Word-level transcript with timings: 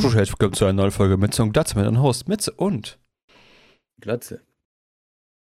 Herzlich 0.00 0.30
willkommen 0.30 0.52
zu 0.54 0.64
einer 0.64 0.74
neuen 0.74 0.90
Folge 0.90 1.16
Mütze 1.16 1.42
und 1.42 1.52
Glatze 1.52 1.76
mit 1.76 1.86
einem 1.86 2.00
Host 2.00 2.28
Mütze 2.28 2.52
und. 2.52 2.98
Glatze. 4.00 4.42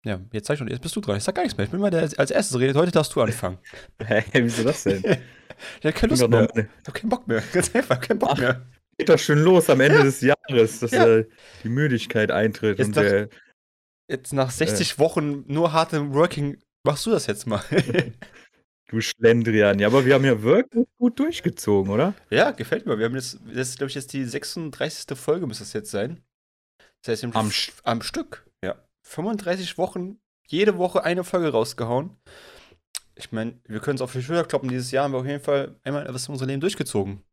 Ja, 0.05 0.21
jetzt 0.31 0.47
sag 0.47 0.54
ich 0.54 0.59
schon, 0.59 0.67
jetzt 0.70 0.81
bist 0.81 0.96
du 0.96 1.01
dran. 1.01 1.17
Ich 1.17 1.23
sag 1.23 1.35
gar 1.35 1.42
nichts 1.43 1.58
mehr. 1.58 1.66
Ich 1.66 1.71
bin 1.71 1.81
mal 1.81 1.92
der 1.92 2.08
der 2.08 2.19
als 2.19 2.31
erstes 2.31 2.57
redet. 2.59 2.75
Heute 2.77 2.91
darfst 2.91 3.13
du 3.13 3.21
anfangen. 3.21 3.57
Hä, 4.05 4.23
wieso 4.33 4.63
das 4.63 4.83
denn? 4.83 5.03
Ich 5.81 5.85
hab 5.87 5.95
keine 5.95 6.13
Ich 6.13 6.19
Lust 6.19 6.21
bin 6.21 6.29
mehr. 6.29 6.49
Ich 6.81 6.87
hab 6.87 6.93
keinen 6.93 7.09
Bock 7.09 7.27
mehr. 7.27 7.41
Ganz 7.53 7.73
einfach, 7.75 7.99
keinen 7.99 8.20
Bock 8.20 8.29
Ach, 8.33 8.38
mehr. 8.38 8.65
Geht 8.97 9.09
doch 9.09 9.18
schön 9.18 9.39
los 9.39 9.70
am 9.71 9.82
Ende 9.82 10.04
des 10.04 10.21
Jahres, 10.21 10.79
dass 10.79 10.91
Ja. 10.91 11.07
äh, 11.07 11.27
die 11.64 11.70
Müdigkeit 11.70 12.29
eintritt. 12.32 12.77
Jetzt 12.77 12.88
und 12.88 12.98
doch- 12.98 13.02
der, 13.02 13.29
Jetzt 14.09 14.34
nach 14.34 14.52
60 14.52 15.00
Wochen 15.00 15.43
nur 15.52 15.73
hartem 15.73 16.14
Working 16.14 16.57
machst 16.86 17.05
du 17.07 17.09
das 17.09 17.25
jetzt 17.27 17.48
mal. 17.48 17.61
Du 18.88 19.02
Schlendrian. 19.02 19.80
Ja, 19.80 19.88
aber 19.88 20.06
wir 20.06 20.14
haben 20.16 20.26
ja 20.26 20.42
wirklich 20.42 20.88
gut 20.98 21.20
durchgezogen, 21.20 21.92
oder? 21.92 22.14
ja, 22.30 22.52
gefällt 22.52 22.86
mir. 22.86 22.98
Wir 22.98 23.06
haben 23.06 23.16
jetzt, 23.16 23.40
das 23.54 23.70
ist, 23.70 23.78
glaube 23.78 23.90
ich, 23.90 23.96
jetzt 23.96 24.14
die 24.14 24.24
36. 24.26 25.18
Folge, 25.18 25.48
muss 25.48 25.59
das 25.59 25.73
jetzt 25.73 25.91
sein. 25.91 26.22
Das 27.04 27.12
heißt, 27.23 27.36
Am 27.36 27.48
f- 27.48 27.81
am 27.84 28.02
Stück, 28.02 28.45
ja. 28.64 28.76
35 29.04 29.78
Wochen, 29.78 30.20
jede 30.48 30.78
Woche 30.78 31.04
eine 31.04 31.23
Folge 31.23 31.50
rausgehauen. 31.50 32.18
Ich 33.16 33.31
meine, 33.31 33.59
wir 33.68 33.80
können 33.80 33.95
es 33.95 34.02
auf 34.02 34.12
die 34.14 34.22
Schulter 34.22 34.44
kloppen. 34.45 34.70
Dieses 34.70 34.92
Jahr 34.92 35.04
haben 35.06 35.14
wir 35.14 35.20
auf 35.20 35.26
jeden 35.26 35.44
Fall 35.44 35.76
einmal 35.84 36.08
was 36.14 36.28
in 36.28 36.34
unserem 36.34 36.50
Leben 36.50 36.62
durchgezogen. 36.62 37.23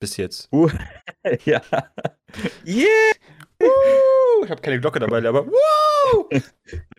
Bis 0.00 0.16
jetzt. 0.16 0.48
ja. 1.44 1.60
Yeah! 2.64 2.86
Uh, 3.60 4.44
ich 4.44 4.50
habe 4.50 4.60
keine 4.62 4.80
Glocke 4.80 5.00
dabei, 5.00 5.26
aber 5.26 5.46
wow! 5.46 6.28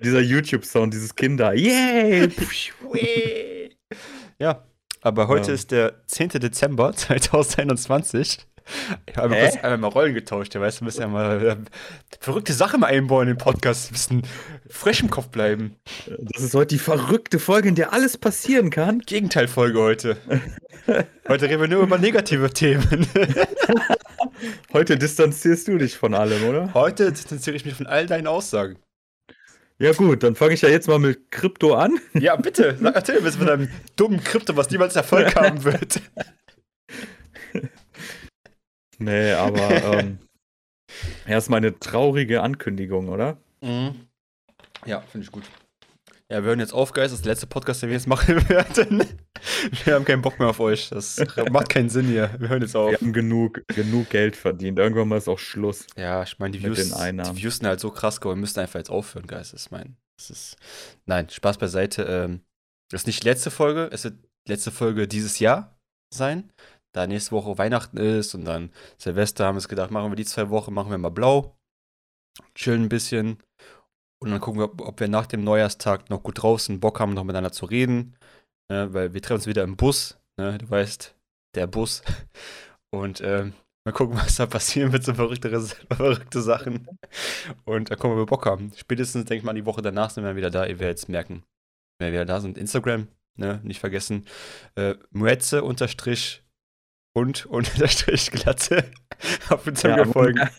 Dieser 0.04 0.20
YouTube-Sound, 0.20 0.94
dieses 0.94 1.16
Kinder. 1.16 1.54
Yay! 1.54 2.30
Ja, 4.40 4.64
aber 5.02 5.28
heute 5.28 5.50
Ja. 5.50 5.54
ist 5.54 5.72
der 5.72 6.06
10. 6.08 6.30
Dezember 6.30 6.94
2021. 6.96 8.40
Ich 9.08 9.18
habe 9.18 9.36
kurz 9.36 9.56
einmal 9.56 9.78
mal 9.80 9.88
Rollen 9.88 10.14
getauscht, 10.14 10.54
ja, 10.54 10.62
weißt 10.62 10.82
du, 10.82 10.86
müssen 10.86 11.02
ja 11.02 11.08
mal 11.08 11.44
äh, 11.44 11.56
verrückte 12.20 12.54
Sachen 12.54 12.82
mal 12.82 12.88
einbauen 12.88 13.28
in 13.28 13.34
den 13.34 13.38
Podcast, 13.40 13.90
ein 13.90 13.94
bisschen 13.94 14.22
frisch 14.70 15.02
im 15.02 15.10
Kopf 15.10 15.30
bleiben. 15.30 15.76
Das 16.20 16.44
ist 16.44 16.54
heute 16.54 16.76
die 16.76 16.80
verrückte 16.80 17.40
Folge, 17.40 17.68
in 17.70 17.74
der 17.76 17.94
alles 17.94 18.18
passieren 18.18 18.70
kann. 18.70 19.00
Gegenteilfolge 19.00 19.80
heute. 19.80 20.18
Heute 21.28 21.50
reden 21.50 21.62
wir 21.62 21.68
nur 21.68 21.82
über 21.82 21.98
negative 21.98 22.52
Themen. 22.52 23.08
Heute 24.74 24.98
distanzierst 24.98 25.68
du 25.68 25.78
dich 25.78 25.98
von 25.98 26.14
allem, 26.14 26.44
oder? 26.48 26.74
Heute 26.74 27.12
distanziere 27.12 27.56
ich 27.56 27.66
mich 27.66 27.74
von 27.74 27.88
all 27.88 28.06
deinen 28.06 28.26
Aussagen. 28.28 28.78
Ja 29.82 29.94
gut, 29.94 30.24
dann 30.24 30.36
fange 30.36 30.54
ich 30.54 30.62
ja 30.62 30.68
jetzt 30.70 30.90
mal 30.90 31.00
mit 31.00 31.32
Krypto 31.32 31.74
an. 31.74 32.00
Ja, 32.14 32.36
bitte, 32.36 32.78
sag, 32.80 32.96
erzähl 32.96 33.22
mir 33.22 33.32
mit 33.32 33.48
deinem 33.48 33.70
dummen 33.96 34.22
Krypto, 34.22 34.58
was 34.58 34.70
niemals 34.70 34.96
Erfolg 34.96 35.34
haben 35.36 35.64
wird. 35.64 36.02
Nee, 38.98 39.32
aber 39.32 40.00
ähm, 40.00 40.20
erstmal 41.26 41.58
eine 41.58 41.80
traurige 41.80 42.42
Ankündigung, 42.42 43.08
oder? 43.08 43.38
Mhm. 43.62 44.08
Ja, 44.86 45.00
finde 45.02 45.26
ich 45.26 45.32
gut. 45.32 45.44
Ja, 46.32 46.44
wir 46.44 46.50
hören 46.50 46.60
jetzt 46.60 46.74
auf, 46.74 46.94
Guys. 46.94 47.06
Das 47.06 47.14
ist 47.14 47.26
der 47.26 47.32
letzte 47.32 47.48
Podcast, 47.48 47.82
den 47.82 47.90
wir 47.90 47.96
jetzt 47.96 48.06
machen 48.06 48.48
werden. 48.50 49.04
Wir 49.84 49.96
haben 49.96 50.06
keinen 50.06 50.22
Bock 50.22 50.38
mehr 50.38 50.50
auf 50.50 50.60
euch. 50.60 50.90
Das 50.90 51.20
macht 51.50 51.70
keinen 51.70 51.90
Sinn 51.90 52.06
hier. 52.06 52.36
Wir 52.38 52.50
hören 52.50 52.62
jetzt 52.62 52.76
auf. 52.76 52.92
Wir 52.92 53.00
haben 53.00 53.14
genug, 53.14 53.64
genug 53.68 54.10
Geld 54.10 54.36
verdient. 54.36 54.78
Irgendwann 54.78 55.08
mal 55.08 55.18
ist 55.18 55.28
auch 55.28 55.40
Schluss. 55.40 55.88
Ja, 55.98 56.22
ich 56.22 56.38
meine, 56.38 56.56
die 56.56 56.64
Views, 56.64 56.78
die 56.78 57.36
Views 57.42 57.58
sind 57.58 57.66
halt 57.66 57.80
so 57.80 57.90
krass 57.90 58.22
geworden. 58.22 58.38
Wir 58.38 58.42
müssen 58.42 58.60
einfach 58.60 58.78
jetzt 58.80 58.92
aufhören, 58.92 59.26
Guys. 59.26 59.52
Das 59.52 59.62
ist 59.62 59.72
mein. 59.72 59.98
Das 60.20 60.30
ist. 60.30 60.58
Nein, 61.08 61.30
Spaß 61.30 61.58
beiseite. 61.58 62.04
Ähm, 62.04 62.42
das 62.92 63.02
ist 63.02 63.08
nicht 63.08 63.24
die 63.24 63.28
letzte 63.28 63.50
Folge. 63.50 63.90
Es 63.92 64.04
wird 64.04 64.16
die 64.48 64.52
letzte 64.52 64.70
Folge 64.70 65.08
dieses 65.08 65.40
Jahr 65.40 65.80
sein. 66.14 66.52
Da 66.94 67.08
nächste 67.08 67.32
Woche 67.32 67.58
Weihnachten 67.58 67.98
ist 67.98 68.36
und 68.36 68.46
dann 68.46 68.72
Silvester 68.98 69.46
haben 69.46 69.56
wir 69.56 69.60
uns 69.60 69.68
gedacht, 69.68 69.90
machen 69.90 70.12
wir 70.12 70.16
die 70.16 70.26
zwei 70.26 70.50
Wochen, 70.52 70.74
machen 70.76 70.92
wir 70.92 70.98
mal 71.00 71.10
blau. 71.10 71.56
Chillen 72.54 72.84
ein 72.84 72.90
bisschen. 72.90 73.38
Und 74.22 74.32
dann 74.32 74.40
gucken 74.42 74.60
wir, 74.60 74.66
ob- 74.66 74.82
ob 74.82 75.00
wir 75.00 75.08
nach 75.08 75.28
dem 75.28 75.44
Neujahrstag 75.44 76.10
noch 76.10 76.24
gut 76.24 76.42
draußen 76.42 76.80
Bock 76.80 77.00
haben, 77.00 77.14
noch 77.14 77.24
miteinander 77.24 77.52
zu 77.52 77.66
reden. 77.66 78.16
Ne, 78.72 78.94
weil 78.94 79.14
wir 79.14 79.22
treffen 79.22 79.36
uns 79.40 79.48
wieder 79.48 79.64
im 79.64 79.78
Bus. 79.78 80.20
Ne, 80.40 80.58
du 80.58 80.70
weißt, 80.70 81.16
der 81.56 81.68
Bus. 81.68 82.02
Und 82.94 83.22
ähm, 83.22 83.54
mal 83.86 83.92
gucken, 83.94 84.18
was 84.22 84.36
da 84.36 84.46
passieren 84.46 84.92
wird, 84.92 85.04
so 85.04 85.14
verrücktere, 85.14 85.62
verrückte 85.92 86.42
Sachen. 86.42 86.88
Und 87.66 87.90
da 87.92 87.96
gucken, 87.96 88.12
ob 88.12 88.18
wir 88.18 88.26
Bock 88.26 88.46
haben. 88.46 88.72
Spätestens, 88.76 89.26
denke 89.26 89.38
ich 89.40 89.44
mal, 89.44 89.54
die 89.54 89.66
Woche 89.66 89.82
danach 89.82 90.10
sind 90.10 90.24
wir 90.24 90.36
wieder 90.36 90.50
da, 90.52 90.66
ihr 90.66 90.80
werdet 90.80 90.98
es 91.00 91.08
merken. 91.08 91.44
Wenn 92.00 92.08
wir 92.12 92.20
wieder 92.20 92.26
da 92.26 92.40
sind, 92.42 92.58
Instagram, 92.58 93.08
ne, 93.38 93.60
nicht 93.64 93.80
vergessen. 93.80 94.26
Äh, 94.76 94.96
Muetze 95.12 95.64
unterstrich 95.64 96.44
und 97.16 97.46
unterstrich 97.48 98.32
Glatze 98.32 98.84
auf 99.50 99.66
Instagram 99.66 100.08
Ja, 100.08 100.14
folgen. 100.14 100.50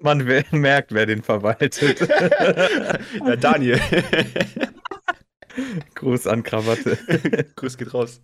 Man 0.00 0.26
wer- 0.26 0.44
merkt, 0.52 0.92
wer 0.92 1.06
den 1.06 1.22
verwaltet. 1.22 2.00
ja, 3.26 3.36
Daniel. 3.36 3.80
Gruß 5.94 6.26
an 6.26 6.42
Krawatte. 6.42 6.96
Grüß 7.56 7.76
geht 7.76 7.92
raus. 7.92 8.20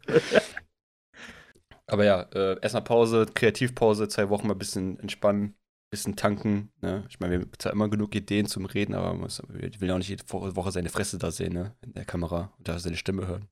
Aber 1.86 2.04
ja, 2.04 2.22
äh, 2.34 2.58
erstmal 2.60 2.84
Pause, 2.84 3.26
Kreativpause, 3.32 4.08
zwei 4.08 4.28
Wochen 4.30 4.46
mal 4.46 4.54
ein 4.54 4.58
bisschen 4.58 4.98
entspannen, 5.00 5.54
bisschen 5.90 6.16
tanken. 6.16 6.70
Ne? 6.80 7.04
Ich 7.08 7.20
meine, 7.20 7.32
wir 7.34 7.40
haben 7.40 7.50
zwar 7.58 7.72
immer 7.72 7.88
genug 7.88 8.14
Ideen 8.14 8.46
zum 8.46 8.66
Reden, 8.66 8.94
aber 8.94 9.08
man 9.08 9.20
muss, 9.20 9.42
ich 9.60 9.80
will 9.80 9.88
ja 9.88 9.94
auch 9.94 9.98
nicht 9.98 10.08
jede 10.08 10.24
Wo- 10.28 10.54
Woche 10.56 10.72
seine 10.72 10.90
Fresse 10.90 11.18
da 11.18 11.30
sehen, 11.30 11.52
ne? 11.54 11.74
In 11.82 11.94
der 11.94 12.04
Kamera 12.04 12.52
und 12.58 12.68
da 12.68 12.78
seine 12.78 12.96
Stimme 12.96 13.26
hören. 13.26 13.48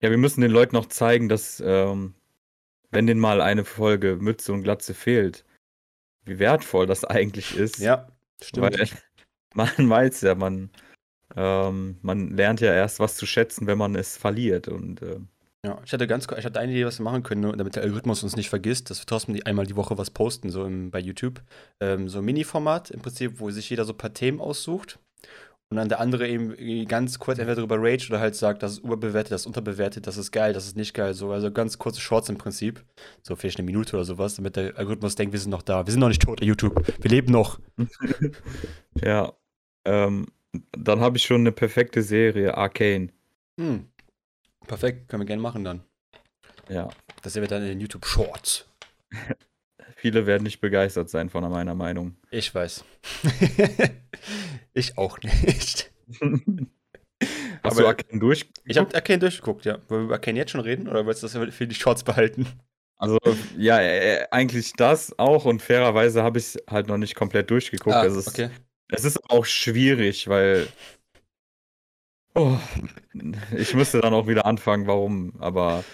Ja, 0.00 0.10
wir 0.10 0.18
müssen 0.18 0.40
den 0.40 0.52
Leuten 0.52 0.76
noch 0.76 0.86
zeigen, 0.86 1.28
dass, 1.28 1.60
ähm, 1.64 2.14
wenn 2.90 3.06
denen 3.06 3.20
mal 3.20 3.40
eine 3.40 3.64
Folge 3.64 4.16
Mütze 4.16 4.52
und 4.52 4.62
Glatze 4.62 4.94
fehlt, 4.94 5.44
wie 6.28 6.38
wertvoll 6.38 6.86
das 6.86 7.04
eigentlich 7.04 7.56
ist. 7.56 7.78
Ja, 7.78 8.08
stimmt. 8.42 8.78
Weil 8.78 8.88
man 9.54 9.90
weiß 9.90 10.20
ja, 10.22 10.34
man, 10.34 10.70
ähm, 11.36 11.98
man 12.02 12.30
lernt 12.30 12.60
ja 12.60 12.72
erst 12.72 13.00
was 13.00 13.16
zu 13.16 13.26
schätzen, 13.26 13.66
wenn 13.66 13.78
man 13.78 13.94
es 13.94 14.16
verliert. 14.16 14.68
Und 14.68 15.02
äh, 15.02 15.20
Ja, 15.64 15.80
ich 15.84 15.92
hatte 15.92 16.06
ganz, 16.06 16.26
ich 16.36 16.44
hatte 16.44 16.60
eine 16.60 16.72
Idee, 16.72 16.86
was 16.86 16.98
wir 16.98 17.04
machen 17.04 17.22
können, 17.22 17.40
ne, 17.42 17.52
damit 17.56 17.76
der 17.76 17.82
Algorithmus 17.82 18.22
uns 18.22 18.36
nicht 18.36 18.48
vergisst, 18.48 18.90
dass 18.90 19.00
wir 19.00 19.06
trotzdem 19.06 19.38
einmal 19.44 19.66
die 19.66 19.76
Woche 19.76 19.98
was 19.98 20.10
posten, 20.10 20.50
so 20.50 20.64
im, 20.64 20.90
bei 20.90 21.00
YouTube. 21.00 21.42
Ähm, 21.80 22.08
so 22.08 22.18
ein 22.18 22.24
Mini-Format 22.24 22.90
im 22.90 23.00
Prinzip, 23.00 23.40
wo 23.40 23.50
sich 23.50 23.68
jeder 23.70 23.84
so 23.84 23.92
ein 23.92 23.98
paar 23.98 24.14
Themen 24.14 24.40
aussucht 24.40 24.98
und 25.70 25.76
dann 25.76 25.88
der 25.88 26.00
andere 26.00 26.26
eben 26.26 26.50
irgendwie 26.50 26.86
ganz 26.86 27.18
kurz 27.18 27.38
entweder 27.38 27.56
darüber 27.56 27.76
rage 27.78 28.08
oder 28.08 28.20
halt 28.20 28.34
sagt, 28.34 28.62
das 28.62 28.72
ist 28.72 28.78
überbewertet, 28.78 29.32
das 29.32 29.42
ist 29.42 29.46
unterbewertet, 29.46 30.06
das 30.06 30.16
ist 30.16 30.32
geil, 30.32 30.54
das 30.54 30.66
ist 30.66 30.76
nicht 30.76 30.94
geil. 30.94 31.12
So, 31.12 31.30
also 31.30 31.52
ganz 31.52 31.78
kurze 31.78 32.00
Shorts 32.00 32.30
im 32.30 32.38
Prinzip. 32.38 32.82
So 33.22 33.36
vielleicht 33.36 33.58
eine 33.58 33.66
Minute 33.66 33.96
oder 33.96 34.04
sowas, 34.06 34.36
damit 34.36 34.56
der 34.56 34.78
Algorithmus 34.78 35.14
denkt, 35.14 35.32
wir 35.32 35.40
sind 35.40 35.50
noch 35.50 35.62
da. 35.62 35.86
Wir 35.86 35.90
sind 35.92 36.00
noch 36.00 36.08
nicht 36.08 36.22
tot, 36.22 36.42
YouTube. 36.42 36.82
Wir 37.02 37.10
leben 37.10 37.30
noch. 37.30 37.60
ja, 39.02 39.32
ähm, 39.84 40.26
dann 40.72 41.00
habe 41.00 41.18
ich 41.18 41.24
schon 41.24 41.42
eine 41.42 41.52
perfekte 41.52 42.02
Serie, 42.02 42.56
Arcane. 42.56 43.10
Hm. 43.60 43.88
Perfekt, 44.66 45.08
können 45.08 45.22
wir 45.22 45.26
gerne 45.26 45.42
machen 45.42 45.64
dann. 45.64 45.82
Ja, 46.70 46.88
Das 47.22 47.34
sehen 47.34 47.42
wir 47.42 47.48
dann 47.48 47.62
in 47.62 47.68
den 47.68 47.80
YouTube 47.80 48.06
Shorts. 48.06 48.66
viele 49.98 50.26
werden 50.26 50.44
nicht 50.44 50.60
begeistert 50.60 51.10
sein 51.10 51.28
von 51.28 51.48
meiner 51.50 51.74
Meinung. 51.74 52.16
Ich 52.30 52.54
weiß. 52.54 52.84
ich 54.72 54.96
auch 54.96 55.18
nicht. 55.20 55.92
Hast 57.62 57.72
Aber- 57.72 57.82
du 57.82 57.86
Arcane 57.88 58.20
durch? 58.20 58.48
Ich 58.64 58.78
habe 58.78 58.94
Arcane 58.94 59.18
durchgeguckt, 59.18 59.64
ja. 59.64 59.78
Wollen 59.88 60.02
wir 60.02 60.04
über 60.06 60.14
Arcane 60.14 60.38
jetzt 60.38 60.52
schon 60.52 60.60
reden 60.60 60.88
oder 60.88 61.04
willst 61.04 61.22
du 61.22 61.26
das 61.28 61.54
für 61.54 61.66
die 61.66 61.74
Shorts 61.74 62.04
behalten? 62.04 62.46
Also, 62.96 63.18
ja, 63.56 63.80
äh, 63.80 64.26
eigentlich 64.30 64.72
das 64.74 65.16
auch 65.18 65.44
und 65.44 65.62
fairerweise 65.62 66.22
habe 66.22 66.38
ich 66.38 66.56
halt 66.68 66.88
noch 66.88 66.96
nicht 66.96 67.14
komplett 67.14 67.50
durchgeguckt. 67.50 67.94
Ah, 67.94 68.04
es, 68.04 68.26
okay. 68.26 68.50
es 68.88 69.04
ist 69.04 69.18
auch 69.30 69.44
schwierig, 69.44 70.28
weil. 70.28 70.68
Oh, 72.34 72.56
ich 73.56 73.74
müsste 73.74 74.00
dann 74.00 74.14
auch 74.14 74.26
wieder 74.28 74.46
anfangen, 74.46 74.86
warum, 74.86 75.34
aber 75.40 75.84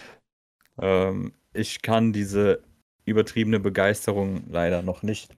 ähm, 0.81 1.33
ich 1.53 1.83
kann 1.83 2.13
diese 2.13 2.63
übertriebene 3.05 3.61
Begeisterung 3.61 4.45
leider 4.49 4.83
noch 4.83 5.03
nicht 5.03 5.37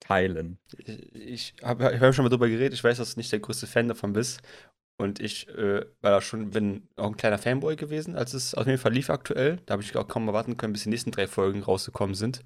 teilen. 0.00 0.58
Ich 1.12 1.54
habe 1.62 1.92
ich 1.94 2.00
hab 2.00 2.14
schon 2.14 2.24
mal 2.24 2.30
drüber 2.30 2.48
geredet. 2.48 2.72
Ich 2.72 2.82
weiß, 2.82 2.98
dass 2.98 3.14
du 3.14 3.20
nicht 3.20 3.32
der 3.32 3.40
größte 3.40 3.66
Fan 3.66 3.88
davon 3.88 4.12
bist. 4.12 4.40
Und 5.00 5.18
ich 5.18 5.48
äh, 5.48 5.86
war 6.02 6.10
da 6.10 6.20
schon, 6.20 6.50
bin 6.50 6.86
auch 6.96 7.06
ein 7.06 7.16
kleiner 7.16 7.38
Fanboy 7.38 7.74
gewesen, 7.76 8.16
als 8.16 8.34
es 8.34 8.54
auf 8.54 8.66
jeden 8.66 8.78
Fall 8.78 8.92
lief 8.92 9.08
aktuell. 9.08 9.58
Da 9.64 9.72
habe 9.72 9.82
ich 9.82 9.96
auch 9.96 10.06
kaum 10.06 10.28
erwarten 10.28 10.58
können, 10.58 10.74
bis 10.74 10.82
die 10.82 10.90
nächsten 10.90 11.10
drei 11.10 11.26
Folgen 11.26 11.62
rausgekommen 11.62 12.14
sind. 12.14 12.42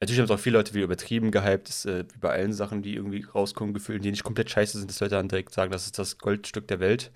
Natürlich 0.00 0.18
haben 0.18 0.24
es 0.24 0.32
auch 0.32 0.40
viele 0.40 0.58
Leute 0.58 0.74
wieder 0.74 0.84
übertrieben 0.84 1.30
gehypt, 1.30 1.68
das, 1.68 1.84
äh, 1.84 2.04
wie 2.12 2.18
bei 2.18 2.30
allen 2.30 2.52
Sachen, 2.52 2.82
die 2.82 2.96
irgendwie 2.96 3.22
rauskommen, 3.22 3.72
gefühlt, 3.72 4.04
die 4.04 4.10
nicht 4.10 4.24
komplett 4.24 4.50
scheiße 4.50 4.78
sind, 4.78 4.90
dass 4.90 4.98
Leute 4.98 5.14
dann 5.14 5.28
direkt 5.28 5.54
sagen, 5.54 5.70
das 5.70 5.84
ist 5.84 5.96
das 5.96 6.18
Goldstück 6.18 6.66
der 6.66 6.80
Welt. 6.80 7.12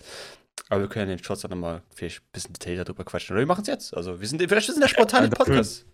Aber 0.68 0.82
wir 0.82 0.88
können 0.88 1.10
ja 1.10 1.16
den 1.16 1.24
Shots 1.24 1.42
dann 1.42 1.50
nochmal 1.50 1.82
vielleicht 1.92 2.20
ein 2.20 2.28
bisschen 2.32 2.52
detaillierter 2.52 2.84
darüber 2.84 3.04
quatschen. 3.04 3.34
Oder 3.34 3.40
wir 3.42 3.46
machen 3.46 3.62
es 3.62 3.66
jetzt. 3.66 3.92
Also 3.92 4.20
wir 4.20 4.28
sind, 4.28 4.40
vielleicht 4.40 4.68
sind 4.68 4.80
der 4.80 4.88
spontane 4.88 5.30
Podcast. 5.30 5.84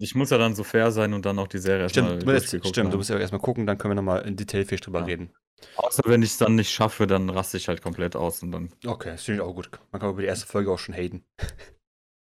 Ich 0.00 0.14
muss 0.14 0.30
ja 0.30 0.38
dann 0.38 0.54
so 0.54 0.62
fair 0.64 0.90
sein 0.92 1.12
und 1.12 1.26
dann 1.26 1.38
auch 1.38 1.48
die 1.48 1.58
Serie 1.58 1.88
Stimmt, 1.88 2.08
erstmal 2.08 2.38
du 2.38 2.46
stimmt, 2.46 2.78
haben. 2.78 2.90
du 2.90 2.96
musst 2.98 3.10
ja 3.10 3.18
erstmal 3.18 3.40
gucken, 3.40 3.66
dann 3.66 3.78
können 3.78 3.92
wir 3.92 3.96
nochmal 3.96 4.22
in 4.26 4.36
Detail 4.36 4.64
viel 4.64 4.78
drüber 4.78 5.00
Ja. 5.00 5.06
reden. 5.06 5.32
Außer 5.76 6.02
wenn 6.06 6.22
ich 6.22 6.30
es 6.30 6.38
dann 6.38 6.54
nicht 6.54 6.70
schaffe, 6.70 7.08
dann 7.08 7.28
raste 7.30 7.56
ich 7.56 7.66
halt 7.66 7.82
komplett 7.82 8.14
aus 8.14 8.42
und 8.44 8.52
dann. 8.52 8.70
Okay, 8.86 9.10
das 9.10 9.24
finde 9.24 9.42
ich 9.42 9.48
auch 9.48 9.54
gut. 9.54 9.68
Man 9.90 10.00
kann 10.00 10.10
über 10.10 10.22
die 10.22 10.28
erste 10.28 10.46
Folge 10.46 10.70
auch 10.70 10.78
schon 10.78 10.94
haten. 10.94 11.24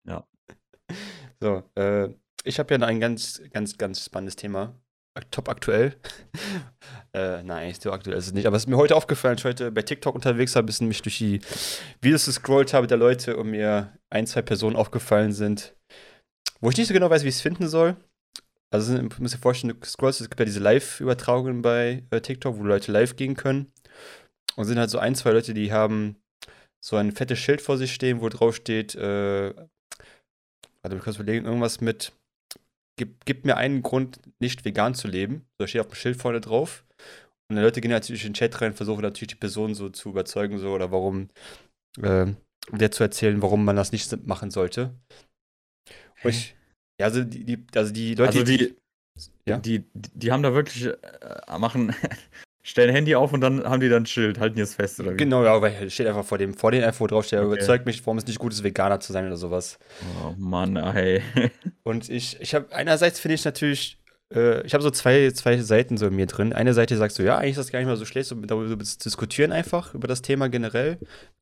Ja. 0.07 0.25
So, 1.41 1.63
äh, 1.75 2.09
ich 2.45 2.59
habe 2.59 2.73
ja 2.73 2.79
ein 2.79 2.99
ganz, 3.01 3.41
ganz, 3.51 3.77
ganz 3.77 4.05
spannendes 4.05 4.37
Thema. 4.37 4.73
Top 5.31 5.49
aktuell. 5.49 5.95
äh, 7.13 7.43
nein, 7.43 7.73
so 7.77 7.91
aktuell 7.91 8.17
ist 8.17 8.27
es 8.27 8.33
nicht. 8.33 8.47
Aber 8.47 8.55
es 8.55 8.63
ist 8.63 8.69
mir 8.69 8.77
heute 8.77 8.95
aufgefallen, 8.95 9.37
ich 9.37 9.43
heute 9.43 9.71
bei 9.71 9.81
TikTok 9.81 10.15
unterwegs 10.15 10.55
war, 10.55 10.63
ein 10.63 10.65
bisschen 10.65 10.87
mich 10.87 11.01
durch 11.01 11.17
die 11.17 11.41
Videos 12.01 12.25
gescrollt 12.25 12.73
habe 12.73 12.87
der 12.87 12.97
Leute 12.97 13.35
und 13.35 13.49
mir 13.51 13.97
ein, 14.09 14.27
zwei 14.27 14.41
Personen 14.41 14.75
aufgefallen 14.77 15.33
sind, 15.33 15.74
wo 16.61 16.69
ich 16.69 16.77
nicht 16.77 16.87
so 16.87 16.93
genau 16.93 17.09
weiß, 17.09 17.23
wie 17.23 17.29
ich 17.29 17.35
es 17.35 17.41
finden 17.41 17.67
soll. 17.67 17.95
Also, 18.71 18.97
ich 18.97 19.19
muss 19.19 19.31
dir 19.31 19.37
vorstellen, 19.37 19.77
du 19.79 19.87
scrollst, 19.87 20.21
es 20.21 20.29
gibt 20.29 20.39
ja 20.39 20.45
diese 20.45 20.59
Live-Übertragungen 20.59 21.61
bei 21.61 22.03
äh, 22.09 22.21
TikTok, 22.21 22.57
wo 22.57 22.63
Leute 22.63 22.91
live 22.91 23.15
gehen 23.15 23.35
können. 23.35 23.71
Und 24.55 24.65
sind 24.65 24.79
halt 24.79 24.89
so 24.89 24.99
ein, 24.99 25.15
zwei 25.15 25.31
Leute, 25.31 25.53
die 25.53 25.71
haben 25.71 26.17
so 26.83 26.95
ein 26.95 27.11
fettes 27.11 27.39
Schild 27.39 27.61
vor 27.61 27.77
sich 27.77 27.93
stehen, 27.93 28.21
wo 28.21 28.29
drauf 28.29 28.55
steht, 28.55 28.95
äh, 28.95 29.53
warte, 30.81 30.97
ich 30.97 31.03
kann 31.03 31.15
überlegen, 31.15 31.45
irgendwas 31.45 31.81
mit, 31.81 32.11
gib, 32.97 33.25
gib 33.25 33.45
mir 33.45 33.57
einen 33.57 33.81
Grund, 33.81 34.19
nicht 34.39 34.65
vegan 34.65 34.93
zu 34.93 35.07
leben. 35.07 35.47
So 35.59 35.67
steht 35.67 35.81
auf 35.81 35.87
dem 35.87 35.95
Schild 35.95 36.17
vorne 36.17 36.41
drauf. 36.41 36.85
Und 37.49 37.57
die 37.57 37.61
Leute 37.61 37.81
gehen 37.81 37.91
natürlich 37.91 38.23
in 38.23 38.31
den 38.31 38.35
Chat 38.35 38.61
rein, 38.61 38.73
versuchen 38.73 39.01
natürlich 39.01 39.33
die 39.33 39.39
Person 39.39 39.75
so 39.75 39.89
zu 39.89 40.09
überzeugen, 40.09 40.57
so 40.59 40.73
oder 40.73 40.91
warum, 40.91 41.29
äh, 42.01 42.27
der 42.71 42.91
zu 42.91 43.03
erzählen, 43.03 43.41
warum 43.41 43.65
man 43.65 43.75
das 43.75 43.91
nicht 43.91 44.25
machen 44.25 44.51
sollte. 44.51 44.93
Ich, 46.29 46.55
ja, 46.99 47.07
also 47.07 47.23
die, 47.23 47.43
die, 47.43 47.65
also 47.75 47.91
die 47.93 48.15
Leute, 48.15 48.39
Also 48.39 48.43
die, 48.43 48.75
Ja? 49.47 49.57
die, 49.57 49.85
die 49.93 50.31
haben 50.31 50.43
da 50.43 50.53
wirklich, 50.53 50.85
äh, 50.85 51.57
machen, 51.57 51.93
stellen 52.63 52.93
Handy 52.93 53.15
auf 53.15 53.31
und 53.31 53.41
dann 53.41 53.63
haben 53.63 53.79
die 53.79 53.89
dann 53.89 54.03
ein 54.03 54.05
Schild, 54.07 54.39
halten 54.39 54.55
die 54.55 54.61
es 54.61 54.73
fest 54.73 54.99
oder 54.99 55.13
wie? 55.13 55.17
Genau, 55.17 55.43
ja, 55.43 55.61
weil 55.61 55.73
es 55.85 55.93
steht 55.93 56.07
einfach 56.07 56.25
vor 56.25 56.37
dem, 56.37 56.53
vor 56.55 56.71
den 56.71 56.83
Info 56.83 57.05
drauf, 57.07 57.25
steht, 57.25 57.39
Okay. 57.39 57.47
überzeugt 57.47 57.85
mich, 57.85 58.05
warum 58.05 58.17
es 58.17 58.25
nicht 58.25 58.39
gut 58.39 58.53
ist, 58.53 58.63
Veganer 58.63 58.99
zu 58.99 59.13
sein 59.13 59.27
oder 59.27 59.37
sowas. 59.37 59.77
Oh 60.23 60.33
Mann, 60.37 60.75
ey. 60.75 61.21
Und 61.83 62.09
ich, 62.09 62.41
ich 62.41 62.55
habe, 62.55 62.73
einerseits 62.73 63.19
finde 63.19 63.35
ich 63.35 63.45
natürlich, 63.45 63.99
äh, 64.33 64.65
ich 64.65 64.73
habe 64.73 64.81
so 64.81 64.89
zwei, 64.89 65.29
zwei 65.31 65.57
Seiten 65.59 65.97
so 65.97 66.07
in 66.07 66.15
mir 66.15 66.25
drin. 66.25 66.53
Eine 66.53 66.73
Seite 66.73 66.97
sagt 66.97 67.13
so, 67.13 67.21
ja, 67.21 67.37
eigentlich 67.37 67.51
ist 67.51 67.57
das 67.59 67.71
gar 67.71 67.77
nicht 67.79 67.87
mal 67.87 67.97
so 67.97 68.05
schlecht, 68.05 68.29
so 68.29 68.35
darüber 68.35 68.83
zu 68.83 68.97
diskutieren 68.97 69.51
einfach, 69.51 69.93
über 69.93 70.07
das 70.07 70.23
Thema 70.23 70.49
generell. 70.49 70.97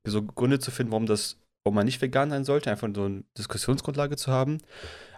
So 0.05 0.23
Gründe 0.23 0.59
zu 0.59 0.71
finden, 0.71 0.91
warum 0.91 1.05
das, 1.05 1.37
warum 1.63 1.75
man 1.75 1.85
nicht 1.85 2.01
vegan 2.01 2.29
sein 2.29 2.43
sollte, 2.43 2.69
einfach 2.69 2.89
so 2.93 3.03
eine 3.05 3.23
Diskussionsgrundlage 3.37 4.17
zu 4.17 4.31
haben. 4.31 4.57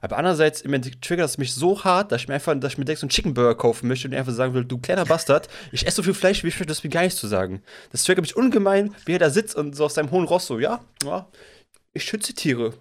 Aber 0.02 0.18
andererseits, 0.18 0.62
im 0.62 0.74
Endeffekt 0.74 1.04
triggert 1.04 1.24
das 1.24 1.40
mich 1.40 1.54
so 1.54 1.84
hart, 1.84 2.12
dass 2.12 2.22
ich 2.22 2.28
mir 2.28 2.36
einfach, 2.36 2.54
dass 2.60 2.74
ich 2.74 2.78
mir 2.78 2.86
direkt 2.86 3.00
so 3.00 3.06
einen 3.06 3.10
Chicken 3.10 3.34
Burger 3.34 3.56
kaufen 3.56 3.88
möchte 3.88 4.08
und 4.08 4.14
einfach 4.14 4.34
sagen 4.34 4.54
will, 4.54 4.64
du 4.64 4.78
kleiner 4.78 5.06
Bastard, 5.06 5.48
ich 5.72 5.88
esse 5.88 5.98
so 5.98 6.04
viel 6.04 6.14
Fleisch, 6.14 6.44
wie 6.44 6.50
ich 6.50 6.56
möchte 6.56 6.68
das 6.68 6.84
mir 6.84 6.92
gar 6.92 7.02
nichts 7.02 7.20
zu 7.20 7.28
sagen. 7.28 7.64
Das 7.92 8.04
triggert 8.04 8.22
mich 8.22 8.36
ungemein, 8.36 8.94
wie 9.06 9.14
er 9.14 9.20
da 9.20 9.32
sitzt 9.32 9.56
und 9.56 9.76
so 9.76 9.86
aus 9.86 9.96
seinem 9.96 10.12
hohen 10.12 10.26
Ross 10.26 10.46
so, 10.46 10.60
ja, 10.60 10.82
ja, 11.04 11.28
ich 11.94 12.04
schütze 12.04 12.34
Tiere. 12.34 12.74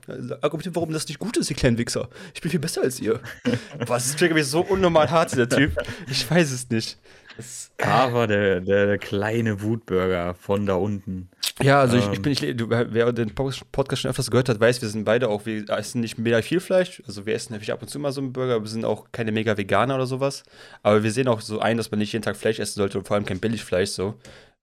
Argumentiert, 0.43 0.75
warum 0.75 0.93
das 0.93 1.07
nicht 1.09 1.21
gut 1.21 1.37
ist, 1.37 1.49
ihr 1.49 1.57
kleinen 1.57 1.79
Wichser. 1.79 2.11
Ich 2.35 2.43
bin 2.43 2.51
viel 2.51 2.61
besser 2.61 2.83
als 2.83 3.01
ihr. 3.01 3.21
Boah, 3.87 3.95
das 3.95 4.15
triggert 4.17 4.37
mich 4.37 4.47
so 4.47 4.61
unnormal 4.61 5.09
hart, 5.11 5.35
der 5.37 5.49
Typ. 5.49 5.73
Ich 6.11 6.29
weiß 6.29 6.51
es 6.51 6.69
nicht. 6.69 6.99
Das, 7.37 7.73
Carver, 7.79 8.27
der, 8.27 8.61
der, 8.61 8.87
der 8.87 8.99
kleine 8.99 9.61
Wutburger 9.63 10.35
von 10.35 10.67
da 10.67 10.75
unten. 10.75 11.31
ja, 11.61 11.81
also 11.81 11.97
ich, 11.97 12.05
ich 12.07 12.17
Ähm. 12.17 12.23
bin 12.23 12.31
nicht, 12.31 12.61
du, 12.61 12.71
wer 12.71 13.13
den 13.13 13.35
Podcast 13.35 14.03
schon 14.03 14.11
öfters 14.11 14.31
gehört 14.31 14.49
hat, 14.49 14.61
weiß, 14.61 14.81
wir 14.83 14.89
sind 14.89 15.05
beide 15.05 15.29
auch, 15.29 15.45
wir 15.45 15.69
essen 15.71 16.01
nicht 16.01 16.17
mega 16.19 16.41
viel 16.43 16.61
Fleisch. 16.61 17.03
Also 17.07 17.27
wir 17.27 17.35
essen 17.35 17.53
natürlich 17.53 17.73
ab 17.73 17.83
und 17.83 17.89
zu 17.89 17.99
mal 17.99 18.13
so 18.13 18.21
einen 18.21 18.33
Burger, 18.33 18.55
aber 18.55 18.65
wir 18.65 18.71
sind 18.71 18.85
auch 18.85 19.07
keine 19.11 19.33
mega 19.33 19.57
Veganer 19.57 19.97
oder 19.97 20.07
sowas. 20.07 20.45
Aber 20.83 21.03
wir 21.03 21.11
sehen 21.11 21.27
auch 21.29 21.41
so 21.41 21.59
ein, 21.59 21.77
dass 21.77 21.91
man 21.91 21.99
nicht 21.99 22.13
jeden 22.13 22.23
Tag 22.23 22.37
Fleisch 22.37 22.61
essen 22.61 22.79
sollte 22.79 22.99
und 22.99 23.07
vor 23.09 23.17
allem 23.17 23.27
kein 23.27 23.41
Billigfleisch 23.41 23.91
so. 23.91 24.15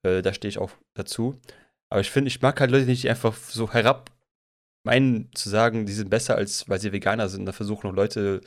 Äh, 0.03 0.21
da 0.21 0.33
stehe 0.33 0.49
ich 0.49 0.57
auch 0.57 0.71
dazu. 0.93 1.35
Aber 1.89 1.99
ich 1.99 2.09
finde, 2.09 2.29
ich 2.29 2.41
mag 2.41 2.59
halt 2.61 2.71
Leute 2.71 2.85
nicht, 2.85 3.09
einfach 3.09 3.35
so 3.35 3.71
herab 3.73 4.11
meinen 4.83 5.29
zu 5.35 5.49
sagen, 5.49 5.85
die 5.85 5.93
sind 5.93 6.09
besser, 6.09 6.35
als 6.35 6.67
weil 6.69 6.79
sie 6.79 6.91
Veganer 6.91 7.27
sind. 7.29 7.45
Da 7.45 7.51
versuchen 7.51 7.87
noch 7.87 7.95
Leute 7.95 8.41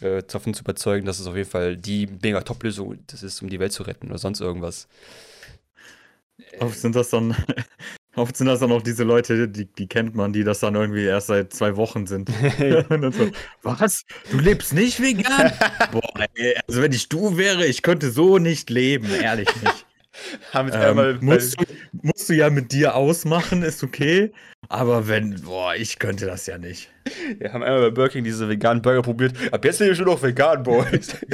äh, 0.00 0.22
davon 0.22 0.54
zu 0.54 0.62
überzeugen, 0.62 1.06
dass 1.06 1.20
es 1.20 1.26
auf 1.26 1.36
jeden 1.36 1.48
Fall 1.48 1.76
die 1.76 2.08
mega 2.22 2.40
Top-Lösung 2.40 2.98
das 3.06 3.22
ist, 3.22 3.42
um 3.42 3.48
die 3.48 3.60
Welt 3.60 3.72
zu 3.72 3.82
retten 3.82 4.08
oder 4.08 4.18
sonst 4.18 4.40
irgendwas. 4.40 4.88
Oft 6.58 6.78
sind 6.78 6.96
das 6.96 7.10
dann, 7.10 7.36
oft 8.16 8.36
sind 8.36 8.46
das 8.46 8.60
dann 8.60 8.72
auch 8.72 8.82
diese 8.82 9.04
Leute, 9.04 9.48
die, 9.48 9.66
die 9.66 9.86
kennt 9.86 10.14
man, 10.14 10.32
die 10.32 10.44
das 10.44 10.60
dann 10.60 10.74
irgendwie 10.74 11.04
erst 11.04 11.28
seit 11.28 11.52
zwei 11.52 11.76
Wochen 11.76 12.06
sind. 12.06 12.30
So, 13.12 13.30
was? 13.62 14.04
Du 14.30 14.38
lebst 14.38 14.72
nicht 14.72 15.00
vegan? 15.00 15.52
Boah, 15.92 16.26
ey, 16.34 16.56
also 16.66 16.82
wenn 16.82 16.92
ich 16.92 17.08
du 17.08 17.36
wäre, 17.36 17.66
ich 17.66 17.82
könnte 17.82 18.10
so 18.10 18.38
nicht 18.38 18.70
leben, 18.70 19.08
ehrlich 19.10 19.48
nicht. 19.62 19.83
Haben 20.52 20.68
jetzt 20.68 20.76
Ähm, 20.76 20.82
einmal 20.82 21.18
musst, 21.20 21.60
du, 21.60 21.64
musst 22.02 22.28
du 22.28 22.34
ja 22.34 22.50
mit 22.50 22.72
dir 22.72 22.94
ausmachen, 22.94 23.62
ist 23.62 23.82
okay. 23.82 24.32
Aber 24.68 25.08
wenn, 25.08 25.42
boah, 25.42 25.74
ich 25.74 25.98
könnte 25.98 26.26
das 26.26 26.46
ja 26.46 26.58
nicht. 26.58 26.90
Wir 27.38 27.52
haben 27.52 27.62
einmal 27.62 27.82
bei 27.82 27.90
Burger 27.90 28.12
King 28.12 28.24
diese 28.24 28.48
veganen 28.48 28.82
Burger 28.82 29.02
probiert. 29.02 29.34
Ab 29.52 29.64
jetzt 29.64 29.80
lebe 29.80 29.92
ich 29.92 29.98
schon 29.98 30.06
noch 30.06 30.22
vegan, 30.22 30.62
Boys. 30.62 31.16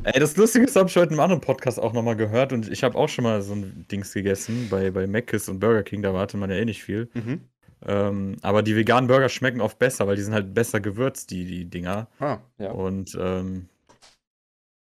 Ey, 0.04 0.18
das 0.18 0.36
Lustige 0.36 0.64
ist, 0.64 0.76
habe 0.76 0.88
ich 0.88 0.96
heute 0.96 1.10
einem 1.10 1.20
anderen 1.20 1.40
Podcast 1.40 1.78
auch 1.78 1.92
nochmal 1.92 2.16
gehört 2.16 2.52
und 2.52 2.70
ich 2.70 2.82
habe 2.84 2.96
auch 2.96 3.08
schon 3.08 3.24
mal 3.24 3.42
so 3.42 3.54
ein 3.54 3.86
Dings 3.90 4.12
gegessen 4.12 4.68
bei, 4.70 4.90
bei 4.90 5.06
Mc's 5.06 5.48
und 5.48 5.60
Burger 5.60 5.82
King, 5.82 6.02
da 6.02 6.14
warte 6.14 6.36
man 6.36 6.50
ja 6.50 6.56
eh 6.56 6.64
nicht 6.64 6.82
viel. 6.82 7.08
mhm. 7.14 7.40
Ähm, 7.86 8.36
aber 8.42 8.62
die 8.62 8.76
veganen 8.76 9.08
Burger 9.08 9.30
schmecken 9.30 9.62
oft 9.62 9.78
besser, 9.78 10.06
weil 10.06 10.16
die 10.16 10.22
sind 10.22 10.34
halt 10.34 10.52
besser 10.52 10.80
gewürzt, 10.80 11.30
die, 11.30 11.46
die 11.46 11.64
Dinger. 11.64 12.08
Ah, 12.18 12.38
ja. 12.58 12.72
Und 12.72 13.16
ähm, 13.18 13.70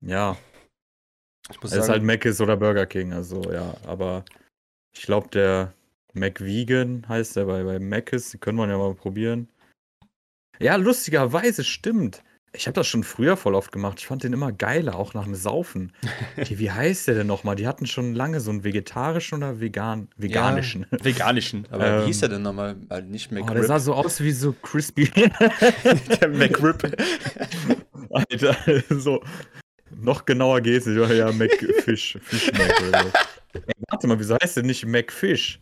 ja, 0.03 0.37
Ich 1.50 1.62
muss 1.62 1.72
es 1.72 1.84
ist 1.84 1.88
halt 1.88 2.02
Mc's 2.02 2.40
oder 2.40 2.56
Burger 2.56 2.87
King, 2.87 3.12
also 3.12 3.40
ja, 3.52 3.75
aber 3.87 4.25
ich 4.94 5.02
glaube, 5.02 5.28
der 5.28 5.72
McVegan 6.12 7.06
heißt 7.08 7.37
der 7.37 7.44
bei, 7.44 7.62
bei 7.62 7.78
Mc's, 7.78 8.31
die 8.31 8.38
können 8.38 8.58
wir 8.58 8.69
ja 8.69 8.78
mal 8.78 8.94
probieren. 8.94 9.48
Ja, 10.58 10.76
lustigerweise 10.76 11.62
stimmt. 11.64 12.22
Ich 12.54 12.66
habe 12.66 12.75
das 12.75 12.87
schon 12.87 13.04
früher 13.04 13.37
voll 13.37 13.54
oft 13.54 13.70
gemacht. 13.70 13.98
Ich 14.00 14.06
fand 14.06 14.22
den 14.22 14.32
immer 14.32 14.50
geiler, 14.50 14.94
auch 14.96 15.12
nach 15.12 15.25
dem 15.25 15.34
Saufen. 15.34 15.93
Die, 16.48 16.58
wie 16.58 16.70
heißt 16.70 17.06
der 17.06 17.14
denn 17.16 17.26
nochmal? 17.26 17.54
Die 17.54 17.66
hatten 17.66 17.84
schon 17.87 18.14
lange 18.14 18.40
so 18.40 18.50
einen 18.50 18.64
vegetarischen 18.64 19.37
oder 19.38 19.60
vegan, 19.60 20.08
veganischen. 20.16 20.87
Ja, 20.90 21.04
veganischen. 21.04 21.66
Aber 21.70 21.87
Ähm, 21.87 22.02
wie 22.02 22.06
hieß 22.06 22.20
der 22.20 22.31
denn 22.31 22.43
nochmal? 22.43 22.76
Also 22.88 23.06
nicht 23.08 23.31
Oh, 23.31 23.34
der 23.34 23.44
McRib. 23.44 23.64
sah 23.66 23.78
so 23.78 23.93
aus 23.93 24.22
wie 24.22 24.32
so 24.32 24.52
crispy. 24.54 25.04
der 26.20 26.28
McRib. 26.28 26.96
Alter, 28.10 28.56
so. 28.88 29.22
Noch 29.98 30.25
genauer 30.25 30.60
geht's 30.60 30.87
nicht. 30.87 31.10
Ja, 31.10 31.32
McFish. 31.32 32.19
Fischmac 32.22 32.82
oder 32.88 33.02
so. 33.02 33.10
Ey, 33.54 33.75
warte 33.88 34.06
mal, 34.06 34.19
wieso 34.19 34.37
heißt 34.40 34.56
der 34.56 34.64
nicht 34.64 34.84
McFish? 34.84 35.60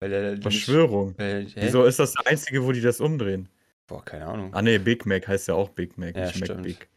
Weil 0.00 0.10
der, 0.10 0.42
Verschwörung. 0.42 1.14
Weil? 1.16 1.46
Wieso 1.54 1.84
ist 1.84 1.98
das 1.98 2.12
der 2.12 2.26
einzige, 2.26 2.64
wo 2.64 2.72
die 2.72 2.80
das 2.80 3.00
umdrehen? 3.00 3.48
Boah, 3.86 4.04
keine 4.04 4.26
Ahnung. 4.26 4.52
Ah, 4.52 4.62
nee, 4.62 4.78
Big 4.78 5.06
Mac 5.06 5.28
heißt 5.28 5.48
ja 5.48 5.54
auch 5.54 5.68
Big 5.68 5.96
Mac, 5.96 6.16
Ja, 6.16 6.26
nicht 6.26 6.38
stimmt. 6.38 6.66
McBig. 6.66 6.88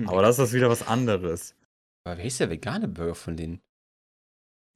Aber, 0.00 0.08
Aber 0.12 0.22
das 0.22 0.38
ist 0.38 0.52
wieder 0.52 0.68
was 0.68 0.86
anderes. 0.86 1.54
wie 2.04 2.22
hieß 2.22 2.38
der 2.38 2.50
vegane 2.50 2.88
Burger 2.88 3.14
von 3.14 3.36
denen? 3.36 3.60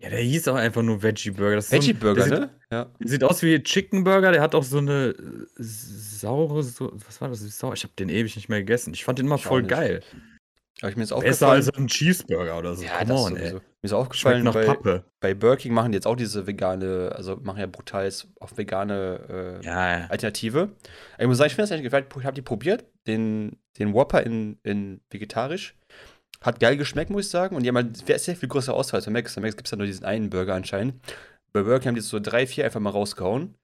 Ja, 0.02 0.10
der 0.10 0.20
hieß 0.20 0.48
auch 0.48 0.56
einfach 0.56 0.82
nur 0.82 1.02
Veggie 1.02 1.30
Burger. 1.30 1.56
Das 1.56 1.70
Veggie 1.70 1.86
so 1.86 1.92
ein, 1.92 1.98
Burger, 2.00 2.26
ne? 2.26 2.50
Ja. 2.72 2.90
Sieht, 2.98 3.08
sieht 3.08 3.24
aus 3.24 3.42
wie 3.42 3.62
Chicken 3.62 4.02
Burger, 4.02 4.32
der 4.32 4.42
hat 4.42 4.54
auch 4.54 4.64
so 4.64 4.78
eine 4.78 5.10
äh, 5.10 5.46
saure, 5.58 6.62
so, 6.64 6.92
was 7.06 7.20
war 7.20 7.28
das? 7.28 7.40
Sauer? 7.56 7.74
Ich 7.74 7.84
habe 7.84 7.92
den 7.96 8.08
ewig 8.08 8.34
nicht 8.34 8.48
mehr 8.48 8.58
gegessen. 8.58 8.94
Ich 8.94 9.04
fand 9.04 9.20
den 9.20 9.26
immer 9.26 9.36
Ich 9.36 9.44
voll 9.44 9.62
geil. 9.62 10.02
Ich 10.88 10.96
mir 10.96 11.04
ist 11.04 11.14
Besser 11.20 11.48
als 11.48 11.72
ein 11.72 11.86
Cheeseburger 11.86 12.58
oder 12.58 12.74
so. 12.74 12.82
ja, 12.82 12.98
Come 12.98 13.08
das 13.08 13.20
on, 13.20 13.30
sowieso. 13.36 13.44
ey. 13.44 13.52
Mir 13.54 13.60
ist 13.82 13.92
aufgefallen, 13.92 14.44
nach 14.44 14.54
bei, 14.54 14.64
Pappe. 14.64 15.04
bei 15.20 15.34
Burger 15.34 15.56
King 15.56 15.74
machen 15.74 15.92
die 15.92 15.96
jetzt 15.96 16.06
auch 16.06 16.16
diese 16.16 16.46
vegane, 16.46 17.12
also 17.14 17.36
machen 17.36 17.58
ja 17.60 17.66
Brutals 17.66 18.28
auf 18.40 18.56
vegane 18.56 19.60
äh, 19.62 19.64
Ja, 19.66 19.98
ja. 20.00 20.06
Alternative. 20.08 20.70
Ich 21.18 21.26
muss 21.26 21.38
sagen, 21.38 21.48
ich 21.48 21.54
finde 21.54 21.64
das 21.64 21.72
eigentlich 21.72 21.84
gefällt. 21.84 22.06
Ich 22.18 22.24
habe 22.24 22.34
die 22.34 22.42
probiert, 22.42 22.84
den, 23.06 23.56
den 23.78 23.92
Whopper 23.94 24.22
in, 24.24 24.58
in 24.62 25.00
vegetarisch. 25.10 25.74
Hat 26.40 26.58
geil 26.58 26.76
geschmeckt, 26.76 27.10
muss 27.10 27.26
ich 27.26 27.30
sagen. 27.30 27.54
Und 27.54 27.62
die 27.62 27.68
haben 27.68 27.76
halt 27.76 27.96
sehr 28.20 28.36
viel 28.36 28.48
größere 28.48 28.74
Auswahl 28.74 28.98
als 28.98 29.06
bei 29.06 29.12
Max. 29.12 29.34
Bei 29.36 29.40
Max 29.42 29.56
gibt 29.56 29.68
es 29.68 29.70
ja 29.70 29.76
nur 29.78 29.86
diesen 29.86 30.04
einen 30.04 30.30
Burger 30.30 30.54
anscheinend. 30.54 30.94
Bei 31.52 31.62
Burger 31.62 31.78
King 31.78 31.88
haben 31.88 31.94
die 31.94 32.00
jetzt 32.00 32.10
so 32.10 32.18
drei, 32.18 32.46
vier 32.46 32.64
einfach 32.64 32.80
mal 32.80 32.90
rausgehauen. 32.90 33.54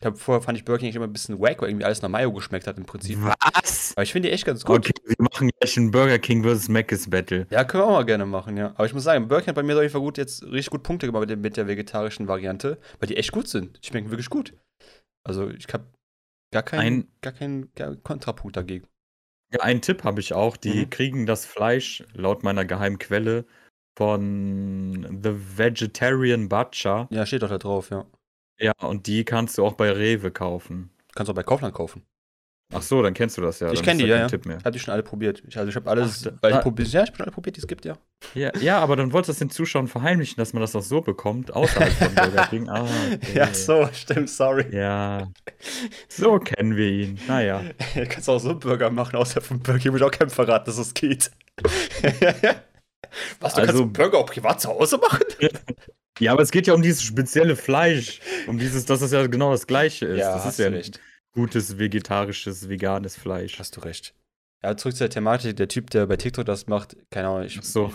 Ich 0.00 0.06
hab, 0.06 0.18
vorher 0.18 0.42
fand 0.42 0.56
ich 0.58 0.64
Burger 0.64 0.80
King 0.80 0.92
immer 0.94 1.06
ein 1.06 1.12
bisschen 1.12 1.38
wack, 1.40 1.60
weil 1.60 1.70
irgendwie 1.70 1.84
alles 1.84 2.02
nach 2.02 2.08
Mayo 2.08 2.32
geschmeckt 2.32 2.66
hat 2.66 2.76
im 2.78 2.84
Prinzip. 2.84 3.18
Was? 3.22 3.75
Aber 3.96 4.02
ich 4.02 4.12
finde 4.12 4.28
die 4.28 4.34
echt 4.34 4.44
ganz 4.44 4.62
gut. 4.64 4.76
Okay, 4.76 4.92
wir 5.06 5.16
machen 5.18 5.50
gleich 5.58 5.76
ein 5.78 5.90
Burger 5.90 6.18
King 6.18 6.44
vs. 6.44 6.68
Mc's 6.68 7.08
Battle. 7.08 7.46
Ja, 7.50 7.64
können 7.64 7.82
wir 7.82 7.86
auch 7.86 7.92
mal 7.92 8.04
gerne 8.04 8.26
machen, 8.26 8.56
ja. 8.58 8.68
Aber 8.74 8.84
ich 8.84 8.92
muss 8.92 9.04
sagen, 9.04 9.26
Burger 9.26 9.40
King 9.42 9.48
hat 9.48 9.54
bei 9.56 9.62
mir 9.62 9.74
auf 9.74 9.80
jeden 9.80 9.92
Fall 9.92 10.02
gut 10.02 10.18
jetzt 10.18 10.42
richtig 10.44 10.68
gut 10.70 10.82
Punkte 10.82 11.06
gemacht 11.06 11.20
mit, 11.22 11.30
der- 11.30 11.36
mit 11.38 11.56
der 11.56 11.66
vegetarischen 11.66 12.28
Variante, 12.28 12.78
weil 13.00 13.08
die 13.08 13.16
echt 13.16 13.32
gut 13.32 13.48
sind. 13.48 13.82
Die 13.82 13.88
schmecken 13.88 14.10
wirklich 14.10 14.28
gut. 14.28 14.52
Also 15.26 15.48
ich 15.48 15.66
habe 15.72 15.86
gar 16.52 16.62
keinen, 16.62 16.80
Ein- 17.02 17.08
gar 17.22 17.32
keinen 17.32 17.72
Kontrapunkt 18.02 18.56
dagegen. 18.56 18.86
Ja, 19.54 19.60
einen 19.60 19.80
Tipp 19.80 20.04
habe 20.04 20.20
ich 20.20 20.34
auch. 20.34 20.56
Die 20.58 20.84
Mhm. 20.84 20.90
kriegen 20.90 21.24
das 21.26 21.46
Fleisch, 21.46 22.04
laut 22.12 22.42
meiner 22.42 22.64
geheimen 22.66 22.98
Quelle, 22.98 23.46
von 23.96 25.20
The 25.22 25.58
Vegetarian 25.58 26.48
Butcher. 26.50 27.08
Ja, 27.10 27.24
steht 27.24 27.42
doch 27.42 27.48
da 27.48 27.56
drauf, 27.58 27.88
ja. 27.90 28.04
Ja, 28.58 28.72
und 28.82 29.06
die 29.06 29.24
kannst 29.24 29.56
du 29.56 29.64
auch 29.64 29.74
bei 29.74 29.90
Rewe 29.90 30.30
kaufen. 30.30 30.90
Kannst 31.14 31.30
auch 31.30 31.34
bei 31.34 31.42
Kaufland 31.42 31.74
kaufen. 31.74 32.02
Ach 32.74 32.82
so, 32.82 33.00
dann 33.00 33.14
kennst 33.14 33.38
du 33.38 33.42
das 33.42 33.60
ja. 33.60 33.70
ich 33.70 33.82
kenne 33.82 34.02
die, 34.02 34.08
ja, 34.08 34.16
ja. 34.16 34.26
Tipp 34.28 34.44
mehr. 34.44 34.58
Ich 34.58 34.64
habe 34.64 34.72
die 34.72 34.80
schon 34.80 34.92
alle 34.92 35.04
probiert. 35.04 35.40
Ich, 35.46 35.56
also 35.56 35.68
ich 35.68 35.76
habe 35.76 35.88
alles, 35.88 36.26
Ach, 36.26 36.32
weil 36.40 36.52
ich 36.52 36.60
probiert, 36.60 36.88
ja, 36.88 37.02
ich 37.04 37.08
habe 37.08 37.16
schon 37.16 37.24
alle 37.24 37.32
probiert, 37.32 37.56
die 37.56 37.60
es 37.60 37.66
gibt, 37.68 37.84
ja. 37.84 37.96
Ja, 38.34 38.50
ja, 38.58 38.80
aber 38.80 38.96
dann 38.96 39.12
wolltest 39.12 39.28
du 39.28 39.32
das 39.32 39.38
den 39.38 39.50
Zuschauern 39.50 39.86
verheimlichen, 39.86 40.36
dass 40.38 40.52
man 40.52 40.62
das 40.62 40.74
auch 40.74 40.82
so 40.82 41.00
bekommt, 41.00 41.54
außerhalb 41.54 41.92
von 41.92 42.14
Burger 42.14 42.46
King. 42.48 42.68
Ah, 42.68 42.82
okay. 42.82 43.18
Ja, 43.34 43.54
so, 43.54 43.88
stimmt, 43.92 44.30
sorry. 44.30 44.66
Ja, 44.72 45.28
so 46.08 46.40
kennen 46.40 46.76
wir 46.76 46.88
ihn. 46.88 47.20
Naja. 47.28 47.62
Du 47.94 48.04
kannst 48.06 48.28
auch 48.28 48.38
so 48.40 48.50
einen 48.50 48.58
Burger 48.58 48.90
machen, 48.90 49.14
außer 49.16 49.40
vom 49.40 49.60
Burger 49.60 49.78
King 49.78 49.92
will 49.92 50.00
ich 50.00 50.06
auch 50.06 50.10
keinem 50.10 50.30
verraten, 50.30 50.66
dass 50.66 50.78
es 50.78 50.92
geht. 50.92 51.30
Was, 53.40 53.54
du 53.54 53.60
Also- 53.60 53.66
kannst 53.66 53.74
einen 53.82 53.92
Burger 53.92 54.18
auch 54.18 54.26
privat 54.26 54.60
zu 54.60 54.68
Hause 54.68 54.98
machen? 54.98 55.20
Ja, 56.18 56.32
aber 56.32 56.42
es 56.42 56.50
geht 56.50 56.66
ja 56.66 56.74
um 56.74 56.82
dieses 56.82 57.02
spezielle 57.02 57.56
Fleisch. 57.56 58.20
Um 58.46 58.58
dieses, 58.58 58.86
dass 58.86 59.02
es 59.02 59.12
ja 59.12 59.26
genau 59.26 59.50
das 59.52 59.66
gleiche 59.66 60.06
ist. 60.06 60.20
das 60.24 60.46
ist 60.46 60.58
ja 60.58 60.70
du 60.70 60.76
ein 60.76 60.82
gutes, 61.36 61.78
vegetarisches, 61.78 62.68
veganes 62.68 63.16
Fleisch. 63.16 63.58
Hast 63.60 63.76
du 63.76 63.80
recht. 63.80 64.14
Ja, 64.64 64.74
zurück 64.76 64.96
zur 64.96 65.08
Thematik, 65.10 65.54
der 65.56 65.68
Typ, 65.68 65.90
der 65.90 66.06
bei 66.06 66.16
TikTok 66.16 66.46
das 66.46 66.66
macht, 66.66 66.96
keine 67.10 67.28
Ahnung, 67.28 67.44
ich, 67.44 67.58
Ach 67.58 67.62
so. 67.62 67.84
Ob, 67.84 67.94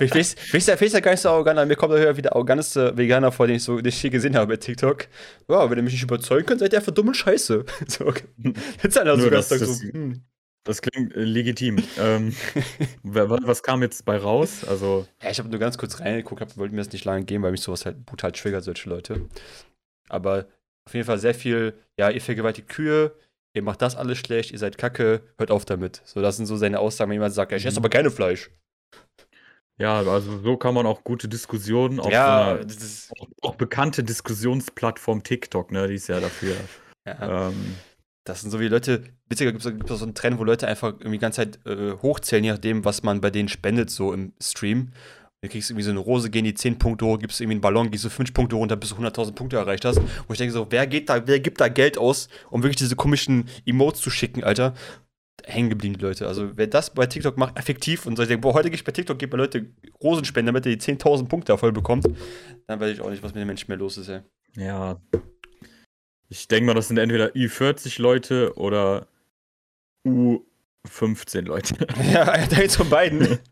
ich 0.00 0.12
weiß, 0.14 0.34
ich 0.46 0.54
weiß, 0.54 0.66
ja- 0.66 0.74
ich 0.74 0.80
weiß 0.80 0.92
ja 0.94 1.00
gar 1.00 1.10
nicht 1.12 1.20
so 1.20 1.28
arrogant, 1.28 1.58
aber 1.58 1.66
mir 1.66 1.76
kommt 1.76 1.92
da 1.92 2.16
wieder 2.16 2.32
arroganteste 2.34 2.96
Veganer 2.96 3.30
vor, 3.30 3.46
den 3.46 3.56
ich 3.56 3.62
so 3.62 3.76
den 3.76 3.86
ich 3.86 4.00
hier 4.00 4.10
gesehen 4.10 4.34
habe 4.34 4.48
bei 4.48 4.56
TikTok. 4.56 5.06
Ja, 5.48 5.68
wenn 5.70 5.76
ihr 5.78 5.82
mich 5.84 5.92
nicht 5.92 6.02
überzeugen 6.02 6.46
könnt, 6.46 6.60
seid 6.60 6.72
ihr 6.72 6.78
einfach 6.78 6.92
dumm 6.94 7.08
und 7.08 7.14
scheiße. 7.16 7.64
So, 7.86 8.06
okay. 8.06 8.24
Jetzt 8.82 8.98
einer 8.98 9.16
so 9.20 9.28
das- 9.30 9.50
ganz 9.50 9.60
das- 9.60 9.78
so, 9.78 9.88
hm. 9.92 10.22
Das 10.64 10.82
klingt 10.82 11.14
äh, 11.16 11.20
legitim. 11.24 11.76
ähm, 11.98 12.34
wa- 13.02 13.30
wa- 13.30 13.38
was 13.42 13.62
kam 13.62 13.80
jetzt 13.82 14.04
bei 14.04 14.16
raus? 14.18 14.64
Also, 14.66 15.06
Ja, 15.22 15.30
ich 15.30 15.38
habe 15.38 15.48
nur 15.48 15.58
ganz 15.58 15.78
kurz 15.78 16.00
reingeguckt, 16.00 16.40
hab, 16.42 16.56
wollte 16.58 16.74
mir 16.74 16.82
das 16.82 16.92
nicht 16.92 17.04
lange 17.06 17.24
geben, 17.24 17.42
weil 17.44 17.52
mich 17.52 17.62
sowas 17.62 17.86
halt 17.86 18.04
brutal 18.04 18.32
triggert, 18.32 18.64
solche 18.64 18.88
Leute. 18.90 19.22
Aber 20.08 20.46
auf 20.86 20.94
jeden 20.94 21.06
Fall 21.06 21.18
sehr 21.18 21.34
viel, 21.34 21.74
ja, 21.98 22.10
ihr 22.10 22.20
vergewaltigt 22.20 22.68
Kühe, 22.68 23.14
ihr 23.54 23.62
macht 23.62 23.82
das 23.82 23.96
alles 23.96 24.18
schlecht, 24.18 24.50
ihr 24.52 24.58
seid 24.58 24.78
kacke, 24.78 25.22
hört 25.38 25.50
auf 25.50 25.64
damit. 25.64 26.02
So, 26.04 26.20
das 26.22 26.36
sind 26.36 26.46
so 26.46 26.56
seine 26.56 26.78
Aussagen, 26.78 27.10
wenn 27.10 27.16
jemand 27.16 27.34
sagt, 27.34 27.52
ja, 27.52 27.58
ich 27.58 27.66
esse 27.66 27.78
Mhm. 27.80 27.84
aber 27.84 27.90
keine 27.90 28.10
Fleisch. 28.10 28.50
ja, 29.78 29.98
also 30.02 30.40
so 30.40 30.56
kann 30.56 30.74
man 30.74 30.86
auch 30.86 31.04
gute 31.04 31.28
Diskussionen 31.28 32.00
auf 32.00 32.12
ja, 32.12 32.58
so 32.58 32.60
einer 32.60 32.66
auch, 33.20 33.50
auch 33.50 33.54
bekannte 33.56 34.04
Diskussionsplattform 34.04 35.22
TikTok, 35.22 35.72
ne? 35.72 35.88
Die 35.88 35.94
ist 35.94 36.08
ja 36.08 36.20
dafür. 36.20 36.54
ja. 37.06 37.48
Ähm, 37.48 37.76
Das 38.24 38.42
sind 38.42 38.50
so 38.50 38.60
wie 38.60 38.68
Leute, 38.68 39.04
witziger 39.28 39.50
gibt 39.52 39.64
es 39.64 39.98
so 39.98 40.04
einen 40.04 40.14
Trend, 40.14 40.38
wo 40.38 40.44
Leute 40.44 40.68
einfach 40.68 40.88
irgendwie 40.92 41.12
die 41.12 41.18
ganze 41.18 41.36
Zeit 41.36 41.66
äh, 41.66 41.92
hochzählen, 42.02 42.44
je 42.44 42.50
nachdem, 42.52 42.84
was 42.84 43.02
man 43.02 43.20
bei 43.22 43.30
denen 43.30 43.48
spendet, 43.48 43.90
so 43.90 44.12
im 44.12 44.34
Stream. 44.40 44.92
Du 45.42 45.48
kriegst 45.48 45.70
irgendwie 45.70 45.84
so 45.84 45.90
eine 45.90 46.00
Rose, 46.00 46.28
gehen 46.28 46.44
die 46.44 46.52
10 46.52 46.78
Punkte 46.78 47.06
hoch, 47.06 47.18
gibst 47.18 47.40
irgendwie 47.40 47.54
einen 47.54 47.60
Ballon, 47.62 47.90
gehst 47.90 48.04
du 48.04 48.10
5 48.10 48.34
Punkte 48.34 48.56
runter, 48.56 48.76
bis 48.76 48.90
du 48.90 48.96
100.000 48.96 49.32
Punkte 49.32 49.56
erreicht 49.56 49.86
hast. 49.86 49.98
Wo 50.26 50.32
ich 50.32 50.38
denke 50.38 50.52
so, 50.52 50.66
wer 50.68 50.86
geht 50.86 51.08
da, 51.08 51.26
wer 51.26 51.40
gibt 51.40 51.60
da 51.62 51.68
Geld 51.68 51.96
aus, 51.96 52.28
um 52.50 52.62
wirklich 52.62 52.76
diese 52.76 52.94
komischen 52.94 53.48
Emotes 53.64 54.02
zu 54.02 54.10
schicken, 54.10 54.44
Alter? 54.44 54.74
Hängen 55.46 55.70
geblieben, 55.70 55.94
die 55.96 56.04
Leute. 56.04 56.26
Also, 56.26 56.50
wer 56.56 56.66
das 56.66 56.92
bei 56.92 57.06
TikTok 57.06 57.38
macht, 57.38 57.58
effektiv 57.58 58.04
und 58.04 58.16
so, 58.16 58.22
ich 58.22 58.28
denke, 58.28 58.42
boah, 58.42 58.52
heute 58.52 58.68
gehe 58.68 58.74
ich 58.74 58.84
bei 58.84 58.92
TikTok, 58.92 59.18
gebe 59.18 59.30
bei 59.30 59.38
Leute 59.38 59.70
Rosenspenden, 60.02 60.52
damit 60.52 60.66
er 60.66 60.76
die 60.76 60.80
10.000 60.80 61.26
Punkte 61.26 61.52
da 61.52 61.56
voll 61.56 61.72
bekommt, 61.72 62.06
dann 62.66 62.78
weiß 62.78 62.92
ich 62.92 63.00
auch 63.00 63.08
nicht, 63.08 63.22
was 63.22 63.32
mit 63.32 63.40
den 63.40 63.46
Menschen 63.46 63.68
mehr 63.68 63.78
los 63.78 63.96
ist, 63.96 64.08
ey. 64.08 64.20
ja. 64.56 65.00
Ich 66.28 66.46
denke 66.46 66.66
mal, 66.66 66.74
das 66.74 66.86
sind 66.86 66.98
entweder 66.98 67.28
Ü40 67.28 68.00
Leute 68.00 68.56
oder 68.56 69.08
U15 70.06 71.40
Leute. 71.40 71.74
ja, 72.12 72.46
der 72.46 72.58
jetzt 72.60 72.76
von 72.76 72.88
beiden. 72.88 73.38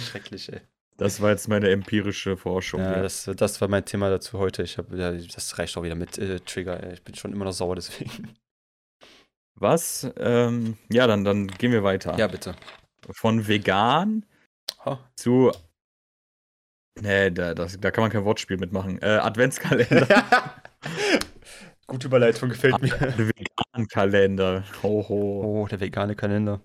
Schrecklich, 0.00 0.52
ey. 0.52 0.60
Das 0.96 1.20
war 1.22 1.30
jetzt 1.30 1.48
meine 1.48 1.70
empirische 1.70 2.36
Forschung. 2.36 2.80
Ja, 2.80 2.94
hier. 2.94 3.02
das, 3.02 3.24
das 3.36 3.60
war 3.60 3.68
mein 3.68 3.84
Thema 3.84 4.10
dazu 4.10 4.38
heute. 4.38 4.62
Ich 4.62 4.76
hab, 4.76 4.92
ja, 4.92 5.12
das 5.12 5.58
reicht 5.58 5.76
auch 5.76 5.82
wieder 5.82 5.94
mit 5.94 6.18
äh, 6.18 6.40
Trigger. 6.40 6.82
Ey. 6.82 6.92
Ich 6.94 7.02
bin 7.02 7.14
schon 7.14 7.32
immer 7.32 7.46
noch 7.46 7.52
sauer 7.52 7.74
deswegen. 7.76 8.34
Was? 9.54 10.10
Ähm, 10.16 10.76
ja, 10.90 11.06
dann, 11.06 11.24
dann 11.24 11.46
gehen 11.48 11.72
wir 11.72 11.82
weiter. 11.84 12.16
Ja, 12.18 12.26
bitte. 12.26 12.54
Von 13.10 13.46
vegan 13.48 14.26
Oh. 14.84 14.96
zu. 15.16 15.52
Nee, 17.00 17.30
da, 17.30 17.54
das, 17.54 17.78
da 17.80 17.90
kann 17.90 18.02
man 18.02 18.10
kein 18.10 18.24
Wortspiel 18.24 18.56
mitmachen. 18.56 19.00
Äh, 19.02 19.06
Adventskalender. 19.06 20.06
Gute 21.86 22.06
Überleitung, 22.06 22.50
gefällt 22.50 22.80
mir. 22.80 22.92
Vegan 23.80 23.88
Kalender. 23.88 24.64
Hoho. 24.82 25.62
Oh, 25.62 25.66
der 25.66 25.80
vegane 25.80 26.14
Kalender. 26.14 26.60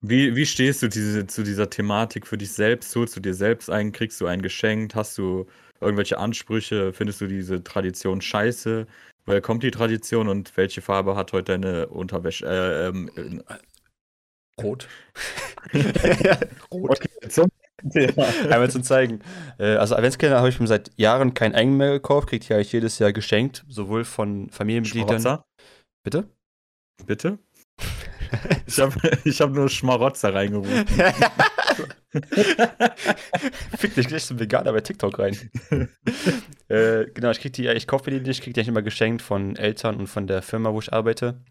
Wie, 0.00 0.34
wie 0.34 0.46
stehst 0.46 0.82
du 0.82 0.88
diese, 0.88 1.26
zu 1.26 1.42
dieser 1.42 1.70
Thematik 1.70 2.26
für 2.26 2.36
dich 2.36 2.52
selbst? 2.52 2.94
Holst 2.96 3.16
du 3.16 3.20
dir 3.20 3.34
selbst 3.34 3.70
ein? 3.70 3.92
Kriegst 3.92 4.20
du 4.20 4.26
ein 4.26 4.42
geschenkt? 4.42 4.94
Hast 4.94 5.16
du 5.16 5.46
irgendwelche 5.80 6.18
Ansprüche? 6.18 6.92
Findest 6.92 7.20
du 7.20 7.26
diese 7.26 7.62
Tradition 7.62 8.20
scheiße? 8.20 8.86
Woher 9.26 9.40
kommt 9.40 9.62
die 9.62 9.70
Tradition 9.70 10.28
und 10.28 10.56
welche 10.56 10.82
Farbe 10.82 11.14
hat 11.14 11.32
heute 11.32 11.52
deine 11.52 11.86
Unterwäsche? 11.88 12.46
Äh, 12.46 12.88
ähm, 12.88 13.42
Rot. 14.60 14.88
äh, 15.72 16.36
Rot. 16.72 16.90
okay, 16.98 17.28
zum 17.28 17.48
Thema. 17.90 18.26
Einmal 18.50 18.70
zum 18.70 18.82
Zeigen. 18.82 19.20
Äh, 19.58 19.76
also 19.76 19.94
Adventskalender 19.94 20.38
habe 20.38 20.48
ich 20.48 20.60
mir 20.60 20.66
seit 20.66 20.90
Jahren 20.96 21.34
keinen 21.34 21.54
eigenen 21.54 21.78
mehr 21.78 21.92
gekauft. 21.92 22.28
Kriegt 22.28 22.48
ja 22.48 22.56
eigentlich 22.56 22.72
jedes 22.72 22.98
Jahr 22.98 23.12
geschenkt. 23.12 23.64
Sowohl 23.68 24.04
von 24.04 24.50
Familienmitgliedern. 24.50 25.20
Schmarotzer? 25.20 25.44
Bitte? 26.02 26.28
Bitte? 27.06 27.38
Ich 28.66 28.80
habe 28.80 28.94
ich 29.24 29.40
hab 29.40 29.50
nur 29.50 29.68
Schmarotzer 29.68 30.34
reingerufen. 30.34 30.86
Fick 33.78 33.94
dich 33.94 34.08
gleich 34.08 34.24
zum 34.24 34.38
Veganer 34.40 34.72
bei 34.72 34.80
TikTok 34.80 35.18
rein. 35.18 35.36
äh, 36.68 37.06
genau, 37.12 37.30
ich 37.30 37.40
krieg 37.40 37.52
die, 37.52 37.68
ich 37.68 37.86
kaufe 37.86 38.10
mir 38.10 38.18
die 38.20 38.26
nicht, 38.26 38.42
krieg 38.42 38.54
die 38.54 38.60
eigentlich 38.60 38.68
immer 38.68 38.82
geschenkt 38.82 39.22
von 39.22 39.56
Eltern 39.56 39.96
und 39.96 40.06
von 40.06 40.26
der 40.26 40.42
Firma, 40.42 40.72
wo 40.72 40.80
ich 40.80 40.92
arbeite. 40.92 41.42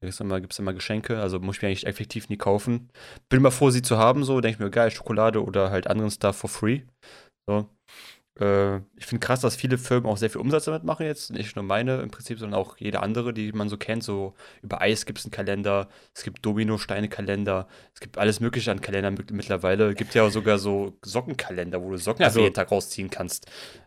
Da 0.00 0.06
gibt's 0.06 0.20
immer, 0.20 0.40
gibt's 0.40 0.58
immer 0.58 0.74
Geschenke, 0.74 1.18
also 1.18 1.40
muss 1.40 1.56
ich 1.56 1.62
mir 1.62 1.68
eigentlich 1.68 1.86
effektiv 1.86 2.28
nie 2.28 2.36
kaufen. 2.36 2.90
Bin 3.28 3.40
immer 3.40 3.50
froh, 3.50 3.70
sie 3.70 3.82
zu 3.82 3.98
haben, 3.98 4.22
so, 4.22 4.40
denke 4.40 4.56
ich 4.56 4.60
mir, 4.60 4.70
geil, 4.70 4.90
Schokolade 4.90 5.42
oder 5.42 5.70
halt 5.70 5.88
anderen 5.88 6.10
Stuff 6.10 6.36
for 6.36 6.48
free. 6.50 6.82
So. 7.48 7.68
Äh, 8.40 8.76
ich 8.96 9.06
finde 9.06 9.24
krass, 9.26 9.40
dass 9.40 9.56
viele 9.56 9.78
Firmen 9.78 10.06
auch 10.06 10.16
sehr 10.16 10.30
viel 10.30 10.40
Umsatz 10.40 10.64
damit 10.66 10.84
machen 10.84 11.06
jetzt. 11.06 11.30
Nicht 11.32 11.56
nur 11.56 11.64
meine 11.64 12.00
im 12.02 12.10
Prinzip, 12.10 12.38
sondern 12.38 12.58
auch 12.60 12.76
jede 12.76 13.00
andere, 13.00 13.32
die 13.32 13.52
man 13.52 13.68
so 13.68 13.76
kennt. 13.76 14.02
So 14.04 14.34
über 14.62 14.80
Eis 14.80 15.06
gibt 15.06 15.18
es 15.18 15.24
einen 15.24 15.32
Kalender, 15.32 15.88
es 16.14 16.22
gibt 16.22 16.44
Domino-Steine-Kalender, 16.44 17.68
es 17.94 18.00
gibt 18.00 18.18
alles 18.18 18.40
Mögliche 18.40 18.70
an 18.70 18.80
Kalendern 18.80 19.14
mit- 19.14 19.30
mittlerweile. 19.32 19.90
Es 19.90 19.96
gibt 19.96 20.14
ja 20.14 20.28
sogar 20.30 20.58
so 20.58 20.96
Sockenkalender, 21.02 21.82
wo 21.82 21.90
du 21.90 21.96
Socken 21.98 22.24
also, 22.24 22.40
jeden 22.40 22.54
Tag 22.54 22.70
rausziehen 22.70 23.10
kannst. 23.10 23.46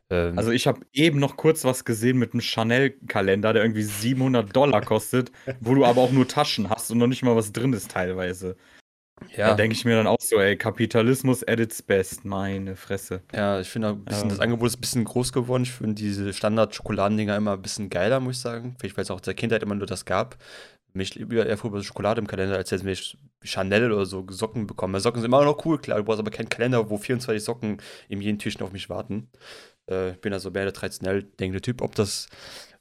Ähm, 0.10 0.38
Also 0.38 0.51
ich 0.51 0.67
habe 0.67 0.81
eben 0.93 1.20
noch 1.20 1.38
kurz 1.38 1.63
was 1.63 1.86
gesehen 1.86 2.17
mit 2.17 2.34
einem 2.34 2.41
Chanel-Kalender, 2.41 3.53
der 3.53 3.63
irgendwie 3.63 3.84
700 3.84 4.55
Dollar 4.55 4.81
kostet, 4.81 5.31
wo 5.60 5.75
du 5.75 5.86
aber 5.86 6.01
auch 6.01 6.12
nur 6.12 6.27
Taschen 6.27 6.70
hast 6.70 6.91
und 6.91 6.98
noch 6.98 7.08
nicht 7.08 7.24
mal 7.24 7.36
was 7.36 7.51
drin 7.53 7.74
ist 7.74 7.91
teilweise. 7.91 8.55
Da 9.35 9.49
ja, 9.49 9.53
denke 9.53 9.75
ich 9.75 9.85
mir 9.85 9.95
dann 9.95 10.07
auch 10.07 10.17
so, 10.19 10.39
ey, 10.39 10.57
Kapitalismus 10.57 11.47
at 11.47 11.59
its 11.59 11.81
best, 11.83 12.25
meine 12.25 12.75
Fresse. 12.75 13.21
ja, 13.33 13.59
ich 13.59 13.69
finde 13.69 13.89
auch 13.89 13.93
ein 13.93 14.03
bisschen, 14.03 14.23
Ähm. 14.23 14.29
das 14.29 14.39
Angebot 14.39 14.67
ist 14.67 14.77
ein 14.77 14.81
bisschen 14.81 15.03
groß 15.03 15.31
geworden. 15.31 15.63
Ich 15.63 15.71
finde 15.71 15.95
diese 15.95 16.33
Standard-Schokoladendinger 16.33 17.35
immer 17.35 17.53
ein 17.53 17.61
bisschen 17.61 17.89
geiler, 17.89 18.19
muss 18.19 18.37
ich 18.37 18.41
sagen. 18.41 18.75
Vielleicht, 18.79 18.97
weil 18.97 19.03
es 19.03 19.11
auch 19.11 19.21
der 19.21 19.35
Kindheit 19.35 19.61
immer 19.61 19.75
nur 19.75 19.85
das 19.85 20.05
gab. 20.05 20.37
Mich 20.93 21.15
lieber 21.15 21.45
eher 21.45 21.57
früher 21.57 21.69
über 21.69 21.83
Schokolade 21.83 22.19
im 22.19 22.27
Kalender, 22.27 22.57
als 22.57 22.71
jetzt 22.71 22.83
mich 22.83 23.17
Chanel 23.43 23.91
oder 23.91 24.05
so 24.05 24.25
Socken 24.29 24.67
bekommen. 24.67 24.93
Weil 24.93 25.01
Socken 25.01 25.21
sind 25.21 25.29
immer 25.29 25.45
noch 25.45 25.65
cool, 25.65 25.77
klar. 25.77 25.99
Du 25.99 26.03
brauchst 26.03 26.19
aber 26.19 26.31
keinen 26.31 26.49
Kalender, 26.49 26.89
wo 26.89 26.97
24 26.97 27.43
Socken 27.43 27.77
in 28.09 28.21
jedem 28.21 28.39
Türchen 28.39 28.63
auf 28.63 28.71
mich 28.73 28.89
warten. 28.89 29.29
Äh, 29.89 30.11
ich 30.11 30.21
bin 30.21 30.33
also 30.33 30.49
mehr 30.51 30.63
der 30.63 30.73
traditionell 30.73 31.23
denkende 31.23 31.61
Typ. 31.61 31.81
Ob 31.81 31.95
das, 31.95 32.27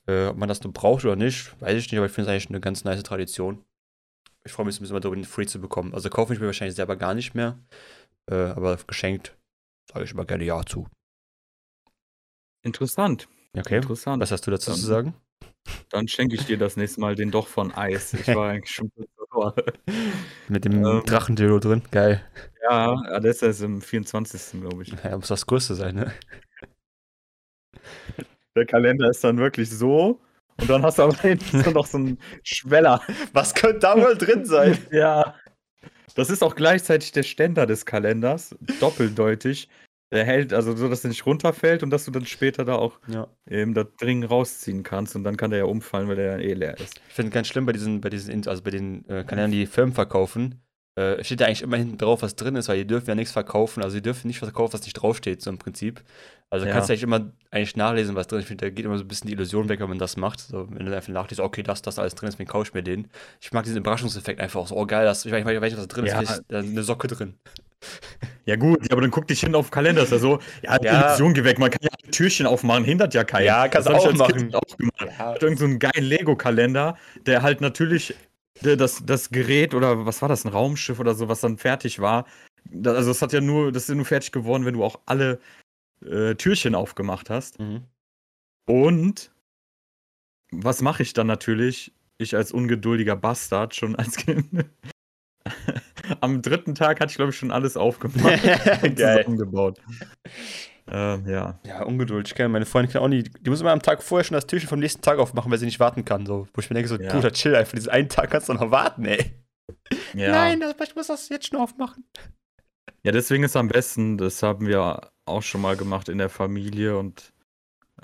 äh, 0.07 0.27
ob 0.27 0.37
man 0.39 0.49
das 0.49 0.63
nur 0.65 0.73
braucht 0.73 1.05
oder 1.05 1.17
nicht, 1.17 1.53
weiß 1.61 1.77
ich 1.77 1.91
nicht, 1.93 1.99
aber 1.99 2.07
ich 2.07 2.13
finde 2.13 2.31
es 2.31 2.33
eigentlich 2.33 2.49
eine 2.49 2.61
ganz 2.61 2.83
nice 2.85 3.03
Tradition. 3.03 3.63
Ich 4.45 4.53
freue 4.53 4.67
mich 4.67 4.77
ein 4.77 4.81
bisschen 4.81 4.95
mal 4.95 5.01
darüber, 5.01 5.17
den 5.17 5.25
Free 5.25 5.47
zu 5.47 5.61
bekommen. 5.61 5.95
Also 5.95 6.09
kaufe 6.09 6.33
ich 6.33 6.41
mir 6.41 6.47
wahrscheinlich 6.47 6.77
selber 6.77 6.97
gar 6.97 7.15
nicht 7.15 7.35
mehr. 7.35 7.59
Äh, 8.31 8.35
aber 8.35 8.77
geschenkt 8.87 9.37
sage 9.93 10.05
ich 10.05 10.13
immer 10.13 10.25
gerne 10.25 10.45
Ja 10.45 10.65
zu. 10.65 10.87
Interessant. 12.63 13.29
Okay. 13.57 13.77
Interessant. 13.77 14.23
Was 14.23 14.31
hast 14.31 14.47
du 14.47 14.51
dazu 14.51 14.71
Dann- 14.71 14.79
zu 14.81 14.87
sagen? 14.87 15.15
Dann 15.91 16.09
schenke 16.09 16.35
ich 16.37 16.47
dir 16.47 16.57
das 16.57 16.77
nächste 16.77 17.01
Mal 17.01 17.15
den 17.17 17.31
doch 17.31 17.47
von 17.47 17.73
Eis. 17.73 18.15
Ich 18.15 18.29
war 18.29 18.49
eigentlich 18.51 18.71
schon 18.75 18.91
kurz 18.95 19.11
davor. 19.19 19.55
Mit 20.49 20.65
dem 20.65 20.85
Ähm. 20.85 21.03
Drachendildo 21.05 21.59
drin. 21.59 21.83
Geil. 21.91 22.25
Ja, 22.63 22.95
Adessa 23.09 23.47
ist 23.47 23.61
im 23.61 23.83
24. 23.83 24.61
glaube 24.63 24.83
ich. 24.83 24.93
Ja, 25.05 25.17
muss 25.17 25.29
das 25.29 25.47
Größte 25.47 25.75
sein, 25.75 25.97
ne? 25.97 26.13
Der 28.57 28.67
Kalender 28.67 29.09
ist 29.11 29.23
dann 29.25 29.39
wirklich 29.39 29.71
so. 29.71 30.21
Und 30.59 30.69
dann 30.71 30.83
hast 30.83 30.99
du 30.99 31.03
aber 31.03 31.17
hinten 31.23 31.63
so 31.63 31.71
noch 31.71 31.87
so 31.87 31.99
einen 31.99 32.19
Schweller. 32.43 33.01
Was 33.33 33.55
könnte 33.55 33.81
da 33.81 33.97
wohl 33.97 34.17
drin 34.17 34.45
sein? 34.45 34.77
Ja. 34.91 35.35
Das 36.17 36.29
ist 36.29 36.43
auch 36.43 36.57
gleichzeitig 36.57 37.13
der 37.13 37.23
Ständer 37.23 37.67
des 37.67 37.87
Kalenders. 37.87 38.57
Doppeldeutig. 38.81 39.69
Der 40.13 40.25
hält, 40.25 40.53
also 40.53 40.75
so, 40.75 40.89
dass 40.89 41.05
er 41.05 41.09
nicht 41.09 41.25
runterfällt 41.25 41.85
und 41.85 41.91
dass 41.91 42.05
du 42.05 42.11
dann 42.11 42.27
später 42.27 42.65
da 42.65 42.75
auch 42.75 42.99
Ja. 43.07 43.29
eben 43.49 43.75
das 43.75 43.87
Ding 44.03 44.25
rausziehen 44.25 44.83
kannst 44.83 45.15
und 45.15 45.23
dann 45.23 45.37
kann 45.37 45.51
der 45.51 45.61
ja 45.61 45.65
umfallen, 45.67 46.09
weil 46.09 46.17
der 46.17 46.33
ja 46.33 46.39
eh 46.39 46.55
leer 46.55 46.77
ist. 46.79 47.01
Ich 47.09 47.15
finde 47.15 47.31
ganz 47.31 47.47
schlimm 47.47 47.65
bei 47.65 47.73
diesen, 47.73 48.01
bei 48.01 48.11
diesen, 48.11 48.47
also 48.49 48.61
bei 48.61 48.71
den 48.73 49.05
äh, 49.09 49.23
Kalendern, 49.23 49.53
die 49.53 49.67
Firmen 49.67 49.95
verkaufen. 49.95 50.61
Äh, 50.97 51.23
steht 51.25 51.41
da 51.41 51.47
eigentlich 51.47 51.63
immer 51.63 51.77
hinten 51.77 51.99
drauf, 51.99 52.23
was 52.23 52.35
drin 52.37 52.57
ist, 52.57 52.69
weil 52.69 52.79
die 52.79 52.87
dürfen 52.87 53.09
ja 53.09 53.15
nichts 53.15 53.33
verkaufen. 53.33 53.83
Also 53.83 53.97
die 53.97 54.03
dürfen 54.03 54.27
nicht 54.27 54.39
verkaufen, 54.39 54.73
was 54.73 54.83
nicht 54.83 54.95
draufsteht, 54.95 55.41
so 55.43 55.51
im 55.51 55.59
Prinzip. 55.59 56.03
Also 56.51 56.67
Ja. 56.67 56.73
kannst 56.73 56.89
du 56.89 56.93
eigentlich 56.93 57.05
immer 57.05 57.31
eigentlich 57.53 57.77
nachlesen, 57.77 58.17
was 58.17 58.27
drin 58.27 58.41
ist. 58.41 58.45
Ich 58.45 58.49
finde, 58.49 58.67
da 58.67 58.71
geht 58.71 58.85
immer 58.85 58.99
so 58.99 59.05
ein 59.05 59.09
bisschen 59.09 59.29
die 59.29 59.35
Illusion 59.35 59.69
weg, 59.69 59.79
wenn 59.81 59.89
man 59.89 59.99
das 59.99 60.17
macht. 60.17 60.41
So, 60.41 60.67
wenn 60.71 60.85
du 60.85 60.95
einfach 60.95 61.13
nachliest, 61.13 61.41
okay, 61.41 61.63
das, 61.63 61.81
das 61.83 61.99
alles 62.01 62.17
drin 62.17 62.29
ist, 62.29 62.35
deswegen 62.35 62.51
kaufe 62.51 62.69
ich 62.69 62.75
mir 62.75 62.83
den. 62.83 63.09
Ich 63.41 63.53
mag 63.53 63.63
diesen 63.65 63.79
Überraschungseffekt 63.79 64.41
einfach 64.41 64.61
auch 64.61 64.67
so, 64.67 64.77
oh 64.77 64.85
geil, 64.87 65.05
das, 65.05 65.25
ich 65.25 65.31
weiß 65.33 65.41
ich 65.41 65.47
weiß 65.47 65.61
nicht, 65.61 65.77
was 65.79 65.87
da 65.87 65.95
drin 65.95 66.07
Ja. 66.07 66.13
ist, 66.21 66.27
vielleicht 66.27 66.41
ist 66.41 66.45
da 66.53 66.59
eine 66.59 66.83
Socke 66.83 67.07
drin. 67.07 67.35
Ja, 68.45 68.57
gut, 68.57 68.83
ja, 68.83 68.93
aber 68.93 69.01
dann 69.01 69.11
guck 69.11 69.27
dich 69.29 69.41
hinten 69.41 69.55
auf 69.55 69.69
den 69.69 69.71
Kalender, 69.73 70.03
ist 70.03 70.13
ja 70.13 70.19
so, 70.19 70.41
ja, 70.63 70.77
die 70.79 70.87
Ja. 70.87 71.07
Illusion 71.09 71.35
weg, 71.45 71.59
man 71.59 71.71
kann 71.71 71.81
ja 71.83 71.91
ein 72.05 72.11
Türchen 72.11 72.47
aufmachen, 72.47 72.85
hindert 72.85 73.15
ja 73.15 73.23
keinen. 73.25 73.47
Ja, 73.47 73.69
kannst 73.69 73.89
du 73.89 73.93
auch 73.95 74.13
machen. 74.15 74.55
Auch 74.55 74.77
gemacht. 74.77 75.19
Ja. 75.19 75.35
Irgend 75.41 75.59
so 75.61 75.65
einen 75.67 75.79
geilen 75.79 76.05
Lego-Kalender, 76.05 76.97
der 77.27 77.43
halt 77.43 77.61
natürlich 77.61 78.15
das, 78.63 79.03
das 79.05 79.31
Gerät 79.31 79.75
oder 79.75 80.07
was 80.07 80.23
war 80.23 80.29
das, 80.29 80.45
ein 80.45 80.53
Raumschiff 80.53 81.01
oder 81.01 81.15
so, 81.15 81.29
was 81.29 81.41
dann 81.41 81.59
fertig 81.59 81.99
war. 82.01 82.27
Also 82.85 83.11
es 83.11 83.23
hat 83.23 83.33
ja 83.33 83.41
nur, 83.41 83.73
das 83.73 83.85
ist 83.85 83.89
ja 83.89 83.95
nur 83.95 84.05
fertig 84.05 84.33
geworden, 84.33 84.65
wenn 84.65 84.75
du 84.75 84.85
auch 84.85 85.01
alle 85.07 85.41
äh, 86.05 86.35
Türchen 86.35 86.75
aufgemacht 86.75 87.31
hast. 87.31 87.59
Mhm. 87.59 87.85
Und 88.67 89.33
was 90.53 90.83
mache 90.83 91.03
ich 91.03 91.13
dann 91.13 91.27
natürlich? 91.27 91.93
Ich 92.19 92.37
als 92.37 92.53
ungeduldiger 92.53 93.17
Bastard 93.17 93.75
schon 93.75 93.97
als 93.97 94.17
Kind. 94.17 94.67
Am 96.21 96.43
dritten 96.43 96.75
Tag 96.75 97.01
hatte 97.01 97.11
ich, 97.11 97.17
glaube 97.17 97.31
ich, 97.31 97.39
schon 97.39 97.51
alles 97.51 97.77
aufgemacht 97.77 98.23
und 98.83 98.99
zusammengebaut. 98.99 99.81
Ähm, 100.93 101.27
ja. 101.29 101.59
Ja, 101.65 101.83
Ungeduld. 101.85 102.27
Ich 102.29 102.35
kenne 102.35 102.49
meine 102.49 102.67
Freundin 102.67 102.93
kann 102.93 103.03
auch 103.03 103.09
nie. 103.09 103.23
Die 103.23 103.51
muss 103.51 103.61
immer 103.61 103.73
am 103.73 103.83
Tag 103.83 104.03
vorher 104.03 104.25
schon 104.25 104.35
das 104.35 104.47
Türchen 104.47 104.69
vom 104.69 104.79
nächsten 104.81 105.03
Tag 105.03 105.19
aufmachen, 105.19 105.51
weil 105.51 105.59
sie 105.59 105.67
nicht 105.67 105.81
warten 105.81 106.05
kann. 106.05 106.27
So, 106.27 106.49
wo 106.53 106.61
ich 106.61 106.69
mir 106.71 106.75
denke, 106.75 106.89
so, 106.89 106.97
Ja. 106.97 107.13
Bruder, 107.13 107.33
chill 107.33 107.55
einfach. 107.55 107.75
Diesen 107.75 107.91
einen 107.91 108.09
Tag 108.09 108.31
kannst 108.31 108.49
du 108.49 108.55
noch 108.55 108.71
warten, 108.71 109.05
ey. 109.05 109.33
ja. 110.15 110.31
Nein, 110.33 110.61
das- 110.61 110.75
ich 110.89 110.97
muss 110.97 111.07
das 111.07 111.29
jetzt 111.29 111.47
schon 111.49 111.61
aufmachen. 111.61 112.05
Ja, 113.03 113.13
deswegen 113.13 113.45
ist 113.45 113.57
am 113.57 113.69
besten, 113.69 114.19
das 114.19 114.43
haben 114.43 114.67
wir 114.67 115.11
auch 115.25 115.43
schon 115.43 115.61
mal 115.61 115.77
gemacht 115.77 116.09
in 116.09 116.19
der 116.19 116.29
Familie 116.29 116.99
und 116.99 117.33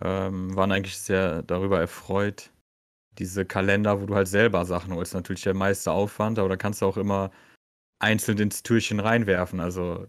ähm, 0.03 0.55
waren 0.55 0.73
eigentlich 0.73 0.97
sehr 0.99 1.43
darüber 1.43 1.81
erfreut. 1.81 2.51
Diese 3.19 3.45
Kalender, 3.47 4.01
wo 4.01 4.07
du 4.07 4.15
halt 4.15 4.29
selber 4.29 4.65
Sachen 4.65 4.95
holst, 4.95 5.15
natürlich 5.15 5.43
der 5.43 5.55
meiste 5.55 5.91
Aufwand, 5.91 6.39
aber 6.39 6.49
da 6.51 6.57
kannst 6.57 6.83
du 6.83 6.87
auch 6.87 6.99
immer 6.99 7.31
einzeln 7.99 8.39
ins 8.39 8.63
Türchen 8.63 9.01
reinwerfen. 9.01 9.59
Also, 9.59 10.07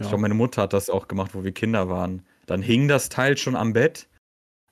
ich 0.00 0.08
glaube, 0.08 0.22
meine 0.22 0.34
Mutter 0.34 0.62
hat 0.62 0.72
das 0.72 0.88
auch 0.90 1.08
gemacht, 1.08 1.32
wo 1.34 1.44
wir 1.44 1.52
Kinder 1.52 1.88
waren. 1.88 2.22
Dann 2.46 2.62
hing 2.62 2.88
das 2.88 3.08
Teil 3.08 3.36
schon 3.36 3.54
am 3.56 3.72
Bett, 3.72 4.08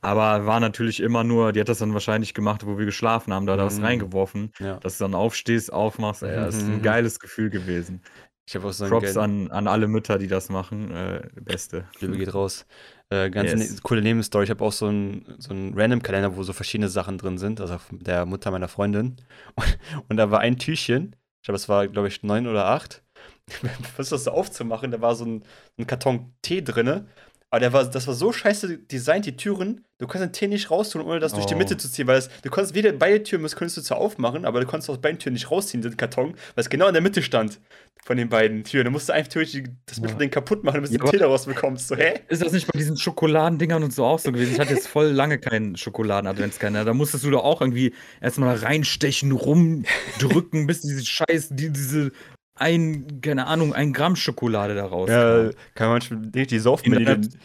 aber 0.01 0.47
war 0.47 0.61
natürlich 0.61 1.01
immer 1.01 1.25
nur, 1.25 1.53
die 1.53 1.61
hat 1.61 1.69
das 1.69 1.79
dann 1.79 1.93
wahrscheinlich 1.93 2.35
gemacht, 2.35 2.65
wo 2.67 2.79
wir 2.79 2.87
geschlafen 2.87 3.33
haben, 3.33 3.47
da 3.47 3.53
hat 3.55 3.61
was 3.61 3.79
Mhm. 3.79 3.85
reingeworfen, 3.85 4.53
Ja. 4.59 4.77
dass 4.79 4.99
du 4.99 5.05
dann 5.05 5.15
aufstehst, 5.15 5.73
aufmachst. 5.73 6.23
Ja, 6.23 6.47
das 6.47 6.57
ist 6.57 6.63
ein 6.69 6.77
Mhm. 6.79 6.83
geiles 6.83 7.21
Gefühl 7.21 7.51
gewesen. 7.51 8.01
Ich 8.47 8.55
habe 8.55 8.67
auch 8.67 8.73
so 8.73 8.87
Props 8.87 9.17
an, 9.19 9.51
an 9.51 9.67
alle 9.69 9.89
Mütter, 9.89 10.17
die 10.19 10.27
das 10.29 10.49
machen. 10.49 10.91
Äh, 10.91 11.29
beste. 11.43 11.85
Liebe 12.01 12.17
geht 12.17 12.33
raus. 12.33 12.65
Äh, 13.11 13.29
ganz 13.29 13.51
Yes. 13.53 13.73
ne 13.75 13.79
coole 13.83 14.01
Nebenstory. 14.01 14.45
Ich 14.45 14.51
habe 14.51 14.65
auch 14.65 14.73
so 14.73 14.87
einen 14.87 15.35
so 15.39 15.51
einen 15.51 15.79
Random-Kalender, 15.79 16.35
wo 16.37 16.43
so 16.43 16.55
verschiedene 16.55 16.89
Sachen 16.89 17.19
drin 17.19 17.37
sind, 17.37 17.61
also 17.61 17.77
der 17.91 18.25
Mutter 18.25 18.51
meiner 18.51 18.69
Freundin. 18.69 19.17
Und, 19.57 19.79
und 20.09 20.17
da 20.17 20.31
war 20.31 20.41
ein 20.41 20.59
Türchen, 20.59 21.15
ich 21.43 21.47
glaube, 21.47 21.57
es 21.57 21.69
war, 21.69 21.87
glaube 21.89 22.09
ich, 22.09 22.23
neun 22.23 22.47
oder 22.47 22.67
acht. 22.67 23.03
Was 23.97 24.09
das 24.11 24.25
so 24.25 24.31
aufzumachen, 24.31 24.91
da 24.91 25.01
war 25.01 25.15
so 25.15 25.25
ein, 25.25 25.43
ein 25.79 25.87
Karton 25.87 26.33
Tee 26.43 26.63
drinne. 26.63 27.07
Aber 27.51 27.61
der 27.61 27.73
war, 27.73 27.83
das 27.87 28.07
war 28.07 28.13
so 28.13 28.31
scheiße 28.31 28.77
designt, 28.77 29.25
die 29.25 29.35
Türen. 29.35 29.83
Du 29.97 30.07
kannst 30.07 30.23
den 30.23 30.33
Tee 30.35 30.49
nicht 30.49 30.71
raustun, 30.71 31.01
ohne 31.01 31.19
das 31.19 31.33
durch 31.33 31.47
die 31.47 31.55
Oh. 31.55 31.57
Mitte 31.57 31.79
zu 31.79 31.91
ziehen, 31.91 32.07
weil 32.07 32.19
es, 32.19 32.29
du 32.43 32.51
konntest 32.51 32.75
weder 32.75 32.93
beide 32.93 33.23
Türen 33.23 33.41
müsst- 33.41 33.57
konntest 33.57 33.79
du 33.79 33.81
zwar 33.81 33.97
aufmachen, 33.97 34.45
aber 34.45 34.61
du 34.61 34.67
konntest 34.67 34.91
aus 34.91 35.01
beiden 35.01 35.19
Türen 35.19 35.33
nicht 35.33 35.51
rausziehen, 35.51 35.81
den 35.81 35.97
Karton, 35.97 36.33
weil 36.35 36.63
es 36.63 36.69
genau 36.69 36.89
in 36.89 36.93
der 36.93 37.03
Mitte 37.03 37.23
stand 37.23 37.59
von 38.05 38.19
den 38.19 38.29
beiden 38.29 38.65
Türen. 38.65 38.85
Du 38.85 38.91
musst 38.91 39.11
einfach 39.11 39.31
theoretisch 39.33 39.63
das 39.87 39.99
Mittelding 39.99 40.29
kaputt 40.31 40.63
machen, 40.63 40.83
du 40.83 40.89
Ja, 40.89 40.93
den 40.93 41.01
aber- 41.01 41.11
Tee 41.11 41.17
daraus 41.17 41.47
bekommst. 41.47 41.89
So, 41.89 41.97
hä? 41.97 42.21
Ist 42.29 42.43
das 42.43 42.53
nicht 42.53 42.71
bei 42.71 42.79
diesen 42.79 42.99
Schokoladendingern 42.99 43.83
und 43.83 43.95
so 43.95 44.05
auch 44.05 44.19
so 44.19 44.31
gewesen? 44.31 44.53
Ich 44.53 44.61
hatte 44.61 44.75
jetzt 44.75 44.87
voll 44.87 45.07
lange 45.07 45.39
keinen 45.39 45.75
Schokoladen-Adventskalender. 45.79 46.85
Da 46.85 46.93
musstest 46.93 47.25
du 47.25 47.31
da 47.31 47.39
auch 47.39 47.63
irgendwie 47.63 47.95
erstmal 48.21 48.57
reinstechen, 48.57 49.33
rumdrücken, 49.33 50.67
bis 50.67 50.83
diese 50.83 51.03
Scheiß, 51.05 51.49
die, 51.53 51.71
diese 51.71 52.13
ein, 52.61 53.21
keine 53.21 53.47
Ahnung, 53.47 53.73
ein 53.75 53.93
Gramm 53.93 54.17
Schokolade 54.17 54.75
da 54.75 54.87
raus. 54.87 55.09
Ja, 55.11 55.51
kann 55.75 55.89
man 55.89 55.91
manchmal 55.99 56.21
die, 56.27 56.47
die 56.47 56.59
saufen 56.59 56.91
mit 56.91 57.01
Internet- 57.01 57.33
den 57.35 57.41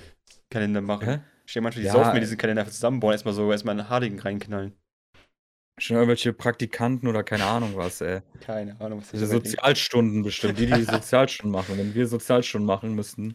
Kalender 0.50 0.82
machen. 0.82 1.06
Hä? 1.08 1.20
Denke 1.46 1.62
manchmal, 1.62 1.82
die 1.84 1.88
Ja, 1.88 2.20
diesen 2.20 2.38
Kalender 2.38 2.66
zusammenbauen, 2.66 3.12
erstmal 3.14 3.34
so 3.34 3.52
erstmal 3.52 3.78
einen 3.80 3.90
Hardigen 3.90 4.20
reinknallen. 4.20 4.74
Schon 5.80 5.96
irgendwelche 5.98 6.34
Praktikanten 6.34 7.08
oder 7.08 7.24
keine 7.24 7.46
Ahnung 7.46 7.72
was, 7.76 8.00
ey. 8.02 8.22
Keine 8.42 8.80
Ahnung, 8.80 9.00
was 9.02 9.10
denken. 9.10 9.28
Sozialstunden 9.28 10.22
bestimmt, 10.22 10.60
die, 10.60 10.68
die 10.68 10.84
Sozialstunden 10.84 11.52
machen. 11.52 11.78
Wenn 11.78 11.96
wir 11.96 12.06
Sozialstunden 12.08 12.68
machen 12.68 12.94
müssten, 12.94 13.34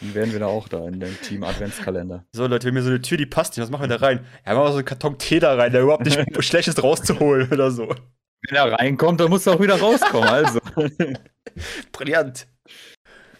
dann 0.00 0.14
wären 0.14 0.32
wir 0.32 0.40
da 0.40 0.46
auch 0.46 0.66
da 0.68 0.86
in 0.88 0.98
dem 0.98 1.18
Team 1.22 1.44
Adventskalender. 1.44 2.26
So, 2.32 2.46
Leute, 2.48 2.66
wenn 2.66 2.74
mir 2.74 2.82
so 2.82 2.90
eine 2.90 3.00
Tür, 3.00 3.18
die 3.18 3.26
passt 3.26 3.56
nicht, 3.56 3.62
was 3.62 3.70
machen 3.70 3.88
wir 3.88 3.96
da 3.98 4.04
rein? 4.04 4.26
Ja, 4.44 4.54
machen 4.54 4.64
wir 4.66 4.70
so 4.72 4.76
einen 4.78 4.84
Karton 4.84 5.16
Tee 5.18 5.38
da 5.38 5.54
rein, 5.54 5.70
der 5.70 5.82
überhaupt 5.82 6.04
nicht 6.04 6.18
schlecht 6.44 6.66
ist 6.66 6.82
rauszuholen 6.82 7.52
oder 7.52 7.70
so. 7.70 7.94
Wenn 8.42 8.56
er 8.56 8.72
reinkommt, 8.72 9.20
dann 9.20 9.30
muss 9.30 9.46
er 9.46 9.54
auch 9.54 9.60
wieder 9.60 9.78
rauskommen, 9.80 10.28
also. 10.28 10.60
Brillant. 11.92 12.46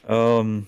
ähm, 0.08 0.66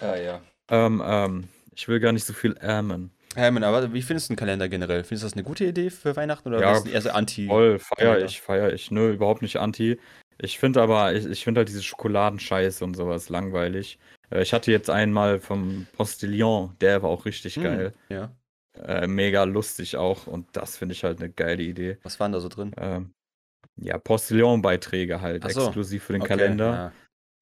Ja, 0.00 0.16
ja. 0.16 0.40
ähm, 0.70 1.02
ähm, 1.04 1.48
ich 1.74 1.88
will 1.88 2.00
gar 2.00 2.12
nicht 2.12 2.24
so 2.24 2.32
viel 2.32 2.56
ärmen. 2.56 3.10
Hermann, 3.36 3.62
aber 3.62 3.92
wie 3.92 4.02
findest 4.02 4.28
du 4.28 4.32
einen 4.32 4.38
Kalender 4.38 4.68
generell? 4.68 5.04
Findest 5.04 5.22
du 5.22 5.26
das 5.26 5.32
eine 5.34 5.44
gute 5.44 5.64
Idee 5.64 5.90
für 5.90 6.16
Weihnachten 6.16 6.48
oder 6.48 6.60
Ja, 6.60 6.84
eher 6.84 7.00
so 7.02 7.10
anti? 7.10 7.46
Voll, 7.46 7.78
feier 7.78 8.24
ich, 8.24 8.40
feier 8.40 8.72
ich. 8.72 8.90
Nö, 8.90 9.12
überhaupt 9.12 9.42
nicht 9.42 9.58
anti. 9.58 10.00
Ich 10.38 10.58
finde 10.58 10.82
aber, 10.82 11.14
ich, 11.14 11.26
ich 11.26 11.44
finde 11.44 11.60
halt 11.60 11.68
diese 11.68 11.82
Schokoladenscheiße 11.82 12.82
und 12.84 12.94
sowas 12.96 13.28
langweilig. 13.28 13.98
Äh, 14.30 14.42
ich 14.42 14.52
hatte 14.52 14.72
jetzt 14.72 14.90
einmal 14.90 15.38
vom 15.38 15.86
Postillon, 15.96 16.74
der 16.80 17.02
war 17.02 17.10
auch 17.10 17.24
richtig 17.24 17.56
Hm, 17.56 17.62
geil. 17.62 17.92
Ja. 18.08 18.30
Äh, 18.74 19.06
mega 19.06 19.44
lustig 19.44 19.96
auch 19.96 20.26
und 20.26 20.46
das 20.52 20.76
finde 20.76 20.94
ich 20.94 21.02
halt 21.04 21.20
eine 21.20 21.30
geile 21.30 21.62
Idee. 21.62 21.98
Was 22.02 22.20
waren 22.20 22.32
da 22.32 22.40
so 22.40 22.48
drin? 22.48 22.72
Ähm, 22.76 23.12
ja, 23.76 23.98
Postillon-Beiträge 23.98 25.20
halt, 25.20 25.50
so, 25.50 25.66
exklusiv 25.66 26.04
für 26.04 26.12
den 26.12 26.22
Okay, 26.22 26.28
Kalender. 26.28 26.92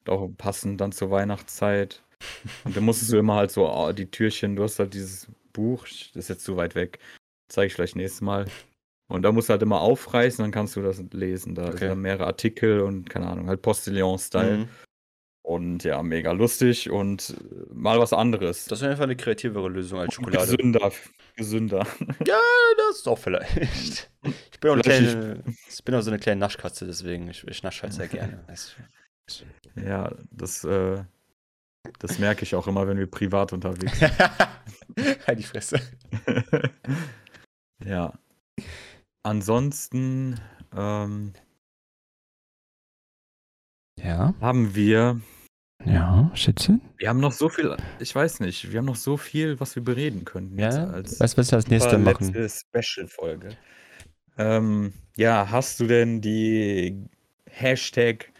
Auch 0.06 0.28
passend 0.38 0.80
dann 0.80 0.92
zur 0.92 1.10
Weihnachtszeit. 1.10 2.02
Und 2.64 2.76
dann 2.76 2.84
musstest 2.84 3.12
du 3.12 3.18
immer 3.18 3.34
halt 3.34 3.50
so 3.50 3.70
oh, 3.70 3.92
die 3.92 4.10
Türchen, 4.10 4.56
du 4.56 4.62
hast 4.62 4.78
halt 4.78 4.94
dieses 4.94 5.28
Buch, 5.52 5.86
das 5.86 6.16
ist 6.16 6.28
jetzt 6.28 6.44
zu 6.44 6.56
weit 6.56 6.74
weg, 6.74 6.98
zeige 7.48 7.66
ich 7.66 7.74
vielleicht 7.74 7.96
nächstes 7.96 8.20
Mal. 8.20 8.46
Und 9.08 9.22
da 9.22 9.32
musst 9.32 9.48
du 9.48 9.52
halt 9.52 9.62
immer 9.62 9.80
aufreißen, 9.80 10.42
dann 10.42 10.50
kannst 10.50 10.76
du 10.76 10.82
das 10.82 11.02
lesen. 11.12 11.54
Da 11.54 11.68
Okay. 11.68 11.88
sind 11.88 12.00
mehrere 12.00 12.26
Artikel 12.26 12.80
und 12.80 13.08
keine 13.08 13.26
Ahnung, 13.26 13.48
halt 13.48 13.62
Postillon-Style. 13.62 14.58
Mhm. 14.58 14.68
Und 15.48 15.82
ja, 15.82 16.02
mega 16.02 16.32
lustig 16.32 16.90
und 16.90 17.30
äh, 17.30 17.72
mal 17.72 17.98
was 17.98 18.12
anderes. 18.12 18.66
Das 18.66 18.82
wäre 18.82 18.90
einfach 18.90 19.04
eine 19.04 19.16
kreativere 19.16 19.70
Lösung 19.70 19.98
als 19.98 20.12
Schokolade. 20.12 20.44
Gesünder, 20.44 20.92
gesünder. 21.36 21.86
Das 22.20 22.98
ist 22.98 23.08
auch 23.08 23.18
vielleicht. 23.18 24.10
Ich 24.22 24.60
bin 24.60 24.70
auch, 24.70 24.82
kleine, 24.82 25.42
ich 25.68 25.84
bin 25.84 25.94
auch 25.94 26.02
so 26.02 26.10
eine 26.10 26.18
kleine 26.18 26.40
Naschkatze, 26.40 26.86
deswegen 26.86 27.28
ich, 27.28 27.46
ich 27.48 27.62
nasche 27.62 27.82
halt 27.84 27.94
sehr 27.94 28.08
gerne. 28.08 28.44
Ja, 29.74 30.14
das, 30.30 30.64
äh, 30.64 31.02
das 31.98 32.18
merke 32.18 32.42
ich 32.42 32.54
auch 32.54 32.66
immer, 32.66 32.86
wenn 32.86 32.98
wir 32.98 33.06
privat 33.10 33.54
unterwegs 33.54 33.98
sind. 33.98 34.18
halt 35.26 35.38
die 35.38 35.42
Fresse. 35.44 35.80
ja. 37.84 38.18
Ansonsten 39.22 40.40
ähm, 40.74 41.32
Ja, 43.98 44.34
haben 44.40 44.74
wir, 44.74 45.20
ja, 45.84 46.30
Schätzchen. 46.34 46.80
wir 46.96 47.08
haben 47.08 47.20
noch 47.20 47.32
so 47.32 47.48
viel, 47.48 47.76
ich 48.00 48.14
weiß 48.14 48.40
nicht, 48.40 48.70
wir 48.72 48.78
haben 48.78 48.86
noch 48.86 48.96
so 48.96 49.16
viel, 49.16 49.58
was 49.60 49.74
wir 49.76 49.84
bereden 49.84 50.24
können. 50.24 50.58
Ja, 50.58 50.68
als 50.90 51.18
du, 51.18 51.20
was 51.20 51.36
wir 51.50 51.56
als 51.56 51.68
nächstes 51.68 51.98
machen? 51.98 52.32
letzte 52.34 52.48
Special-Folge. 52.82 53.50
Ähm, 54.36 54.92
ja, 55.16 55.48
hast 55.50 55.80
du 55.80 55.86
denn 55.86 56.20
die 56.20 57.04
Hashtag 57.50 58.30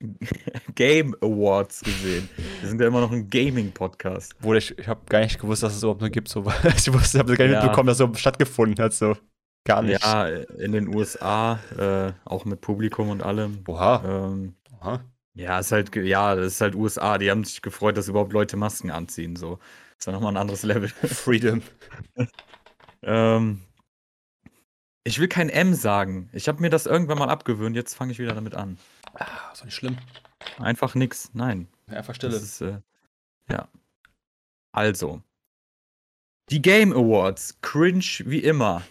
Game 0.74 1.14
Awards 1.20 1.80
gesehen? 1.82 2.28
Wir 2.60 2.68
sind 2.68 2.80
ja 2.80 2.86
immer 2.86 3.00
noch 3.00 3.10
ein 3.12 3.28
Gaming-Podcast. 3.28 4.34
Obwohl 4.38 4.58
ich, 4.58 4.78
ich 4.78 4.86
habe 4.86 5.00
gar 5.08 5.20
nicht 5.20 5.40
gewusst, 5.40 5.62
dass 5.64 5.74
es 5.74 5.82
überhaupt 5.82 6.00
noch 6.00 6.10
gibt. 6.10 6.28
So. 6.28 6.44
Ich 6.76 6.92
wusste, 6.92 7.18
habe 7.18 7.36
gar 7.36 7.44
nicht 7.46 7.54
Ja. 7.54 7.62
mitbekommen, 7.62 7.88
dass 7.88 7.96
es 7.96 8.00
überhaupt 8.00 8.18
stattgefunden 8.20 8.82
hat. 8.84 8.92
So. 8.92 9.16
Gar 9.64 9.82
nicht. 9.82 10.02
Ja, 10.04 10.28
in 10.28 10.72
den 10.72 10.94
USA, 10.94 11.58
äh, 11.76 12.12
auch 12.24 12.44
mit 12.44 12.60
Publikum 12.60 13.08
und 13.10 13.22
allem. 13.22 13.58
Oha. 13.66 14.02
Ähm, 14.06 14.54
Oha. 14.80 15.00
Ja, 15.38 15.60
ist 15.60 15.70
halt, 15.70 15.94
ja, 15.94 16.34
das 16.34 16.54
ist 16.54 16.60
halt 16.60 16.74
USA. 16.74 17.16
Die 17.16 17.30
haben 17.30 17.44
sich 17.44 17.62
gefreut, 17.62 17.96
dass 17.96 18.08
überhaupt 18.08 18.32
Leute 18.32 18.56
Masken 18.56 18.90
anziehen. 18.90 19.36
So. 19.36 19.60
Ist 19.96 20.06
ja 20.06 20.12
nochmal 20.12 20.32
ein 20.32 20.36
anderes 20.36 20.64
Level. 20.64 20.88
Freedom. 21.06 21.62
ähm, 23.02 23.62
ich 25.04 25.20
will 25.20 25.28
kein 25.28 25.48
M 25.48 25.74
sagen. 25.74 26.28
Ich 26.32 26.48
habe 26.48 26.60
mir 26.60 26.70
das 26.70 26.86
irgendwann 26.86 27.18
mal 27.18 27.30
abgewöhnt. 27.30 27.76
Jetzt 27.76 27.94
fange 27.94 28.10
ich 28.10 28.18
wieder 28.18 28.34
damit 28.34 28.56
an. 28.56 28.78
Ah, 29.14 29.52
ist 29.52 29.60
doch 29.60 29.66
nicht 29.66 29.76
schlimm. 29.76 29.96
Einfach 30.58 30.96
nix. 30.96 31.30
Nein. 31.34 31.68
Einfach 31.86 32.16
Stille. 32.16 32.34
ist, 32.34 32.60
äh, 32.60 32.80
ja. 33.48 33.68
Also. 34.72 35.22
Die 36.50 36.60
Game 36.60 36.92
Awards. 36.92 37.60
Cringe 37.62 38.04
wie 38.24 38.40
immer. 38.40 38.82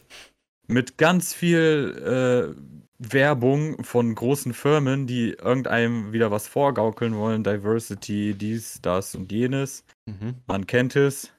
mit 0.67 0.97
ganz 0.97 1.33
viel 1.33 2.55
äh, 2.55 2.86
Werbung 2.99 3.83
von 3.83 4.13
großen 4.15 4.53
Firmen, 4.53 5.05
die 5.07 5.31
irgendeinem 5.33 6.13
wieder 6.13 6.31
was 6.31 6.47
vorgaukeln 6.47 7.15
wollen. 7.15 7.43
Diversity, 7.43 8.33
dies, 8.33 8.79
das 8.81 9.13
und 9.15 9.31
jenes. 9.31 9.83
Mhm. 10.05 10.35
Man 10.47 10.65
kennt 10.65 10.95
es. 10.95 11.31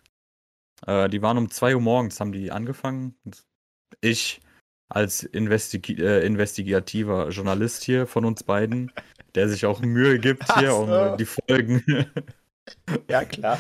Äh, 0.87 1.09
die 1.09 1.23
waren 1.23 1.39
um 1.39 1.51
2 1.51 1.75
Uhr 1.75 1.81
morgens, 1.81 2.21
haben 2.21 2.33
die 2.33 2.53
angefangen. 2.53 3.15
Ich 4.01 4.41
als 4.89 5.23
Investi 5.23 5.79
äh, 5.99 6.25
investigativer 6.25 7.29
Journalist 7.31 7.85
hier 7.85 8.07
von 8.07 8.25
uns 8.25 8.43
beiden, 8.43 8.93
der 9.35 9.49
sich 9.49 9.67
auch 9.67 9.81
Mühe 9.81 10.19
gibt 10.19 10.45
hier, 10.59 10.71
Ach 10.73 10.79
um 10.79 10.89
so. 10.89 11.17
die 11.17 11.27
Folgen, 11.27 11.85
Ja, 13.11 13.25
klar. 13.25 13.59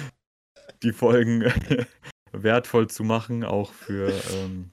die 0.82 0.92
Folgen 0.92 1.44
wertvoll 2.32 2.88
zu 2.88 3.04
machen, 3.04 3.44
auch 3.44 3.72
für 3.72 4.12
ähm, 4.32 4.70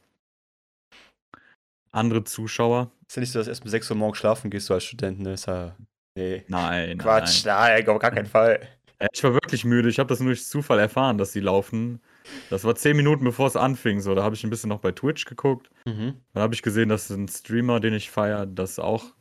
andere 1.91 2.23
Zuschauer. 2.23 2.91
Ist 3.07 3.15
ja 3.15 3.19
nicht 3.21 3.31
so, 3.31 3.39
dass 3.39 3.45
du 3.45 3.51
erst 3.51 3.63
um 3.63 3.69
6 3.69 3.91
Uhr 3.91 3.97
morgens 3.97 4.17
schlafen 4.17 4.49
gehst, 4.49 4.69
du 4.69 4.73
als 4.73 4.83
Student, 4.83 5.19
ne? 5.19 5.33
Ist 5.33 5.47
ja. 5.47 5.75
Nee. 6.17 6.43
Nein, 6.47 6.97
Quatsch, 6.97 7.45
nein. 7.45 7.83
nein, 7.83 7.89
auf 7.89 7.99
gar 7.99 8.11
keinen 8.11 8.25
Fall. 8.25 8.59
Ja, 9.01 9.07
Ich 9.11 9.23
war 9.23 9.33
wirklich 9.33 9.65
müde. 9.65 9.89
Ich 9.89 9.99
habe 9.99 10.07
das 10.07 10.19
nur 10.19 10.29
durch 10.29 10.45
Zufall 10.45 10.79
erfahren, 10.79 11.17
dass 11.17 11.33
sie 11.33 11.41
laufen. 11.41 12.01
Das 12.49 12.63
war 12.63 12.75
zehn 12.75 12.95
Minuten 12.95 13.23
bevor 13.25 13.47
es 13.47 13.55
anfing. 13.55 13.99
So, 13.99 14.15
da 14.15 14.23
habe 14.23 14.35
ich 14.35 14.43
ein 14.43 14.49
bisschen 14.49 14.69
noch 14.69 14.79
bei 14.79 14.91
Twitch 14.91 15.25
geguckt. 15.25 15.69
Mhm. 15.85 16.15
Dann 16.33 16.43
habe 16.43 16.53
ich 16.53 16.61
gesehen, 16.61 16.89
dass 16.89 17.09
ein 17.09 17.27
Streamer, 17.27 17.79
den 17.79 17.93
ich 17.93 18.09
feiere, 18.09 18.45
das 18.45 18.79
auch 18.79 19.13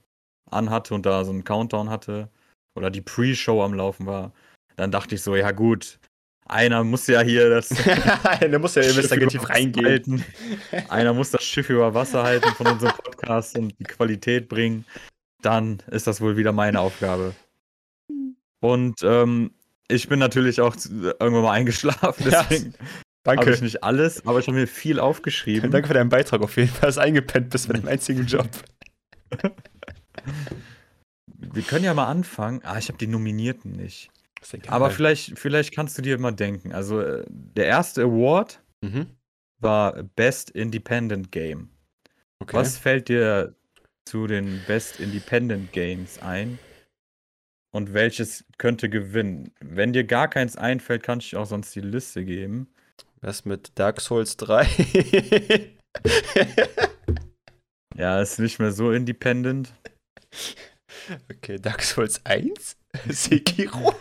anhatte 0.50 0.94
und 0.94 1.04
da 1.04 1.24
so 1.24 1.32
einen 1.32 1.44
Countdown 1.44 1.90
hatte. 1.90 2.28
Oder 2.76 2.90
die 2.90 3.02
Pre-Show 3.02 3.62
am 3.62 3.74
Laufen 3.74 4.06
war. 4.06 4.32
Dann 4.76 4.90
dachte 4.90 5.14
ich 5.14 5.22
so, 5.22 5.36
ja 5.36 5.50
gut, 5.50 5.98
einer 6.46 6.84
muss 6.84 7.06
ja 7.06 7.20
hier 7.22 7.48
das 7.48 7.68
da 8.40 8.58
muss 8.58 8.74
ja 8.74 8.82
Schiff 8.82 8.96
investigativ 8.96 9.48
reingehen. 9.48 9.86
halten. 9.86 10.24
Einer 10.88 11.14
muss 11.14 11.30
das 11.30 11.42
Schiff 11.42 11.70
über 11.70 11.94
Wasser 11.94 12.22
halten 12.22 12.50
von 12.54 12.66
unserem 12.66 12.94
Podcast 12.96 13.56
und 13.56 13.78
die 13.78 13.84
Qualität 13.84 14.48
bringen. 14.48 14.84
Dann 15.42 15.82
ist 15.90 16.06
das 16.06 16.20
wohl 16.20 16.36
wieder 16.36 16.52
meine 16.52 16.80
Aufgabe. 16.80 17.34
Und 18.60 19.02
ähm, 19.02 19.52
ich 19.88 20.08
bin 20.08 20.18
natürlich 20.18 20.60
auch 20.60 20.76
irgendwann 20.92 21.42
mal 21.42 21.52
eingeschlafen, 21.52 22.30
Ja, 22.30 22.42
deswegen 22.42 22.74
habe 23.26 23.36
Danke. 23.36 23.54
ich 23.54 23.62
nicht 23.62 23.82
alles, 23.82 24.26
aber 24.26 24.38
ich 24.38 24.46
habe 24.46 24.58
mir 24.58 24.66
viel 24.66 25.00
aufgeschrieben. 25.00 25.70
Danke 25.70 25.88
für 25.88 25.94
deinen 25.94 26.10
Beitrag 26.10 26.42
auf 26.42 26.56
jeden 26.56 26.68
Fall, 26.68 26.88
dass 26.88 26.96
du 26.96 27.00
eingepennt 27.02 27.50
bist 27.50 27.68
bei 27.68 27.74
deinem 27.74 27.88
einzigen 27.88 28.26
Job. 28.26 28.48
Wir 31.36 31.62
können 31.62 31.84
ja 31.84 31.94
mal 31.94 32.06
anfangen. 32.06 32.60
Ah, 32.64 32.78
ich 32.78 32.88
habe 32.88 32.98
die 32.98 33.06
Nominierten 33.06 33.72
nicht. 33.72 34.10
Aber 34.68 34.90
vielleicht, 34.90 35.38
vielleicht 35.38 35.74
kannst 35.74 35.96
du 35.98 36.02
dir 36.02 36.18
mal 36.18 36.32
denken. 36.32 36.72
Also 36.72 37.00
äh, 37.00 37.24
der 37.28 37.66
erste 37.66 38.02
Award 38.02 38.60
Mhm. 38.82 39.06
war 39.60 40.02
Best 40.02 40.50
Independent 40.50 41.32
Game. 41.32 41.70
Okay. 42.40 42.56
Was 42.56 42.76
fällt 42.76 43.08
dir 43.08 43.54
zu 44.04 44.26
den 44.26 44.62
Best 44.66 45.00
Independent 45.00 45.72
Games 45.72 46.18
ein? 46.18 46.58
Und 47.72 47.94
welches 47.94 48.44
könnte 48.58 48.88
gewinnen? 48.90 49.52
Wenn 49.60 49.92
dir 49.92 50.04
gar 50.04 50.28
keins 50.28 50.56
einfällt, 50.56 51.02
kann 51.02 51.20
ich 51.20 51.34
auch 51.34 51.46
sonst 51.46 51.74
die 51.74 51.80
Liste 51.80 52.24
geben. 52.24 52.68
Was 53.22 53.44
mit 53.46 53.72
Dark 53.78 54.00
Souls 54.00 54.36
3? 54.36 54.66
Ja, 57.96 58.20
ist 58.20 58.40
nicht 58.40 58.58
mehr 58.58 58.72
so 58.72 58.90
independent. 58.90 59.72
okay, 61.30 61.58
Dark 61.58 61.82
Souls 61.82 62.20
1? 62.26 62.76
Sekiro? 63.08 63.94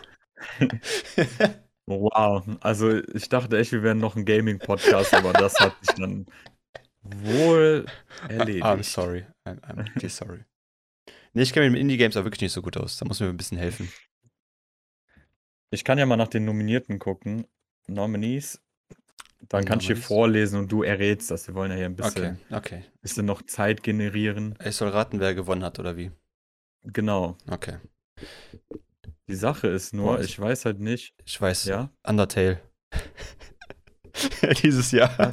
Wow, 1.86 2.44
also 2.60 2.96
ich 3.12 3.28
dachte 3.28 3.58
echt, 3.58 3.72
wir 3.72 3.82
wären 3.82 3.98
noch 3.98 4.16
ein 4.16 4.24
Gaming-Podcast, 4.24 5.12
aber 5.12 5.34
das 5.34 5.60
hat 5.60 5.74
sich 5.84 5.94
dann 5.96 6.24
wohl 7.02 7.84
erledigt. 8.26 8.64
I'm 8.64 8.82
sorry. 8.82 9.26
I'm, 9.46 9.60
I'm 9.60 9.84
really 9.94 10.08
sorry. 10.08 10.44
Nee, 11.34 11.42
ich 11.42 11.52
kenne 11.52 11.66
mich 11.66 11.72
mit 11.72 11.80
Indie-Games 11.82 12.16
auch 12.16 12.24
wirklich 12.24 12.40
nicht 12.40 12.52
so 12.52 12.62
gut 12.62 12.78
aus. 12.78 12.96
Da 12.96 13.04
muss 13.04 13.20
mir 13.20 13.28
ein 13.28 13.36
bisschen 13.36 13.58
helfen. 13.58 13.92
Ich 15.70 15.84
kann 15.84 15.98
ja 15.98 16.06
mal 16.06 16.16
nach 16.16 16.28
den 16.28 16.44
Nominierten 16.44 16.98
gucken. 16.98 17.46
Nominees. 17.86 18.62
Dann 19.48 19.66
kann 19.66 19.80
ich 19.80 19.86
hier 19.86 19.96
vorlesen 19.96 20.58
und 20.58 20.72
du 20.72 20.82
errätst 20.82 21.30
das. 21.30 21.46
Wir 21.48 21.54
wollen 21.54 21.70
ja 21.70 21.76
hier 21.76 21.86
ein 21.86 21.96
bisschen, 21.96 22.38
Okay, 22.48 22.56
okay. 22.56 22.84
bisschen 23.02 23.26
noch 23.26 23.42
Zeit 23.42 23.82
generieren. 23.82 24.56
Ich 24.64 24.76
soll 24.76 24.88
raten, 24.88 25.20
wer 25.20 25.34
gewonnen 25.34 25.64
hat, 25.64 25.78
oder 25.78 25.98
wie? 25.98 26.12
Genau. 26.84 27.36
Okay. 27.50 27.76
Die 29.28 29.34
Sache 29.34 29.68
ist 29.68 29.94
nur, 29.94 30.14
Boah, 30.16 30.20
ich- 30.20 30.30
ich 30.30 30.38
weiß 30.40 30.64
halt 30.66 30.80
nicht. 30.80 31.14
Ich 31.24 31.40
weiß. 31.40 31.64
Ja. 31.66 31.90
Undertale. 32.06 32.60
Dieses 34.62 34.92
Jahr. 34.92 35.32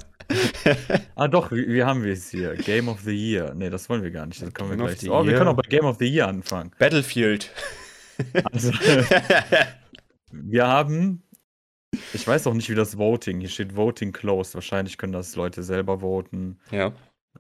Ah, 1.16 1.28
doch, 1.28 1.52
wie, 1.52 1.68
wie 1.68 1.84
haben 1.84 2.04
wir 2.04 2.14
es 2.14 2.30
hier? 2.30 2.56
Game 2.56 2.88
of 2.88 3.02
the 3.02 3.12
Year. 3.12 3.54
Nee, 3.54 3.70
das 3.70 3.90
wollen 3.90 4.02
wir 4.02 4.12
gar 4.12 4.26
nicht. 4.26 4.42
Das 4.42 4.54
können 4.54 4.70
wir 4.70 4.78
Game 4.78 4.88
gleich. 4.88 5.10
Oh, 5.10 5.26
wir 5.26 5.34
können 5.36 5.50
auch 5.50 5.56
bei 5.58 5.68
Game 5.68 5.86
of 5.86 5.98
the 6.00 6.06
Year 6.08 6.28
anfangen. 6.28 6.72
Battlefield. 6.80 7.52
Also, 8.52 8.72
wir 10.32 10.68
haben. 10.68 11.24
Ich 12.14 12.26
weiß 12.26 12.48
auch 12.48 12.54
nicht, 12.54 12.70
wie 12.70 12.76
das 12.76 12.98
Voting. 12.98 13.42
Hier 13.42 13.50
steht 13.50 13.76
Voting 13.76 14.14
closed. 14.14 14.56
Wahrscheinlich 14.56 14.98
können 14.98 15.12
das 15.14 15.36
Leute 15.36 15.64
selber 15.64 16.00
voten. 16.00 16.60
ja. 16.72 16.94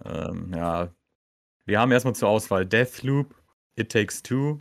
Ähm, 0.05 0.51
ja. 0.55 0.93
Wir 1.65 1.79
haben 1.79 1.91
erstmal 1.91 2.15
zur 2.15 2.27
Auswahl 2.29 2.65
Deathloop, 2.65 3.35
It 3.77 3.91
Takes 3.91 4.23
Two, 4.23 4.57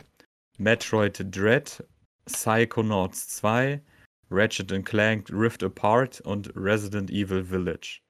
Metroid 0.61 1.25
Dread, 1.35 1.83
Psychonauts 2.25 3.27
2, 3.29 3.81
Ratchet 4.29 4.85
Clank 4.85 5.29
Rift 5.31 5.63
Apart 5.63 6.21
und 6.21 6.51
Resident 6.55 7.09
Evil 7.09 7.43
Village. 7.43 8.01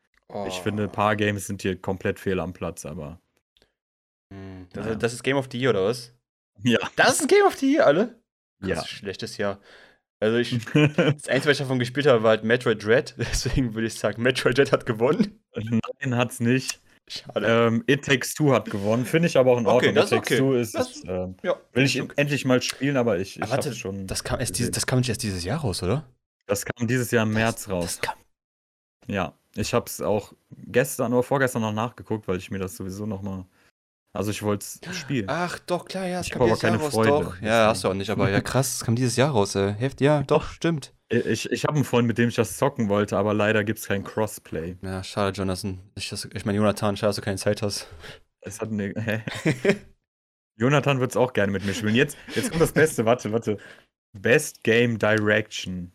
Ich 0.47 0.55
finde, 0.61 0.83
ein 0.83 0.91
paar 0.91 1.15
Games 1.15 1.47
sind 1.47 1.61
hier 1.61 1.79
komplett 1.81 2.19
fehl 2.19 2.39
am 2.39 2.53
Platz, 2.53 2.85
aber. 2.85 3.19
Hm, 4.33 4.67
Das, 4.71 4.85
Naja. 4.85 4.95
das 4.97 5.13
ist 5.13 5.23
Game 5.23 5.37
of 5.37 5.47
the 5.51 5.59
Year, 5.59 5.71
oder 5.71 5.85
was? 5.85 6.13
Ja. 6.63 6.79
Das 6.95 7.19
ist 7.19 7.27
Game 7.27 7.45
of 7.45 7.55
the 7.57 7.73
Year, 7.73 7.85
alle? 7.85 8.21
Krass, 8.61 8.69
Ja. 8.69 8.85
schlechtes 8.85 9.37
Jahr. 9.37 9.59
Also 10.21 10.37
ich, 10.37 10.51
das 10.73 11.27
Einzige, 11.27 11.45
was 11.45 11.47
ich 11.53 11.57
davon 11.57 11.79
gespielt 11.79 12.05
habe, 12.05 12.21
war 12.23 12.29
halt 12.31 12.43
Metroid 12.43 12.83
Dread. 12.83 13.15
Deswegen 13.17 13.73
würde 13.73 13.87
ich 13.87 13.95
sagen, 13.95 14.21
Metroid 14.21 14.57
Dread 14.57 14.71
hat 14.71 14.85
gewonnen. 14.85 15.41
Nein, 15.55 16.15
hat's 16.15 16.39
nicht. 16.39 16.79
Schade. 17.11 17.45
Ähm, 17.45 17.83
It 17.87 18.05
Takes 18.05 18.33
Two 18.33 18.53
hat 18.53 18.69
gewonnen. 18.69 19.05
Finde 19.05 19.27
ich 19.27 19.37
aber 19.37 19.51
auch 19.51 19.57
in 19.57 19.65
Okay, 19.65 19.87
Ordnung. 19.87 19.95
das 19.95 20.11
It 20.11 20.17
ist 20.17 20.29
Takes 20.29 20.31
okay. 20.31 20.37
Two 20.39 20.53
ist. 20.53 20.75
Das- 20.75 21.03
ähm, 21.05 21.35
ja. 21.43 21.55
will 21.73 21.83
ich 21.83 22.01
okay. 22.01 22.13
endlich 22.15 22.45
mal 22.45 22.61
spielen, 22.61 22.95
aber 22.95 23.19
ich, 23.19 23.35
ich 23.35 23.43
Aber 23.43 23.51
warte, 23.51 23.73
schon. 23.73 24.07
Das 24.07 24.23
kam, 24.23 24.39
erst 24.39 24.53
diese, 24.57 24.69
gesehen. 24.69 24.73
das 24.73 24.87
kam 24.87 24.99
nicht 24.99 25.09
erst 25.09 25.23
dieses 25.23 25.43
Jahr 25.43 25.59
raus, 25.59 25.83
oder? 25.83 26.05
Das 26.47 26.63
kam 26.65 26.87
dieses 26.87 27.11
Jahr 27.11 27.23
im 27.23 27.33
März 27.33 27.63
das, 27.65 27.69
raus. 27.69 27.85
Das 27.85 28.01
kam, 28.01 28.15
Ja, 29.07 29.33
ich 29.55 29.73
habe 29.73 29.85
es 29.87 30.01
auch 30.01 30.33
gestern 30.67 31.11
oder 31.13 31.23
vorgestern 31.23 31.61
noch 31.63 31.73
nachgeguckt, 31.73 32.27
weil 32.27 32.37
ich 32.37 32.49
mir 32.49 32.59
das 32.59 32.77
sowieso 32.77 33.05
noch 33.05 33.21
mal. 33.21 33.45
Also 34.13 34.31
ich 34.31 34.43
wollte 34.43 34.65
es 34.65 34.97
spielen. 34.97 35.29
ach, 35.29 35.57
doch, 35.59 35.85
klar, 35.85 36.05
ja, 36.05 36.19
es 36.19 36.27
Ich 36.27 36.33
kam 36.33 36.43
dieses 36.45 36.61
Jahr 36.61 36.71
keine 36.71 36.83
raus, 36.83 36.93
Freude, 36.93 37.09
doch. 37.09 37.41
Ja, 37.41 37.67
hast 37.67 37.83
du 37.83 37.87
auch 37.87 37.93
nicht, 37.93 38.09
aber 38.09 38.29
ja, 38.29 38.41
krass, 38.41 38.75
es 38.75 38.83
kam 38.83 38.95
dieses 38.95 39.15
Jahr 39.15 39.31
raus, 39.31 39.55
äh, 39.55 39.73
Heft, 39.73 40.01
ja, 40.01 40.23
doch, 40.23 40.51
stimmt. 40.51 40.93
Ich, 41.09 41.49
ich 41.51 41.63
habe 41.65 41.75
einen 41.75 41.83
Freund, 41.85 42.07
mit 42.07 42.17
dem 42.17 42.29
ich 42.29 42.35
das 42.35 42.57
zocken 42.57 42.87
wollte, 42.89 43.17
aber 43.17 43.33
leider 43.33 43.63
gibt 43.63 43.79
es 43.79 43.87
kein 43.87 44.03
Crossplay. 44.03 44.77
Ja, 44.81 45.03
schade, 45.03 45.35
Jonathan. 45.37 45.79
Ich, 45.95 46.11
ich 46.11 46.45
meine, 46.45 46.57
Jonathan, 46.57 46.95
schade, 46.95 47.09
dass 47.09 47.15
du 47.17 47.21
keine 47.21 47.37
Zeit 47.37 47.61
hast. 47.61 47.87
Es 48.41 48.61
hat 48.61 48.71
eine. 48.71 48.93
Hä? 48.95 49.23
Jonathan 50.57 50.99
wird 50.99 51.11
es 51.11 51.17
auch 51.17 51.33
gerne 51.33 51.51
mit 51.51 51.65
mir 51.65 51.73
spielen. 51.73 51.95
Jetzt, 51.95 52.17
jetzt 52.35 52.49
kommt 52.49 52.61
das 52.61 52.71
Beste, 52.71 53.05
warte, 53.05 53.31
warte. 53.31 53.57
Best 54.13 54.63
Game 54.63 54.99
Direction. 54.99 55.91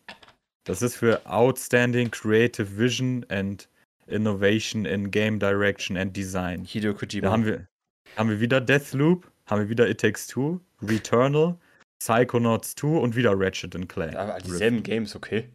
Das 0.64 0.82
ist 0.82 0.96
für 0.96 1.24
Outstanding 1.26 2.10
Creative 2.10 2.76
Vision 2.76 3.24
and 3.28 3.68
Innovation 4.06 4.84
in 4.84 5.10
Game 5.10 5.38
Direction 5.38 5.96
and 5.96 6.16
Design. 6.16 6.64
Hideo 6.64 6.94
Kojima. 6.94 7.26
Da 7.26 7.32
haben 7.32 7.44
wir, 7.44 7.68
haben 8.16 8.30
wir 8.30 8.40
wieder 8.40 8.60
Deathloop, 8.60 9.30
haben 9.46 9.62
wir 9.62 9.68
wieder 9.68 9.88
It 9.88 10.00
Takes 10.00 10.26
Two, 10.26 10.60
Returnal, 10.82 11.56
Psychonauts 11.98 12.74
2 12.76 12.88
und 12.98 13.16
wieder 13.16 13.32
Ratchet 13.34 13.76
Clank. 13.88 14.14
aber 14.14 14.38
dieselben 14.38 14.82
Games, 14.82 15.16
okay. 15.16 15.48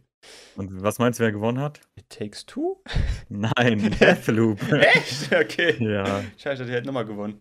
Und 0.56 0.82
was 0.82 0.98
meinst 0.98 1.18
du, 1.18 1.24
wer 1.24 1.32
gewonnen 1.32 1.58
hat? 1.58 1.80
It 1.96 2.08
Takes 2.08 2.46
Two? 2.46 2.82
Nein, 3.28 3.94
Deathloop. 4.00 4.60
Echt? 4.72 5.32
Okay. 5.32 5.76
ja. 5.80 6.22
Scheiße, 6.38 6.64
die 6.64 6.72
hat 6.72 6.84
nochmal 6.84 7.06
gewonnen. 7.06 7.40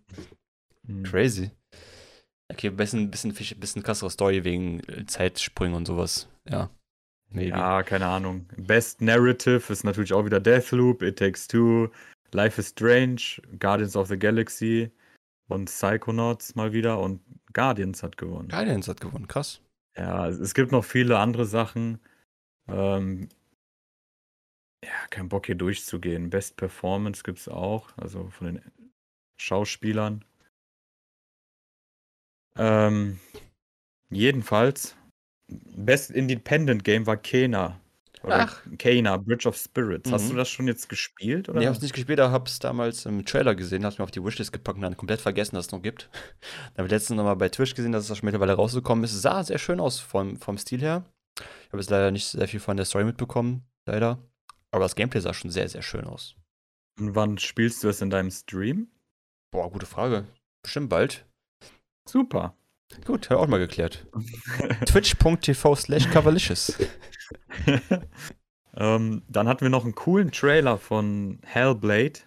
Hm. 0.88 1.04
Crazy. 1.04 1.52
Okay, 2.52 2.70
bisschen, 2.70 3.10
bisschen, 3.10 3.34
bisschen 3.34 3.84
krassere 3.84 4.10
Story 4.10 4.44
wegen 4.44 4.82
äh, 4.82 5.06
Zeitsprüngen 5.06 5.76
und 5.76 5.86
sowas. 5.86 6.28
Ja. 6.50 6.70
Maybe. 7.30 7.52
Ja, 7.52 7.82
keine 7.84 8.08
Ahnung. 8.08 8.46
Best 8.58 9.02
Narrative 9.02 9.72
ist 9.72 9.84
natürlich 9.86 10.12
auch 10.12 10.26
wieder 10.26 10.40
Deathloop, 10.42 11.02
It 11.02 11.18
Takes 11.18 11.48
Two, 11.48 11.90
Life 12.34 12.60
is 12.60 12.70
Strange, 12.70 13.22
Guardians 13.58 13.96
of 13.96 14.10
the 14.10 14.18
Galaxy 14.18 14.92
und 15.52 15.66
Psychonauts 15.66 16.56
mal 16.56 16.74
wieder 16.74 17.00
und 17.00 17.22
Guardians 17.54 18.04
hat 18.04 18.18
gewonnen. 18.18 18.50
Guardians 18.50 18.88
hat 18.88 19.02
gewonnen, 19.02 19.28
krass. 19.28 19.62
Ja, 19.96 20.28
es- 20.28 20.54
gibt 20.54 20.72
noch 20.72 20.86
viele 20.86 21.20
andere 21.20 21.46
Sachen. 21.46 22.00
Ähm, 22.68 23.30
ja, 24.84 25.08
kein 25.10 25.30
Bock 25.30 25.46
hier 25.48 25.56
durchzugehen. 25.56 26.30
Best 26.30 26.58
Performance 26.58 27.24
gibt 27.24 27.40
es 27.40 27.48
auch, 27.48 27.96
also 27.98 28.30
von 28.30 28.48
den 28.48 28.62
Schauspielern. 29.40 30.24
Ähm, 32.58 33.20
jedenfalls, 34.12 34.96
Best 35.50 36.12
Independent 36.12 36.86
Game 36.86 37.08
war 37.08 37.18
Kena. 37.18 37.81
Oder 38.24 38.42
Ach. 38.42 38.62
Kena, 38.78 39.18
Bridge 39.18 39.48
of 39.48 39.58
Spirits. 39.58 40.12
Hast 40.12 40.26
Mhm. 40.26 40.30
du 40.32 40.36
das 40.36 40.50
schon 40.50 40.68
jetzt 40.68 40.90
gespielt? 40.90 41.50
Oder? 41.50 41.60
Nee, 41.60 41.68
hab's 41.68 41.82
nicht 41.82 41.94
gespielt, 41.96 42.20
aber 42.20 42.32
hab's 42.32 42.60
damals 42.60 43.06
im 43.08 43.26
Trailer 43.26 43.56
gesehen, 43.56 43.84
hab's 43.86 43.98
mir 43.98 44.04
auf 44.04 44.12
die 44.12 44.24
Wishlist 44.24 44.52
gepackt 44.52 44.76
und 44.78 44.84
dann 44.84 44.96
komplett 44.96 45.22
vergessen, 45.22 45.56
dass 45.56 45.66
es 45.68 45.72
noch 45.72 45.82
gibt. 45.82 46.10
Dann 46.74 46.78
habe 46.78 46.88
ich 46.88 46.92
letztens 46.92 47.18
nochmal 47.18 47.36
bei 47.36 47.50
Twitch 47.50 47.74
gesehen, 47.74 47.92
dass 47.92 48.04
es 48.06 48.12
auch 48.12 48.16
schon 48.18 48.26
mittlerweile 48.28 48.54
rausgekommen 48.54 49.04
ist. 49.04 49.14
Es 49.14 49.22
sah 49.24 49.44
sehr 49.44 49.58
schön 49.58 49.80
aus 49.80 50.00
vom, 50.00 50.38
vom 50.38 50.58
Stil 50.58 50.82
her. 50.82 51.04
Ich 51.40 51.68
habe 51.70 51.80
jetzt 51.80 51.90
leider 51.90 52.12
nicht 52.12 52.28
sehr 52.28 52.48
viel 52.48 52.60
von 52.60 52.78
der 52.78 52.86
Story 52.86 53.06
mitbekommen, 53.06 53.64
leider. 53.88 54.20
Aber 54.72 54.84
das 54.86 54.96
Gameplay 54.96 55.20
sah 55.22 55.34
schon 55.34 55.50
sehr, 55.50 55.68
sehr 55.68 55.82
schön 55.82 56.06
aus. 56.06 56.36
Und 57.00 57.16
wann 57.16 57.38
spielst 57.40 57.84
du 57.84 57.90
es 57.90 58.02
in 58.02 58.10
deinem 58.12 58.30
Stream? 58.30 58.88
Boah, 59.52 59.72
gute 59.72 59.86
Frage. 59.88 60.28
Bestimmt 60.62 60.90
bald. 60.90 61.26
Super. 62.08 62.56
Gut, 63.06 63.30
haben 63.30 63.38
wir 63.38 63.40
auch 63.42 63.48
mal 63.48 63.60
geklärt. 63.60 64.06
Twitch.tv 64.86 65.76
slash 65.76 66.10
Cavalicious. 66.10 66.78
ähm, 68.78 69.24
dann 69.28 69.48
hatten 69.48 69.62
wir 69.62 69.70
noch 69.70 69.84
einen 69.84 69.96
coolen 69.96 70.32
Trailer 70.32 70.78
von 70.78 71.40
Hellblade. 71.44 72.20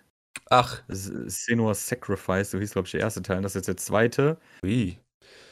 Ach, 0.50 0.82
Senua's 0.88 1.88
Sacrifice, 1.88 2.50
so 2.50 2.58
hieß, 2.58 2.72
glaube 2.72 2.86
ich, 2.86 2.92
der 2.92 3.00
erste 3.00 3.22
Teil. 3.22 3.38
Und 3.38 3.42
das 3.44 3.52
ist 3.52 3.66
jetzt 3.66 3.68
der 3.68 3.76
zweite. 3.76 4.38
ui. 4.64 4.98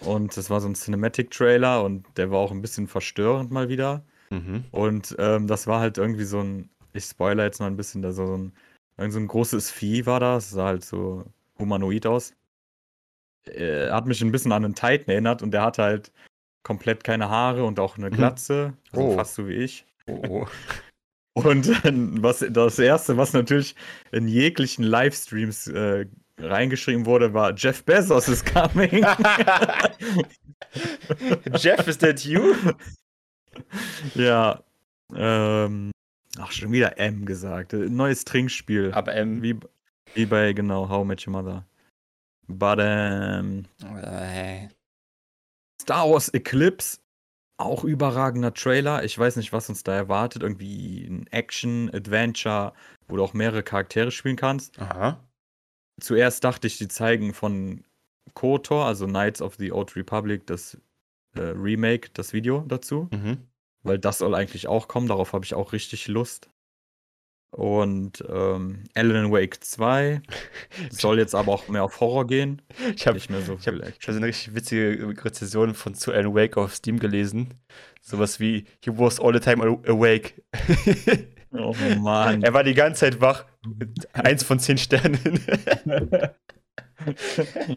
Und 0.01 0.37
das 0.37 0.51
war 0.51 0.61
so 0.61 0.68
ein 0.68 0.75
Cinematic-Trailer 0.75 1.83
und 1.85 2.07
der 2.16 2.31
war 2.31 2.38
auch 2.38 2.51
ein 2.51 2.62
bisschen 2.62 2.88
verstörend 2.88 3.51
mal 3.51 3.68
wieder. 3.68 4.05
Mhm. 4.31 4.64
Und 4.70 5.14
ähm, 5.18 5.46
das 5.46 5.66
war 5.66 5.81
halt 5.81 5.98
irgendwie 5.98 6.25
so 6.25 6.40
ein, 6.40 6.70
ich 6.92 7.05
spoiler 7.05 7.44
jetzt 7.44 7.61
mal 7.61 7.66
ein 7.66 7.77
bisschen, 7.77 8.03
da 8.03 8.12
so 8.12 8.37
ein, 8.37 8.53
irgend 8.98 9.12
so 9.12 9.20
ein 9.20 9.29
großes 9.29 9.70
Vieh 9.70 10.07
war 10.07 10.20
das, 10.20 10.51
sah 10.51 10.66
halt 10.66 10.85
so 10.85 11.25
humanoid 11.59 12.07
aus. 12.07 12.35
Äh, 13.48 13.90
hat 13.90 14.07
mich 14.07 14.22
ein 14.22 14.31
bisschen 14.33 14.52
an 14.52 14.64
einen 14.64 14.74
Titan 14.74 15.09
erinnert 15.09 15.42
und 15.42 15.50
der 15.52 15.62
hatte 15.62 15.83
halt 15.83 16.12
komplett 16.62 17.02
keine 17.05 17.28
Haare 17.28 17.64
und 17.64 17.81
auch 17.81 17.96
eine 17.98 18.09
Mhm. 18.11 18.14
Glatze, 18.14 18.74
also 18.92 19.05
Oh. 19.07 19.16
fast 19.16 19.35
so 19.35 19.48
wie 19.48 19.55
ich. 19.55 19.85
Oh, 20.07 20.20
oh. 20.28 20.46
Und 21.35 21.66
dann, 21.85 22.22
was 22.22 22.44
das 22.50 22.78
erste, 22.78 23.16
was 23.16 23.33
natürlich 23.33 23.74
in 24.11 24.28
jeglichen 24.28 24.85
Livestreams 24.85 25.66
äh, 25.68 26.05
reingeschrieben 26.38 27.07
wurde, 27.07 27.33
war 27.33 27.55
Jeff 27.57 27.83
Bezos 27.85 28.28
is 28.28 28.44
coming. 28.44 29.02
Jeff, 31.59 31.87
is 31.88 31.96
that 31.98 32.24
you? 32.24 32.55
ja. 34.14 34.61
Ähm, 35.14 35.90
ach, 36.38 36.52
schon 36.52 36.72
wieder 36.72 36.98
M 36.98 37.24
gesagt. 37.24 37.72
Äh, 37.72 37.88
Neues 37.88 38.24
Trinkspiel. 38.24 38.92
Aber 38.92 39.14
ähm, 39.14 39.42
Wie, 39.42 39.57
wie 40.14 40.26
bei, 40.26 40.52
genau, 40.52 40.88
How 40.88 41.05
Met 41.05 41.26
Your 41.26 41.33
Mother. 41.33 41.64
But, 42.48 42.78
ähm, 42.81 43.64
äh, 43.83 44.68
Star 45.81 46.11
Wars 46.11 46.28
Eclipse, 46.28 46.98
auch 47.57 47.85
überragender 47.85 48.55
Trailer. 48.55 49.05
Ich 49.05 49.18
weiß 49.18 49.37
nicht, 49.37 49.52
was 49.52 49.68
uns 49.68 49.83
da 49.83 49.94
erwartet. 49.94 50.42
Irgendwie 50.42 51.05
ein 51.05 51.26
Action, 51.28 51.90
Adventure, 51.92 52.72
wo 53.09 53.16
du 53.16 53.24
auch 53.24 53.35
mehrere 53.35 53.62
Charaktere 53.62 54.11
spielen 54.11 54.37
kannst. 54.37 54.78
aha. 54.81 55.20
Zuerst 56.00 56.42
dachte 56.42 56.66
ich, 56.66 56.78
die 56.78 56.88
zeigen 56.88 57.35
von 57.35 57.85
KOTOR, 58.35 58.87
also 58.87 59.07
Knights 59.07 59.42
of 59.42 59.57
the 59.57 59.72
Old 59.72 59.94
Republic, 59.94 60.46
das 60.46 60.78
äh, 61.35 61.40
Remake, 61.40 62.11
das 62.14 62.33
Video 62.33 62.64
dazu. 62.66 63.09
Mhm. 63.12 63.46
Weil 63.83 63.98
das 63.98 64.18
soll 64.18 64.35
eigentlich 64.35 64.68
auch 64.68 64.88
kommen. 64.88 65.09
Darauf 65.09 65.33
habe 65.33 65.44
ich 65.44 65.55
auch 65.55 65.72
richtig 65.72 66.09
Lust. 66.09 66.48
Und 67.55 68.25
ähm, 68.31 68.85
Alan 68.95 69.31
Wake 69.31 69.62
2 69.62 70.23
soll 70.91 71.19
jetzt 71.19 71.35
aber 71.35 71.53
auch 71.53 71.69
mehr 71.69 71.85
auf 71.85 72.01
Horror 72.01 72.27
gehen. 72.27 72.62
Ich 72.97 73.07
habe 73.07 73.17
Nicht 73.19 73.29
mehr 73.29 73.43
so 73.43 73.59
ich 73.61 73.69
hab, 73.69 73.75
ich 73.75 73.83
hab 73.83 74.03
so 74.05 74.12
eine 74.12 74.27
richtig 74.27 74.55
witzige 74.55 75.15
Rezension 75.23 75.75
von 75.75 75.95
zu 75.95 76.12
Alan 76.12 76.35
Wake 76.35 76.57
auf 76.57 76.75
Steam 76.75 76.99
gelesen. 76.99 77.53
Sowas 78.01 78.41
wie, 78.41 78.65
he 78.83 78.91
was 78.91 79.21
all 79.21 79.35
the 79.35 79.41
time 79.41 79.62
aw- 79.62 79.87
awake. 79.88 80.43
Oh 81.55 81.75
Mann. 82.01 82.43
er 82.43 82.55
war 82.55 82.65
die 82.65 82.73
ganze 82.73 83.01
Zeit 83.01 83.21
wach. 83.21 83.45
Mit 83.77 84.09
Eins 84.15 84.43
von 84.43 84.59
zehn 84.59 84.79
Sternen. 84.79 85.21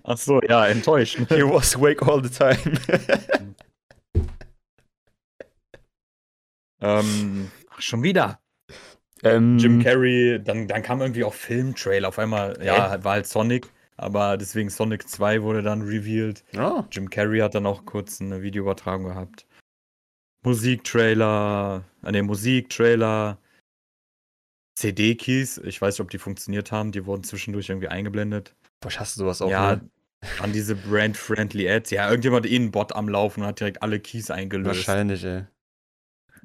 Ach 0.04 0.18
so, 0.18 0.40
ja, 0.42 0.68
enttäuscht. 0.68 1.18
he 1.28 1.44
was 1.44 1.76
awake 1.76 2.02
all 2.10 2.24
the 2.24 2.30
time. 2.30 2.58
ähm, 6.80 7.52
ach, 7.70 7.82
schon 7.82 8.02
wieder. 8.02 8.40
Ähm, 9.26 9.58
Jim 9.58 9.84
Carrey, 9.84 10.42
dann, 10.44 10.68
dann 10.68 10.82
kam 10.82 11.02
irgendwie 11.02 11.24
auch 11.24 11.34
Filmtrailer. 11.34 12.08
Auf 12.08 12.20
einmal, 12.20 12.58
ja, 12.64 13.04
war 13.04 13.14
halt 13.14 13.28
Sonic, 13.28 13.68
aber 13.98 14.38
deswegen 14.38 14.70
Sonic 14.70 15.08
2 15.08 15.42
wurde 15.42 15.62
dann 15.62 15.82
revealed. 15.82 16.44
Ja. 16.54 16.88
Jim 16.92 17.10
Carrey 17.10 17.40
hat 17.40 17.56
dann 17.56 17.66
auch 17.66 17.86
kurz 17.86 18.22
eine 18.22 18.42
Videoübertragung 18.42 19.06
gehabt. 19.06 19.46
Musiktrailer, 20.44 21.84
äh, 22.04 22.12
ne, 22.12 22.24
Musiktrailer, 22.24 23.40
CD-Keys, 24.76 25.58
ich 25.60 25.82
weiß 25.82 25.96
nicht, 25.96 26.02
ob 26.02 26.10
die 26.12 26.18
funktioniert 26.18 26.72
haben, 26.72 26.92
die 26.92 27.06
wurden 27.06 27.24
zwischendurch 27.24 27.70
irgendwie 27.70 27.88
eingeblendet. 27.88 28.54
Boah, 28.80 28.90
ich 28.90 29.00
hasse 29.00 29.18
sowas 29.18 29.42
auch. 29.42 29.50
ja, 29.50 29.78
ne? 29.78 29.90
an 30.40 30.52
diese 30.52 30.76
brand-friendly 30.76 31.70
Ads. 31.70 31.92
Ja, 31.92 32.10
irgendjemand 32.10 32.46
hat 32.46 32.52
eh 32.52 32.56
einen 32.56 32.72
Bot 32.72 32.94
am 32.96 33.10
Laufen 33.10 33.42
und 33.42 33.48
hat 33.48 33.60
direkt 33.60 33.82
alle 33.82 34.00
Keys 34.00 34.32
eingelöst. 34.32 34.88
Wahrscheinlich, 34.88 35.24
ey. 35.24 35.44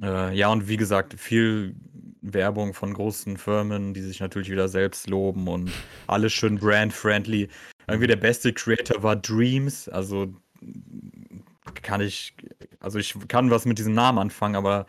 Äh, 0.02 0.34
ja, 0.34 0.48
und 0.48 0.68
wie 0.68 0.76
gesagt, 0.76 1.18
viel 1.18 1.74
Werbung 2.22 2.74
von 2.74 2.92
großen 2.92 3.36
Firmen, 3.36 3.94
die 3.94 4.02
sich 4.02 4.20
natürlich 4.20 4.50
wieder 4.50 4.68
selbst 4.68 5.08
loben 5.08 5.48
und 5.48 5.70
alles 6.06 6.32
schön 6.32 6.58
brand-friendly. 6.58 7.48
Irgendwie 7.88 8.06
der 8.06 8.16
beste 8.16 8.52
Creator 8.52 9.02
war 9.02 9.16
Dreams, 9.16 9.88
also 9.88 10.34
kann 11.82 12.00
ich, 12.00 12.34
also 12.80 12.98
ich 12.98 13.14
kann 13.28 13.50
was 13.50 13.64
mit 13.64 13.78
diesem 13.78 13.94
Namen 13.94 14.18
anfangen, 14.18 14.56
aber 14.56 14.86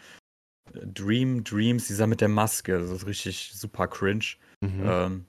Dream, 0.74 1.44
Dreams, 1.44 1.88
dieser 1.88 2.08
mit 2.08 2.22
der 2.22 2.30
Maske, 2.30 2.80
das 2.80 2.90
ist 2.90 3.06
richtig 3.08 3.52
super 3.54 3.88
cringe. 3.88 4.26
Mhm. 4.62 4.82
Ähm, 4.86 5.26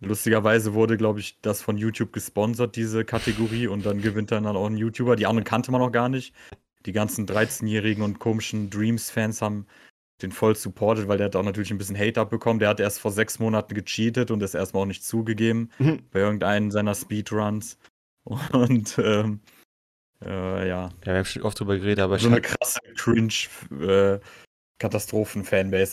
lustigerweise 0.00 0.74
wurde, 0.74 0.96
glaube 0.96 1.20
ich, 1.20 1.40
das 1.42 1.62
von 1.62 1.76
YouTube 1.76 2.12
gesponsert, 2.12 2.76
diese 2.76 3.04
Kategorie, 3.04 3.66
und 3.66 3.86
dann 3.86 4.00
gewinnt 4.00 4.32
dann 4.32 4.46
auch 4.46 4.66
ein 4.66 4.76
YouTuber. 4.76 5.16
Die 5.16 5.26
anderen 5.26 5.44
kannte 5.44 5.70
man 5.70 5.80
noch 5.80 5.92
gar 5.92 6.08
nicht. 6.08 6.34
Die 6.86 6.92
ganzen 6.92 7.26
13-jährigen 7.26 8.02
und 8.02 8.18
komischen 8.18 8.68
Dreams-Fans 8.70 9.40
haben 9.40 9.66
den 10.22 10.32
voll 10.32 10.54
supported, 10.56 11.08
weil 11.08 11.18
der 11.18 11.26
hat 11.26 11.36
auch 11.36 11.42
natürlich 11.42 11.70
ein 11.70 11.78
bisschen 11.78 11.98
Hate 11.98 12.20
abbekommen. 12.20 12.60
Der 12.60 12.68
hat 12.68 12.80
erst 12.80 13.00
vor 13.00 13.10
sechs 13.10 13.38
Monaten 13.38 13.74
gecheatet 13.74 14.30
und 14.30 14.40
das 14.40 14.54
erstmal 14.54 14.82
auch 14.82 14.86
nicht 14.86 15.04
zugegeben 15.04 15.70
Mhm. 15.78 16.04
bei 16.10 16.20
irgendeinen 16.20 16.70
seiner 16.70 16.94
Speedruns. 16.94 17.78
Und 18.52 18.98
ähm, 18.98 19.40
äh, 20.24 20.68
ja, 20.68 20.88
Ja, 20.88 20.92
wir 21.04 21.14
haben 21.16 21.24
schon 21.24 21.42
oft 21.42 21.60
drüber 21.60 21.76
geredet, 21.76 22.00
aber 22.00 22.18
so 22.18 22.28
ich 22.28 22.32
eine 22.32 22.40
krasse 22.40 22.80
Cringe 22.96 23.34
äh, 23.70 24.20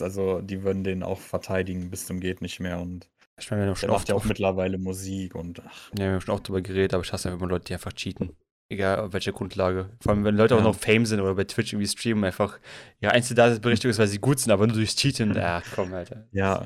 also 0.02 0.40
die 0.40 0.62
würden 0.62 0.84
den 0.84 1.02
auch 1.02 1.20
verteidigen 1.20 1.90
bis 1.90 2.06
zum 2.06 2.20
geht 2.20 2.40
nicht 2.42 2.60
mehr 2.60 2.80
und 2.80 3.08
ich 3.38 3.50
meine, 3.50 3.62
wir 3.62 3.66
haben 3.68 3.74
der 3.74 3.80
schon 3.80 3.90
macht 3.90 4.00
oft, 4.00 4.08
ja 4.08 4.14
auch 4.14 4.24
mittlerweile 4.24 4.78
Musik 4.78 5.34
und 5.34 5.60
ach, 5.66 5.90
ja, 5.98 6.04
wir 6.06 6.12
haben 6.12 6.20
schon 6.20 6.34
oft 6.34 6.48
drüber 6.48 6.62
geredet, 6.62 6.94
aber 6.94 7.02
ich 7.02 7.12
hasse 7.12 7.28
immer 7.30 7.46
Leute, 7.46 7.64
die 7.66 7.74
einfach 7.74 7.92
cheaten. 7.92 8.36
Egal 8.72 9.00
auf 9.00 9.12
welcher 9.12 9.32
Grundlage. 9.32 9.90
Vor 10.00 10.12
allem, 10.12 10.24
wenn 10.24 10.36
Leute 10.36 10.54
auch 10.54 10.58
Ja. 10.60 10.64
noch 10.64 10.74
Fame 10.74 11.04
sind 11.04 11.20
oder 11.20 11.34
bei 11.34 11.44
Twitch 11.44 11.72
irgendwie 11.74 11.86
streamen, 11.88 12.24
einfach, 12.24 12.58
ja, 13.00 13.10
einzige 13.10 13.34
Daseinsberechtigung 13.34 13.90
ist, 13.90 13.98
weil 13.98 14.06
sie 14.08 14.18
gut 14.18 14.38
sind, 14.38 14.50
aber 14.50 14.66
nur 14.66 14.76
durchs 14.76 14.96
Cheaten. 14.96 15.36
Ach 15.38 15.62
komm, 15.74 15.92
Alter. 15.92 16.26
ja. 16.32 16.64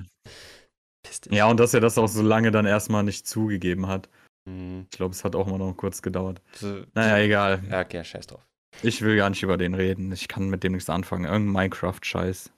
Dich. 1.06 1.20
Ja, 1.32 1.46
und 1.46 1.58
dass 1.60 1.74
er 1.74 1.80
das 1.80 1.98
auch 1.98 2.08
so 2.08 2.22
lange 2.22 2.50
dann 2.50 2.66
erstmal 2.66 3.02
nicht 3.02 3.26
zugegeben 3.26 3.86
hat. 3.86 4.08
Mhm. 4.48 4.86
Ich 4.90 4.96
glaube, 4.96 5.12
es 5.14 5.24
hat 5.24 5.34
auch 5.36 5.46
mal 5.46 5.58
noch 5.58 5.72
kurz 5.76 6.02
gedauert. 6.02 6.40
So, 6.54 6.82
Naja, 6.94 7.18
egal. 7.24 7.62
Ja, 7.70 7.80
okay, 7.80 8.02
scheiß 8.04 8.26
drauf. 8.28 8.46
Ich 8.82 9.02
will 9.02 9.16
gar 9.16 9.30
nicht 9.30 9.42
über 9.42 9.56
den 9.56 9.74
reden. 9.74 10.12
Ich 10.12 10.28
kann 10.28 10.48
mit 10.48 10.62
dem 10.62 10.72
nichts 10.72 10.90
anfangen. 10.90 11.24
Irgendein 11.24 11.52
Minecraft-Scheiß. 11.52 12.52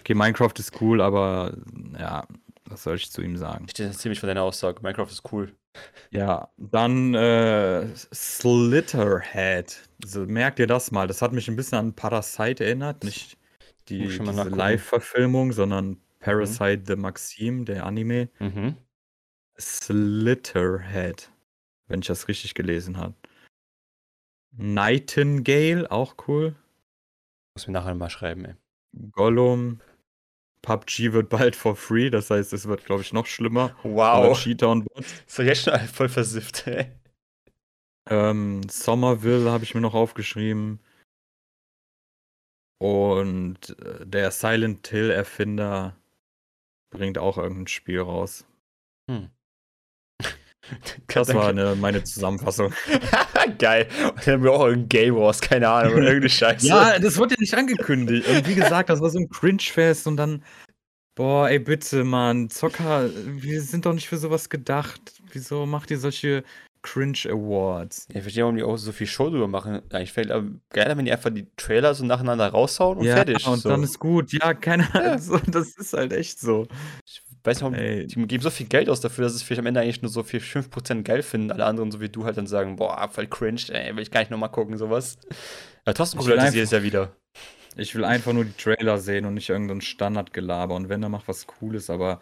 Okay, 0.00 0.14
Minecraft 0.14 0.52
ist 0.58 0.80
cool, 0.80 1.00
aber 1.00 1.54
ja, 1.98 2.26
was 2.70 2.84
soll 2.84 2.96
ich 2.96 3.10
zu 3.10 3.20
ihm 3.22 3.36
sagen? 3.36 3.64
Ich 3.66 3.72
stehe 3.72 3.90
ziemlich 3.90 4.20
von 4.20 4.28
deiner 4.28 4.42
Aussage. 4.42 4.80
Minecraft 4.82 5.10
ist 5.10 5.32
cool. 5.32 5.54
Ja, 6.10 6.48
dann 6.56 7.14
äh, 7.14 7.86
Slitterhead. 7.96 9.88
So, 10.04 10.26
merkt 10.26 10.58
ihr 10.58 10.66
das 10.66 10.90
mal? 10.90 11.06
Das 11.06 11.22
hat 11.22 11.32
mich 11.32 11.48
ein 11.48 11.56
bisschen 11.56 11.78
an 11.78 11.94
Parasite 11.94 12.64
erinnert. 12.64 13.04
Nicht 13.04 13.36
die. 13.88 14.04
Live-Verfilmung, 14.06 15.52
sondern 15.52 15.98
Parasite 16.20 16.82
the 16.86 16.96
Maxim, 16.96 17.64
der 17.64 17.86
Anime. 17.86 18.28
Mhm. 18.38 18.76
Slitterhead, 19.58 21.30
wenn 21.88 22.00
ich 22.00 22.06
das 22.06 22.28
richtig 22.28 22.54
gelesen 22.54 22.96
habe. 22.96 23.14
Nightingale, 24.52 25.90
auch 25.90 26.16
cool. 26.26 26.56
Muss 27.54 27.66
mir 27.66 27.72
nachher 27.72 27.94
mal 27.94 28.10
schreiben, 28.10 28.44
ey. 28.44 28.54
Gollum. 29.12 29.80
PUBG 30.62 31.12
wird 31.12 31.28
bald 31.28 31.56
for 31.56 31.76
free, 31.76 32.10
das 32.10 32.30
heißt, 32.30 32.52
es 32.52 32.66
wird, 32.66 32.84
glaube 32.84 33.02
ich, 33.02 33.12
noch 33.12 33.26
schlimmer. 33.26 33.76
Wow. 33.82 34.38
Cheater 34.38 34.70
und 34.70 34.84
Bots. 34.84 35.22
Ist 35.26 35.38
doch 35.38 35.44
jetzt 35.44 35.62
schon 35.62 35.78
voll 35.88 36.08
versifft, 36.08 36.66
ey. 36.66 36.90
Ähm, 38.08 38.62
Somerville 38.68 39.50
habe 39.50 39.64
ich 39.64 39.74
mir 39.74 39.80
noch 39.80 39.94
aufgeschrieben. 39.94 40.80
Und 42.78 43.78
äh, 43.80 44.06
der 44.06 44.30
Silent 44.30 44.86
Hill-Erfinder 44.88 45.96
bringt 46.90 47.18
auch 47.18 47.38
irgendein 47.38 47.66
Spiel 47.66 48.00
raus. 48.00 48.46
Hm. 49.10 49.30
Das 51.08 51.34
war 51.34 51.48
eine, 51.48 51.74
meine 51.74 52.04
Zusammenfassung. 52.04 52.72
Geil. 53.58 53.88
Und 54.02 54.26
dann 54.26 54.34
haben 54.34 54.44
wir 54.44 54.52
auch 54.52 54.66
irgendein 54.66 54.88
Game 54.88 55.16
Wars, 55.16 55.40
keine 55.40 55.68
Ahnung, 55.68 55.94
oder 55.94 56.04
irgendeine 56.04 56.30
Scheiße. 56.30 56.66
Ja, 56.66 56.98
das 56.98 57.18
wurde 57.18 57.34
ja 57.34 57.40
nicht 57.40 57.54
angekündigt. 57.54 58.28
Und 58.28 58.48
wie 58.48 58.54
gesagt, 58.54 58.90
das 58.90 59.00
war 59.00 59.10
so 59.10 59.18
ein 59.18 59.28
Cringe-Fest 59.28 60.06
und 60.06 60.16
dann. 60.16 60.42
Boah, 61.16 61.50
ey, 61.50 61.58
bitte, 61.58 62.04
Mann. 62.04 62.48
Zocker, 62.48 63.10
wir 63.26 63.60
sind 63.62 63.84
doch 63.84 63.92
nicht 63.92 64.08
für 64.08 64.16
sowas 64.16 64.48
gedacht. 64.48 65.00
Wieso 65.32 65.66
macht 65.66 65.90
ihr 65.90 65.98
solche 65.98 66.44
Cringe 66.82 67.18
Awards? 67.26 68.06
Ich 68.12 68.22
verstehe, 68.22 68.44
warum 68.44 68.56
die 68.56 68.62
auch 68.62 68.76
so 68.76 68.92
viel 68.92 69.06
Show 69.06 69.28
drüber 69.28 69.48
machen. 69.48 69.82
Eigentlich 69.90 70.12
fällt 70.12 70.30
aber 70.30 70.46
geiler, 70.70 70.96
wenn 70.96 71.04
die 71.04 71.12
einfach 71.12 71.30
die 71.30 71.46
Trailer 71.56 71.94
so 71.94 72.04
nacheinander 72.04 72.48
raushauen 72.48 72.98
und 72.98 73.04
ja, 73.04 73.16
fertig. 73.16 73.46
und 73.46 73.58
so. 73.58 73.68
dann 73.68 73.82
ist 73.82 73.98
gut. 73.98 74.32
Ja, 74.32 74.54
keine 74.54 74.84
Ahnung. 74.94 75.20
Ja. 75.30 75.40
Das 75.46 75.76
ist 75.76 75.92
halt 75.92 76.12
echt 76.12 76.40
so. 76.40 76.66
Ich 77.04 77.22
weiß 77.44 77.62
nicht, 77.62 77.74
Ey. 77.74 78.06
die 78.06 78.26
geben 78.26 78.42
so 78.42 78.50
viel 78.50 78.66
Geld 78.66 78.88
aus 78.88 79.00
dafür, 79.00 79.24
dass 79.24 79.34
es 79.34 79.42
vielleicht 79.42 79.60
am 79.60 79.66
Ende 79.66 79.80
eigentlich 79.80 80.02
nur 80.02 80.10
so 80.10 80.22
viel 80.22 80.40
5% 80.40 81.02
geil 81.02 81.22
finden. 81.22 81.50
Alle 81.50 81.64
anderen, 81.64 81.90
so 81.90 82.00
wie 82.00 82.08
du, 82.08 82.24
halt 82.24 82.36
dann 82.36 82.46
sagen, 82.46 82.76
boah, 82.76 83.08
voll 83.10 83.26
cringe, 83.26 83.62
ey, 83.70 83.94
will 83.94 84.02
ich 84.02 84.10
gar 84.10 84.20
nicht 84.20 84.30
nochmal 84.30 84.50
gucken, 84.50 84.76
sowas. 84.76 85.18
Aber 85.84 85.94
trotzdem 85.94 86.20
Leute 86.20 86.54
jedes 86.54 86.70
Jahr 86.70 86.82
wieder. 86.82 87.12
Ich 87.76 87.94
will 87.94 88.04
einfach 88.04 88.32
nur 88.32 88.44
die 88.44 88.56
Trailer 88.56 88.98
sehen 88.98 89.24
und 89.24 89.34
nicht 89.34 89.48
irgendein 89.48 89.80
Standardgelaber. 89.80 90.74
Und 90.74 90.88
wenn, 90.88 91.00
dann 91.00 91.12
macht 91.12 91.28
was 91.28 91.46
Cooles, 91.46 91.88
aber 91.88 92.20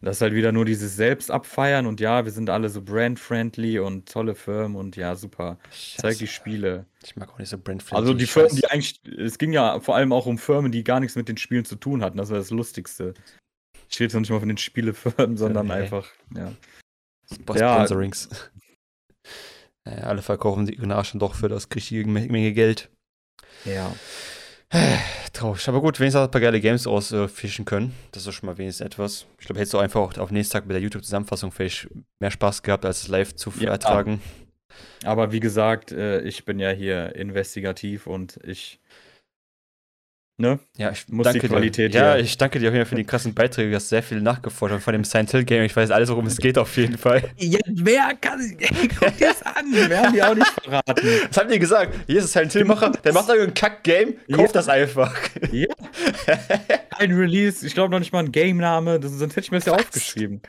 das 0.00 0.16
ist 0.16 0.22
halt 0.22 0.34
wieder 0.34 0.52
nur 0.52 0.64
dieses 0.64 0.94
Selbstabfeiern 0.94 1.86
und 1.86 1.98
ja, 1.98 2.24
wir 2.24 2.30
sind 2.30 2.50
alle 2.50 2.68
so 2.68 2.82
brand-friendly 2.82 3.80
und 3.80 4.08
tolle 4.08 4.36
Firmen 4.36 4.76
und 4.76 4.94
ja, 4.94 5.16
super. 5.16 5.58
Zeig 5.96 6.18
die 6.18 6.28
Spiele. 6.28 6.86
Ich 7.04 7.16
mag 7.16 7.32
auch 7.32 7.38
nicht 7.38 7.48
so 7.48 7.58
brand 7.58 7.84
Also 7.92 8.14
die 8.14 8.26
Firmen, 8.26 8.54
die 8.54 8.66
eigentlich, 8.68 9.00
es 9.18 9.38
ging 9.38 9.52
ja 9.52 9.80
vor 9.80 9.96
allem 9.96 10.12
auch 10.12 10.26
um 10.26 10.38
Firmen, 10.38 10.70
die 10.70 10.84
gar 10.84 11.00
nichts 11.00 11.16
mit 11.16 11.28
den 11.28 11.36
Spielen 11.36 11.64
zu 11.64 11.74
tun 11.74 12.02
hatten. 12.02 12.16
Das 12.16 12.30
war 12.30 12.38
das 12.38 12.50
Lustigste. 12.50 13.14
Ich 13.90 13.96
rede 13.96 14.04
jetzt 14.04 14.14
noch 14.14 14.20
nicht 14.20 14.30
mal 14.30 14.40
von 14.40 14.48
den 14.48 14.58
Spielefirmen, 14.58 15.36
sondern 15.36 15.66
Nee. 15.68 15.72
einfach, 15.74 16.08
ja. 16.34 16.52
ja. 17.36 17.56
Ja. 17.56 17.74
Sponsorings. 17.84 18.28
Naja, 19.86 20.02
alle 20.04 20.20
verkaufen 20.20 20.66
die 20.66 20.74
ihren 20.74 20.92
Arsch 20.92 21.12
doch 21.14 21.34
für 21.34 21.48
das 21.48 21.66
richtige 21.74 22.06
Me- 22.06 22.28
Menge 22.28 22.52
Geld. 22.52 22.90
Ja. 23.64 23.94
Traurig. 25.32 25.66
Aber 25.68 25.80
gut, 25.80 25.98
wenigstens 25.98 26.20
hat 26.20 26.28
ein 26.28 26.30
paar 26.32 26.40
geile 26.42 26.60
Games 26.60 26.86
rausfischen 26.86 27.64
können. 27.64 27.94
Das 28.12 28.26
ist 28.26 28.34
schon 28.34 28.46
mal 28.48 28.58
wenigstens 28.58 28.84
etwas. 28.84 29.24
Ich 29.38 29.46
glaube, 29.46 29.60
hättest 29.60 29.72
du 29.72 29.78
einfach 29.78 30.00
auch 30.00 30.18
auf 30.18 30.30
nächsten 30.30 30.52
Tag 30.52 30.66
mit 30.66 30.74
der 30.74 30.82
YouTube-Zusammenfassung 30.82 31.52
vielleicht 31.52 31.88
mehr 32.20 32.30
Spaß 32.30 32.62
gehabt, 32.62 32.84
als 32.84 33.02
es 33.02 33.08
live 33.08 33.34
zu 33.34 33.50
Ja. 33.58 33.70
ertragen. 33.70 34.20
Aber 35.04 35.32
wie 35.32 35.40
gesagt, 35.40 35.90
äh, 35.92 36.20
ich 36.20 36.44
bin 36.44 36.58
ja 36.58 36.70
hier 36.70 37.16
investigativ 37.16 38.06
und 38.06 38.38
ich. 38.44 38.80
Ne? 40.40 40.60
Ja, 40.76 40.92
ich 40.92 41.08
Muss 41.08 41.26
die 41.26 41.32
danke 41.32 41.48
Qualität 41.48 41.94
dir. 41.94 41.98
Ja, 41.98 42.16
ich 42.16 42.38
danke 42.38 42.60
dir 42.60 42.68
auch 42.70 42.72
wieder 42.72 42.86
für 42.86 42.94
die 42.94 43.02
krassen 43.02 43.34
Beiträge. 43.34 43.70
Du 43.70 43.74
hast 43.76 43.88
sehr 43.88 44.04
viel 44.04 44.20
nachgeforscht 44.20 44.72
und 44.72 44.80
von 44.80 44.92
dem 44.92 45.02
Silent 45.02 45.32
Hill 45.32 45.42
Game. 45.44 45.64
Ich 45.64 45.74
weiß 45.74 45.90
alles, 45.90 46.08
worum 46.10 46.26
es 46.26 46.36
geht, 46.36 46.56
auf 46.58 46.76
jeden 46.76 46.96
Fall. 46.96 47.24
Ja, 47.38 47.58
wer 47.66 48.14
kann. 48.20 48.56
Guck 49.00 49.16
dir 49.16 49.28
das 49.30 49.42
an. 49.42 49.66
Wir 49.72 50.00
haben 50.00 50.12
die 50.12 50.22
auch 50.22 50.36
nicht 50.36 50.46
verraten. 50.62 51.08
Was 51.28 51.36
haben 51.38 51.50
die 51.50 51.58
gesagt? 51.58 51.92
Hier 52.06 52.18
ist 52.20 52.26
ein 52.26 52.28
Silent 52.28 52.52
Hill-Macher, 52.52 52.90
der 52.90 53.12
macht 53.12 53.28
irgendein 53.28 53.54
Kack-Game, 53.54 54.14
kauft 54.30 54.40
Ja. 54.40 54.52
das 54.52 54.68
einfach. 54.68 55.12
Ja. 55.50 55.66
Ein 56.98 57.12
Release, 57.16 57.66
ich 57.66 57.74
glaube 57.74 57.90
noch 57.90 57.98
nicht 57.98 58.12
mal 58.12 58.20
ein 58.24 58.30
Game-Name, 58.30 59.00
das- 59.00 59.10
sonst 59.12 59.32
hätte 59.32 59.44
ich 59.44 59.50
mir 59.50 59.58
das 59.58 59.66
ja 59.66 59.72
aufgeschrieben. 59.74 60.40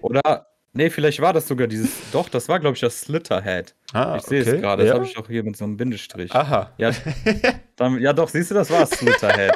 Oder, 0.00 0.46
nee, 0.76 0.90
vielleicht 0.90 1.20
war 1.20 1.32
das 1.32 1.48
sogar 1.48 1.66
dieses, 1.66 1.90
doch, 2.12 2.28
das 2.28 2.48
war, 2.48 2.60
glaube 2.60 2.74
ich, 2.74 2.80
das 2.80 3.00
Slitterhead. 3.00 3.74
Ah, 3.92 4.16
Ich 4.18 4.22
sehe 4.24 4.42
es 4.42 4.48
okay. 4.48 4.60
gerade, 4.60 4.82
das 4.82 4.90
Ja? 4.90 4.94
habe 4.94 5.04
ich 5.06 5.16
auch 5.18 5.26
hier 5.26 5.42
mit 5.42 5.56
so 5.56 5.64
einem 5.64 5.76
Bindestrich. 5.76 6.32
Aha. 6.32 6.72
Ja, 6.78 6.90
dann, 7.76 8.00
ja, 8.00 8.12
doch, 8.12 8.28
siehst 8.28 8.50
du, 8.50 8.54
das 8.54 8.70
war 8.70 8.86
Slitterhead. 8.86 9.52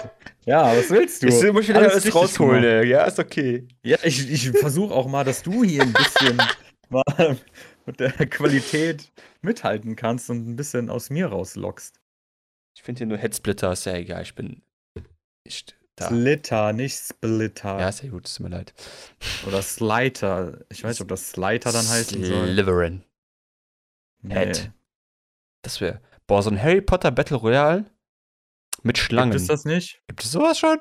ja, 0.47 0.77
was 0.77 0.91
willst 0.91 1.23
du? 1.23 1.27
Jetzt 1.29 1.43
muss 1.53 1.63
ich 1.63 1.69
wieder 1.69 1.81
Alles 1.81 2.15
rausholen, 2.15 2.65
ey. 2.65 2.87
Ja, 2.89 3.05
ist 3.05 3.19
okay. 3.19 3.67
Ja, 3.83 3.99
ich, 4.03 4.31
ich 4.31 4.51
versuche 4.51 4.95
auch 4.95 5.07
mal, 5.07 5.25
dass 5.25 5.43
du 5.43 5.63
hier 5.65 5.83
ein 5.83 5.93
bisschen 5.93 6.39
mal 6.89 7.37
mit 7.87 8.01
der 8.01 8.13
Qualität 8.13 9.11
mithalten 9.43 9.97
kannst 9.97 10.31
und 10.31 10.49
ein 10.49 10.57
bisschen 10.57 10.91
aus 10.91 11.11
mir 11.11 11.27
rauslockst. 11.27 12.01
Ich 12.77 12.83
finde 12.83 12.99
hier 12.99 13.07
nur 13.07 13.19
Headsplitter, 13.19 13.73
ist 13.73 13.85
ja 13.87 13.95
egal. 13.95 14.23
Ich 14.23 14.35
bin 14.35 14.63
nicht 15.45 15.77
Slitter, 16.09 16.73
nicht 16.73 16.97
Splitter. 16.97 17.79
Ja, 17.79 17.91
ja 17.91 18.09
gut, 18.11 18.25
tut 18.25 18.41
mir 18.41 18.49
leid. 18.57 18.75
Oder 19.47 19.63
Sliter. 19.63 20.59
Ich 20.69 20.83
weiß 20.83 20.91
nicht, 20.97 21.03
ob 21.03 21.09
das 21.09 21.31
Sliter 21.31 21.73
dann 21.73 21.89
heißen 21.89 22.25
soll. 22.25 22.47
Slytherin. 22.47 23.05
Nee. 24.23 24.35
Head. 24.35 24.73
Das 25.63 25.81
wäre. 25.81 26.01
Boah, 26.27 26.43
so 26.43 26.51
ein 26.51 26.63
Harry 26.63 26.81
Potter 26.81 27.11
Battle 27.11 27.37
Royale 27.37 27.85
mit 28.83 28.99
Schlangen. 28.99 29.33
Gibt 29.33 29.43
es 29.43 29.49
das 29.49 29.65
nicht? 29.65 30.03
Gibt 30.07 30.25
es 30.25 30.31
sowas 30.31 30.59
schon? 30.59 30.79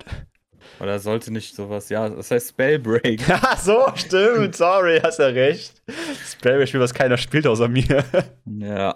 Oder 0.79 0.99
sollte 0.99 1.31
nicht 1.31 1.55
sowas, 1.55 1.89
ja, 1.89 2.09
das 2.09 2.31
heißt 2.31 2.49
Spellbreak. 2.49 3.21
Ja, 3.27 3.55
so, 3.57 3.85
stimmt. 3.95 4.55
Sorry, 4.55 4.99
hast 5.01 5.19
ja 5.19 5.27
recht. 5.27 5.81
Spellbreak 6.25 6.67
Spiel, 6.67 6.79
was 6.79 6.93
keiner 6.93 7.17
spielt 7.17 7.47
außer 7.47 7.67
mir. 7.67 8.03
ja. 8.45 8.95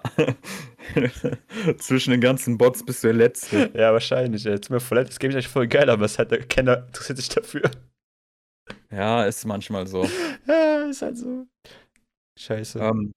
Zwischen 1.78 2.10
den 2.12 2.20
ganzen 2.20 2.58
Bots 2.58 2.84
bist 2.84 3.02
du 3.02 3.08
der 3.08 3.16
Letzte. 3.16 3.70
ja, 3.74 3.92
wahrscheinlich. 3.92 4.44
Tut 4.44 4.70
mir 4.70 4.80
voll 4.80 4.98
leid, 4.98 5.08
das 5.08 5.18
Game 5.18 5.30
ist 5.30 5.36
eigentlich 5.36 5.48
voll 5.48 5.66
geil, 5.68 5.88
aber 5.90 6.04
es 6.04 6.18
hat 6.18 6.30
keiner 6.48 6.86
interessiert 6.86 7.18
sich 7.18 7.28
dafür. 7.28 7.70
Ja, 8.90 9.24
ist 9.24 9.44
manchmal 9.44 9.86
so. 9.86 10.08
Ja, 10.46 10.86
ist 10.88 11.02
halt 11.02 11.18
so. 11.18 11.46
Scheiße. 12.38 12.78
Ähm, 12.78 13.12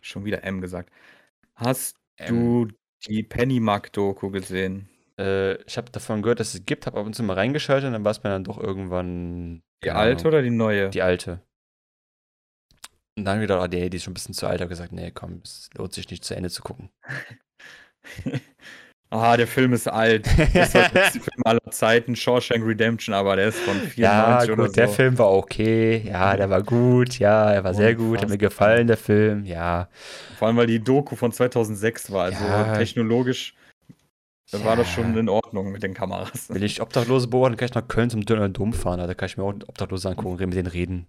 schon 0.00 0.24
wieder 0.24 0.44
M 0.44 0.60
gesagt. 0.60 0.90
Hast 1.54 1.96
Ähm, 2.18 2.68
du 2.68 2.68
die 3.06 3.22
Pennymark-Doku 3.22 4.30
gesehen? 4.30 4.88
Äh, 5.18 5.54
ich 5.64 5.76
habe 5.76 5.90
davon 5.90 6.22
gehört, 6.22 6.40
dass 6.40 6.54
es 6.54 6.64
gibt, 6.66 6.86
habe 6.86 6.98
ab 6.98 7.06
und 7.06 7.14
zu 7.14 7.22
mal 7.22 7.34
reingeschaltet 7.34 7.86
und 7.86 7.92
dann 7.92 8.04
war 8.04 8.10
es 8.12 8.22
mir 8.22 8.30
dann 8.30 8.44
doch 8.44 8.58
irgendwann. 8.58 9.62
Die 9.84 9.90
alte 9.90 10.20
Ahnung, 10.22 10.26
oder 10.32 10.42
die 10.42 10.50
neue? 10.50 10.90
Die 10.90 11.02
alte. 11.02 11.40
Und 13.18 13.24
dann 13.24 13.40
wieder, 13.40 13.62
oh, 13.62 13.66
die, 13.66 13.88
die 13.88 13.96
ist 13.96 14.04
schon 14.04 14.10
ein 14.10 14.14
bisschen 14.14 14.34
zu 14.34 14.46
alt, 14.46 14.60
habe 14.60 14.68
gesagt, 14.68 14.92
nee, 14.92 15.10
komm, 15.10 15.40
es 15.42 15.70
lohnt 15.74 15.94
sich 15.94 16.10
nicht 16.10 16.24
zu 16.24 16.36
Ende 16.36 16.50
zu 16.50 16.62
gucken. 16.62 16.90
ah, 19.10 19.36
der 19.36 19.46
Film 19.46 19.72
ist 19.72 19.88
alt. 19.88 20.26
Das 20.54 20.66
ist 20.66 20.74
der 20.74 20.88
beste 20.92 21.20
Film 21.20 21.42
aller 21.44 21.60
Zeiten, 21.70 22.14
Shawshank 22.14 22.64
Redemption, 22.64 23.14
aber 23.14 23.36
der 23.36 23.48
ist 23.48 23.58
von 23.60 23.74
94 23.80 23.96
Ja, 23.96 24.42
oder 24.42 24.56
gut, 24.56 24.66
so. 24.66 24.72
der 24.74 24.88
Film 24.88 25.18
war 25.18 25.32
okay. 25.32 26.02
Ja, 26.06 26.36
der 26.36 26.50
war 26.50 26.62
gut. 26.62 27.18
Ja, 27.18 27.50
er 27.52 27.64
war 27.64 27.72
sehr 27.74 27.94
gut. 27.94 28.20
Hat 28.20 28.28
mir 28.28 28.38
gefallen, 28.38 28.86
der 28.86 28.98
Film. 28.98 29.44
Ja. 29.46 29.88
Vor 30.38 30.48
allem, 30.48 30.56
weil 30.58 30.66
die 30.66 30.80
Doku 30.80 31.16
von 31.16 31.32
2006 31.32 32.10
war. 32.12 32.24
Also 32.24 32.44
Ja. 32.44 32.76
technologisch 32.76 33.54
war 34.52 34.76
das 34.76 34.86
Ja. 34.88 34.92
schon 35.02 35.16
in 35.16 35.28
Ordnung 35.28 35.72
mit 35.72 35.82
den 35.82 35.94
Kameras. 35.94 36.48
Will 36.50 36.62
ich 36.62 36.80
Obdachlose 36.80 37.28
beobachten, 37.28 37.56
kann 37.56 37.66
ich 37.66 37.74
nach 37.74 37.88
Köln 37.88 38.10
zum 38.10 38.24
Döner 38.24 38.48
Dom 38.48 38.72
fahren. 38.72 38.98
Da 38.98 39.12
kann 39.14 39.26
ich 39.26 39.36
mir 39.36 39.44
auch 39.44 39.50
einen 39.50 39.62
Obdachlose 39.64 40.08
angucken 40.08 40.28
und 40.32 40.40
mit 40.40 40.54
denen 40.54 40.66
reden. 40.68 41.06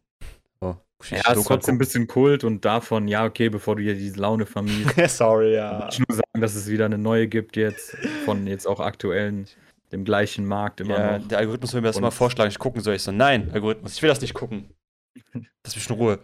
So, 0.59 0.75
Ja, 1.11 1.21
es 1.31 1.37
ist 1.37 1.47
trotzdem 1.47 1.75
ein 1.75 1.77
bisschen 1.77 2.07
Kult 2.07 2.43
und 2.43 2.65
davon, 2.65 3.07
ja, 3.07 3.25
okay, 3.25 3.49
bevor 3.49 3.75
du 3.75 3.83
hier 3.83 3.93
diese 3.93 4.19
Laune 4.19 4.45
vermiest, 4.47 4.95
Sorry, 5.17 5.53
ja. 5.53 5.87
ich 5.91 5.99
nur 5.99 6.07
sagen, 6.09 6.41
dass 6.41 6.55
es 6.55 6.67
wieder 6.67 6.85
eine 6.85 6.97
neue 6.97 7.27
gibt 7.27 7.55
jetzt, 7.57 7.95
von 8.25 8.47
jetzt 8.47 8.65
auch 8.65 8.79
aktuellen, 8.79 9.45
dem 9.91 10.03
gleichen 10.03 10.45
Markt 10.47 10.81
immer 10.81 10.97
ja 10.97 11.19
noch. 11.19 11.27
der 11.27 11.37
Algorithmus 11.37 11.73
will 11.75 11.81
mir 11.81 11.87
das 11.89 11.97
Und- 11.97 12.01
immer 12.03 12.11
vorschlagen, 12.11 12.49
ich 12.49 12.57
gucken 12.57 12.81
soll. 12.81 12.95
Ich 12.95 13.03
so, 13.03 13.11
nein, 13.11 13.51
Algorithmus, 13.53 13.93
ich 13.95 14.01
will 14.01 14.09
das 14.09 14.19
nicht 14.21 14.33
gucken. 14.33 14.71
Lass 15.63 15.75
mich 15.75 15.87
in 15.89 15.95
Ruhe. 15.95 16.19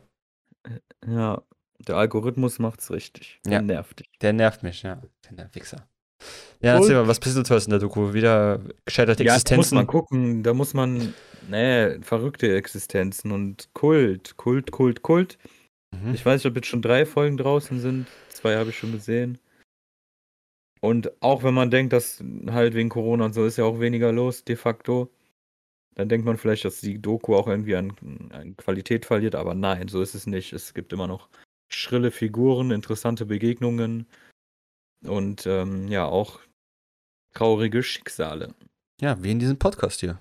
Ja, 1.08 1.42
der 1.88 1.96
Algorithmus 1.98 2.58
macht's 2.60 2.90
richtig. 2.92 3.40
Ja. 3.46 3.52
Der 3.52 3.62
nervt 3.62 4.00
dich. 4.00 4.10
Der 4.22 4.34
nervt 4.34 4.64
mich, 4.64 4.82
ja. 4.84 5.02
Der 5.30 5.54
Wichser. 5.54 5.88
Ja, 6.62 6.76
erzähl 6.76 6.96
mal, 6.96 7.08
was 7.08 7.20
passiert 7.20 7.46
Tolles 7.46 7.66
in 7.66 7.72
der 7.72 7.80
Doku? 7.80 8.14
Wieder 8.14 8.62
gescheiterte 8.86 9.24
Ja, 9.24 9.38
da 9.38 9.56
muss 9.56 9.72
man 9.72 9.84
Existenzen. 9.84 9.88
gucken, 9.88 10.44
da 10.44 10.54
muss 10.54 10.74
man, 10.74 11.14
nee, 11.50 12.00
verrückte 12.02 12.56
Existenzen 12.56 13.32
und 13.32 13.70
Kult, 13.74 14.38
Kult, 14.38 14.72
Kult, 14.72 15.02
Kult. 15.02 15.38
Mhm. 15.92 16.14
Ich 16.14 16.26
weiß 16.26 16.40
nicht, 16.40 16.50
ob 16.50 16.56
jetzt 16.56 16.68
schon 16.68 16.82
drei 16.82 17.06
Folgen 17.06 17.38
draußen 17.38 17.80
sind. 17.80 18.08
Zwei 18.30 18.56
habe 18.56 18.70
ich 18.70 18.78
schon 18.78 18.94
gesehen. 18.94 19.40
Und 20.80 21.12
auch 21.22 21.44
wenn 21.44 21.54
man 21.54 21.72
denkt, 21.72 21.94
dass 21.94 22.24
halt 22.50 22.74
wegen 22.74 22.90
Corona 22.90 23.26
und 23.26 23.34
so 23.34 23.46
ist 23.46 23.58
ja 23.58 23.64
auch 23.64 23.80
weniger 23.80 24.12
los, 24.12 24.44
de 24.44 24.56
facto, 24.56 25.10
dann 25.96 26.10
denkt 26.10 26.26
man 26.26 26.38
vielleicht, 26.38 26.66
dass 26.66 26.82
die 26.82 27.02
Doku 27.02 27.36
auch 27.36 27.48
irgendwie 27.48 27.76
an, 27.76 27.94
an 28.32 28.58
Qualität 28.58 29.06
verliert, 29.06 29.36
aber 29.36 29.54
nein, 29.54 29.88
so 29.88 30.02
ist 30.02 30.16
es 30.16 30.28
nicht. 30.28 30.54
Es 30.54 30.74
gibt 30.74 30.92
immer 30.92 31.08
noch 31.08 31.30
schrille 31.70 32.12
Figuren, 32.12 32.72
interessante 32.72 33.26
Begegnungen 33.26 34.08
und 35.06 35.46
ähm, 35.46 35.88
ja, 35.88 36.06
auch 36.06 36.40
traurige 37.34 37.84
Schicksale. 37.84 38.54
Ja, 39.02 39.22
wie 39.24 39.32
in 39.32 39.40
diesem 39.40 39.58
Podcast 39.58 40.00
hier. 40.00 40.20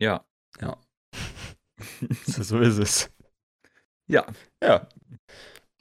Ja. 0.00 0.24
Ja. 0.60 0.80
so 2.26 2.58
ist 2.58 2.78
es. 2.78 3.10
Ja. 4.08 4.26
Ja. 4.62 4.88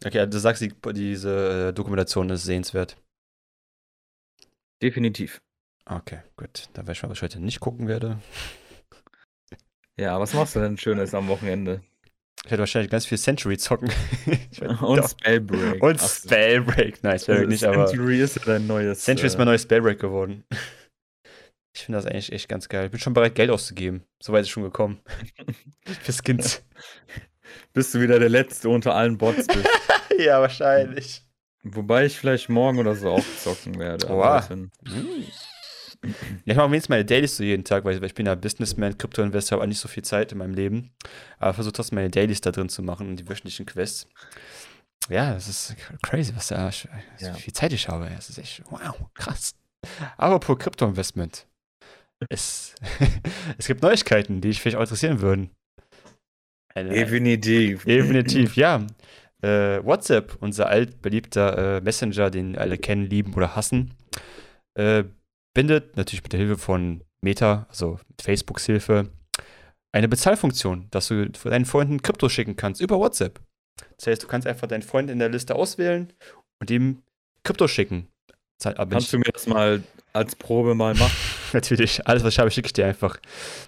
Okay, 0.05 0.27
du 0.27 0.39
sagst, 0.39 0.61
die, 0.61 0.73
diese 0.93 1.69
äh, 1.69 1.73
Dokumentation 1.73 2.29
ist 2.29 2.43
sehenswert. 2.43 2.97
Definitiv. 4.81 5.41
Okay, 5.85 6.21
gut. 6.37 6.69
Dann 6.73 6.87
weiß 6.87 6.97
ich 6.97 7.03
mal, 7.03 7.09
was 7.09 7.17
ich 7.17 7.23
heute 7.23 7.39
nicht 7.39 7.59
gucken 7.59 7.87
werde. 7.87 8.21
Ja, 9.97 10.19
was 10.19 10.33
machst 10.33 10.55
du 10.55 10.59
denn 10.59 10.77
Schönes 10.77 11.13
am 11.13 11.27
Wochenende? 11.27 11.83
Ich 12.45 12.51
werde 12.51 12.61
wahrscheinlich 12.61 12.89
ganz 12.89 13.05
viel 13.05 13.17
Century 13.17 13.57
zocken. 13.57 13.91
Und 14.81 14.97
Doch. 14.97 15.09
Spellbreak. 15.09 15.83
Und 15.83 15.99
Ach. 16.01 16.09
Spellbreak. 16.09 17.03
Nein, 17.03 17.19
Spellbreak 17.19 17.49
nicht, 17.49 17.63
aber. 17.63 17.85
Century 17.87 18.21
ist 18.21 18.39
dein 18.47 18.65
neues. 18.65 19.03
Century 19.03 19.27
ist 19.27 19.35
äh, 19.35 19.37
mein 19.37 19.47
neues 19.47 19.63
Spellbreak 19.63 19.99
geworden. 19.99 20.43
Ich 21.75 21.85
finde 21.85 21.99
das 21.99 22.07
eigentlich 22.07 22.31
echt 22.33 22.49
ganz 22.49 22.67
geil. 22.67 22.85
Ich 22.85 22.91
bin 22.91 22.99
schon 22.99 23.13
bereit, 23.13 23.35
Geld 23.35 23.51
auszugeben. 23.51 24.03
So 24.19 24.33
weit 24.33 24.41
ist 24.41 24.49
schon 24.49 24.63
gekommen. 24.63 24.99
Für 26.01 26.11
Skins. 26.11 26.63
Bis 27.73 27.91
du 27.91 28.01
wieder 28.01 28.19
der 28.19 28.27
Letzte 28.27 28.69
unter 28.69 28.95
allen 28.95 29.17
Bots 29.17 29.45
bist. 29.47 29.69
ja, 30.17 30.41
wahrscheinlich. 30.41 31.21
Wobei 31.63 32.05
ich 32.07 32.17
vielleicht 32.17 32.49
morgen 32.49 32.79
oder 32.79 32.95
so 32.95 33.11
auch 33.11 33.23
zocken 33.41 33.77
werde. 33.79 34.09
aber 34.09 34.45
ich 36.45 36.55
mache 36.55 36.67
wenigstens 36.67 36.89
meine 36.89 37.05
Dailies 37.05 37.37
so 37.37 37.43
jeden 37.43 37.63
Tag, 37.63 37.83
weil 37.83 38.03
ich 38.03 38.13
bin 38.13 38.25
ja 38.25 38.35
Businessman, 38.35 38.97
Krypto-Investor, 38.97 39.57
habe 39.57 39.63
auch 39.63 39.67
nicht 39.67 39.79
so 39.79 39.87
viel 39.87 40.03
Zeit 40.03 40.31
in 40.31 40.37
meinem 40.37 40.53
Leben. 40.53 40.91
Aber 41.39 41.53
versuche 41.53 41.73
trotzdem 41.73 41.95
meine 41.95 42.09
Dailies 42.09 42.41
da 42.41 42.51
drin 42.51 42.69
zu 42.69 42.81
machen 42.81 43.09
und 43.09 43.15
die 43.17 43.27
wöchentlichen 43.27 43.65
Quests. 43.65 44.07
Ja, 45.09 45.33
das 45.33 45.47
ist 45.47 45.75
crazy, 46.01 46.33
was 46.35 46.47
da, 46.47 46.69
Ja. 47.19 47.35
wie 47.35 47.41
viel 47.41 47.53
Zeit 47.53 47.73
ich 47.73 47.87
habe. 47.89 48.09
Das 48.15 48.29
ist 48.29 48.37
echt, 48.37 48.63
wow, 48.69 48.95
krass. 49.13 49.55
Apropos 50.17 50.57
Krypto-Investment. 50.59 51.47
Es, 52.29 52.75
es 53.57 53.67
gibt 53.67 53.81
Neuigkeiten, 53.81 54.41
die 54.41 54.49
dich 54.49 54.61
vielleicht 54.61 54.77
auch 54.77 54.81
interessieren 54.81 55.21
würden. 55.21 55.51
Eine, 56.75 56.89
Definitiv. 56.91 57.83
Definitiv, 57.85 58.55
ja. 58.55 58.85
Äh, 59.41 59.81
WhatsApp, 59.85 60.35
unser 60.41 60.67
altbeliebter 60.67 61.77
äh, 61.77 61.81
Messenger, 61.81 62.29
den 62.29 62.57
alle 62.57 62.77
kennen, 62.77 63.05
lieben 63.09 63.33
oder 63.35 63.55
hassen, 63.55 63.93
äh, 64.73 65.05
bindet 65.53 65.97
natürlich 65.97 66.23
mit 66.23 66.33
der 66.33 66.39
Hilfe 66.39 66.57
von 66.57 67.03
Meta, 67.21 67.65
also 67.69 67.99
mit 68.07 68.21
Facebooks 68.21 68.65
Hilfe, 68.65 69.09
eine 69.91 70.07
Bezahlfunktion, 70.07 70.87
dass 70.91 71.07
du 71.07 71.29
deinen 71.29 71.65
Freunden 71.65 72.01
Krypto 72.01 72.29
schicken 72.29 72.55
kannst 72.55 72.81
über 72.81 72.99
WhatsApp. 72.99 73.39
Das 73.97 74.07
heißt, 74.07 74.23
du 74.23 74.27
kannst 74.27 74.47
einfach 74.47 74.67
deinen 74.67 74.81
Freund 74.83 75.09
in 75.09 75.19
der 75.19 75.29
Liste 75.29 75.55
auswählen 75.55 76.13
und 76.59 76.69
ihm 76.69 77.01
Krypto 77.43 77.67
schicken. 77.67 78.07
Kannst 78.61 79.13
du 79.13 79.17
mir 79.17 79.31
das 79.33 79.47
mal 79.47 79.83
als 80.13 80.35
Probe 80.35 80.75
mal 80.75 80.93
machen? 80.95 81.11
natürlich, 81.53 82.05
alles, 82.07 82.23
was 82.23 82.33
ich 82.33 82.39
habe, 82.39 82.51
schicke 82.51 82.67
ich 82.67 82.73
dir 82.73 82.85
einfach. 82.85 83.17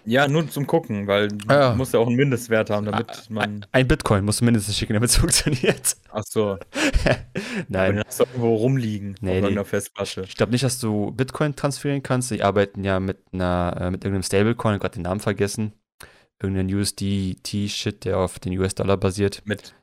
Ja, 0.06 0.28
nur 0.28 0.50
zum 0.50 0.68
Gucken, 0.68 1.08
weil 1.08 1.30
Ja. 1.50 1.72
du 1.72 1.78
musst 1.78 1.94
ja 1.94 2.00
auch 2.00 2.08
einen 2.08 2.16
Mindestwert 2.16 2.70
haben, 2.70 2.86
damit 2.86 3.10
Ah, 3.10 3.16
man. 3.30 3.66
Ein 3.72 3.88
Bitcoin 3.88 4.24
musst 4.26 4.42
du 4.42 4.46
mindestens 4.46 4.78
schicken, 4.78 4.94
damit 4.94 5.10
es 5.10 5.16
funktioniert. 5.18 5.96
Ach 6.12 6.24
so, 6.28 6.58
Nein. 7.68 7.96
wenn 7.98 8.04
das 8.04 8.20
irgendwo 8.20 8.56
rumliegen 8.56 9.10
Nee, 9.10 9.16
auf 9.16 9.22
nee. 9.22 9.34
irgendeiner 9.36 9.66
Festplatte. 9.66 10.22
Ich 10.28 10.36
glaube 10.36 10.52
nicht, 10.52 10.64
dass 10.64 10.80
du 10.80 11.12
Bitcoin 11.12 11.56
transferieren 11.56 12.04
kannst. 12.04 12.32
Die 12.32 12.44
arbeiten 12.44 12.84
ja 12.84 13.00
mit 13.00 13.20
einer, 13.34 13.76
äh, 13.80 13.92
mit 13.92 14.04
irgendeinem 14.04 14.24
Stablecoin, 14.24 14.80
gerade 14.80 14.94
den 14.96 15.04
Namen 15.04 15.20
vergessen. 15.20 15.74
Irgendein 16.42 16.74
USDT-Shit, 16.74 18.04
der 18.06 18.18
auf 18.18 18.40
den 18.40 18.58
US-Dollar 18.58 18.98
basiert. 18.98 19.44
Mit 19.46 19.74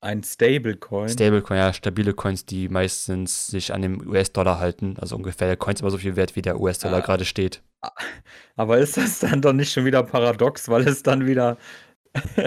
ein 0.00 0.22
Stablecoin. 0.22 1.08
Stablecoin, 1.08 1.58
ja, 1.58 1.72
stabile 1.72 2.12
Coins, 2.14 2.44
die 2.46 2.68
meistens 2.68 3.46
sich 3.48 3.72
an 3.72 3.82
dem 3.82 4.06
US-Dollar 4.08 4.58
halten. 4.58 4.96
Also 4.98 5.16
ungefähr 5.16 5.48
der 5.48 5.56
Coin 5.56 5.74
ist 5.74 5.80
immer 5.80 5.90
so 5.90 5.98
viel 5.98 6.16
wert, 6.16 6.36
wie 6.36 6.42
der 6.42 6.60
US-Dollar 6.60 6.98
Ah. 6.98 7.00
gerade 7.00 7.24
steht. 7.24 7.62
Aber 8.56 8.78
ist 8.78 8.96
das 8.96 9.20
dann 9.20 9.42
doch 9.42 9.52
nicht 9.52 9.72
schon 9.72 9.84
wieder 9.84 10.02
paradox, 10.02 10.68
weil 10.68 10.86
es 10.88 11.02
dann 11.02 11.26
wieder 11.26 11.56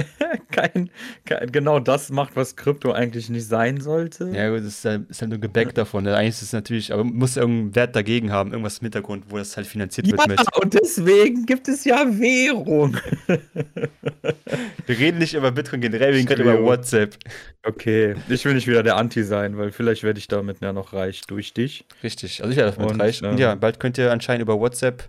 kein, 0.52 0.90
kein 1.26 1.52
genau 1.52 1.80
das 1.80 2.10
macht, 2.10 2.36
was 2.36 2.56
Krypto 2.56 2.92
eigentlich 2.92 3.30
nicht 3.30 3.48
sein 3.48 3.80
sollte? 3.82 4.30
Ja, 4.34 4.50
gut, 4.50 4.60
das 4.60 4.66
ist 4.80 4.86
halt, 4.86 5.10
ist 5.10 5.22
halt 5.22 5.30
nur 5.30 5.40
gebackt 5.40 5.78
davon. 5.78 6.04
ne? 6.04 6.16
Eigentlich 6.16 6.30
ist 6.30 6.42
es 6.44 6.54
natürlich, 6.54 6.94
aber 6.94 7.04
muss 7.04 7.38
irgendeinen 7.38 7.76
Wert 7.76 7.96
dagegen 7.96 8.32
haben, 8.32 8.52
irgendwas 8.52 8.80
im 8.80 8.86
Hintergrund, 8.86 9.26
wo 9.30 9.38
das 9.38 9.56
halt 9.58 9.68
finanziert 9.68 10.12
wird 10.12 10.28
mit. 10.28 10.40
und 10.58 10.74
deswegen 10.74 11.46
gibt 11.46 11.68
es 11.68 11.86
ja 11.86 12.06
Währung. 12.08 12.98
Wir 14.86 14.98
reden 14.98 15.20
nicht 15.20 15.36
über 15.36 15.52
Bitcoin 15.52 15.82
generell, 15.82 16.14
wir 16.14 16.18
reden 16.20 16.28
gerade 16.28 16.42
über. 16.42 16.64
WhatsApp. 16.64 17.16
Okay, 17.64 18.16
ich 18.28 18.44
will 18.46 18.56
nicht 18.56 18.68
wieder 18.68 18.82
der 18.82 18.98
Anti 18.98 19.24
sein, 19.24 19.58
weil 19.58 19.72
vielleicht 19.72 20.04
werde 20.04 20.18
ich 20.18 20.28
damit 20.28 20.62
ja 20.62 20.74
noch 20.74 20.94
reich 20.94 21.22
durch 21.28 21.54
dich. 21.54 21.86
Richtig, 22.04 22.42
also 22.42 22.52
ich 22.52 22.58
werde 22.58 22.72
davon 22.72 22.94
Und, 22.94 23.02
reich. 23.02 23.22
Ähm, 23.22 23.38
ja, 23.38 23.54
bald 23.54 23.80
könnt 23.80 24.00
ihr 24.00 24.12
anscheinend 24.12 24.42
über 24.42 24.60
WhatsApp 24.60 25.04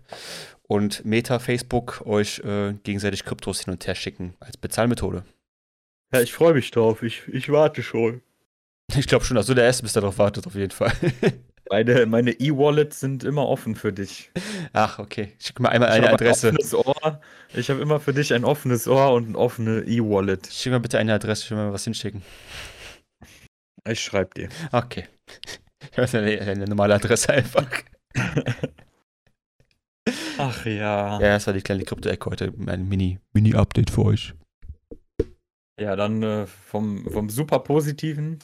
und 0.70 1.04
Meta, 1.04 1.40
Facebook 1.40 2.02
euch 2.06 2.38
äh, 2.44 2.74
gegenseitig 2.84 3.24
Kryptos 3.24 3.64
hin 3.64 3.72
und 3.72 3.84
her 3.88 3.96
schicken 3.96 4.34
als 4.38 4.56
Bezahlmethode. 4.56 5.24
Ja, 6.12 6.20
ich 6.20 6.32
freue 6.32 6.54
mich 6.54 6.70
drauf. 6.70 7.02
Ich, 7.02 7.26
ich 7.26 7.50
warte 7.50 7.82
schon. 7.82 8.22
Ich 8.96 9.08
glaube 9.08 9.24
schon, 9.24 9.34
dass 9.34 9.46
du 9.46 9.54
der 9.54 9.64
Erste 9.64 9.82
bist, 9.82 9.96
der 9.96 10.02
darauf 10.02 10.18
wartet, 10.18 10.46
auf 10.46 10.54
jeden 10.54 10.70
Fall. 10.70 10.92
Meine 11.70 12.04
meine 12.06 12.32
E-Wallets 12.32 12.98
sind 12.98 13.22
immer 13.22 13.46
offen 13.46 13.76
für 13.76 13.92
dich. 13.92 14.32
Ach, 14.72 14.98
okay. 14.98 15.34
Schick 15.38 15.60
mir 15.60 15.68
einmal 15.68 15.90
Ich 15.90 15.94
eine 15.94 16.06
habe 16.06 16.14
Adresse. 16.14 16.48
Ein 16.48 16.56
offenes 16.56 16.74
Ohr. 16.74 17.20
Ich 17.54 17.70
habe 17.70 17.80
immer 17.80 18.00
für 18.00 18.12
dich 18.12 18.34
ein 18.34 18.44
offenes 18.44 18.88
Ohr 18.88 19.12
und 19.12 19.28
eine 19.28 19.38
offene 19.38 19.82
E-Wallet. 19.82 20.48
Schick 20.52 20.72
mir 20.72 20.80
bitte 20.80 20.98
eine 20.98 21.14
Adresse, 21.14 21.44
ich 21.44 21.50
will 21.50 21.58
mal 21.58 21.72
was 21.72 21.84
hinschicken. 21.84 22.22
Ich 23.88 24.00
schreibe 24.00 24.30
dir. 24.34 24.48
Okay. 24.70 25.06
Ich 25.92 25.96
weiß 25.98 26.14
eine, 26.16 26.38
eine 26.42 26.66
normale 26.66 26.94
Adresse 26.94 27.30
einfach. 27.30 27.66
Ach 30.40 30.64
ja. 30.66 31.20
Ja, 31.20 31.28
das 31.28 31.46
war 31.46 31.54
die 31.54 31.60
kleine 31.62 31.84
Krypto-Ecke 31.84 32.30
heute. 32.30 32.52
Ein 32.66 32.88
Mini- 32.88 33.18
Mini-Update 33.32 33.90
für 33.90 34.04
euch. 34.04 34.34
Ja, 35.78 35.96
dann 35.96 36.22
äh, 36.22 36.46
vom, 36.46 37.10
vom 37.10 37.30
super 37.30 37.58
positiven 37.60 38.38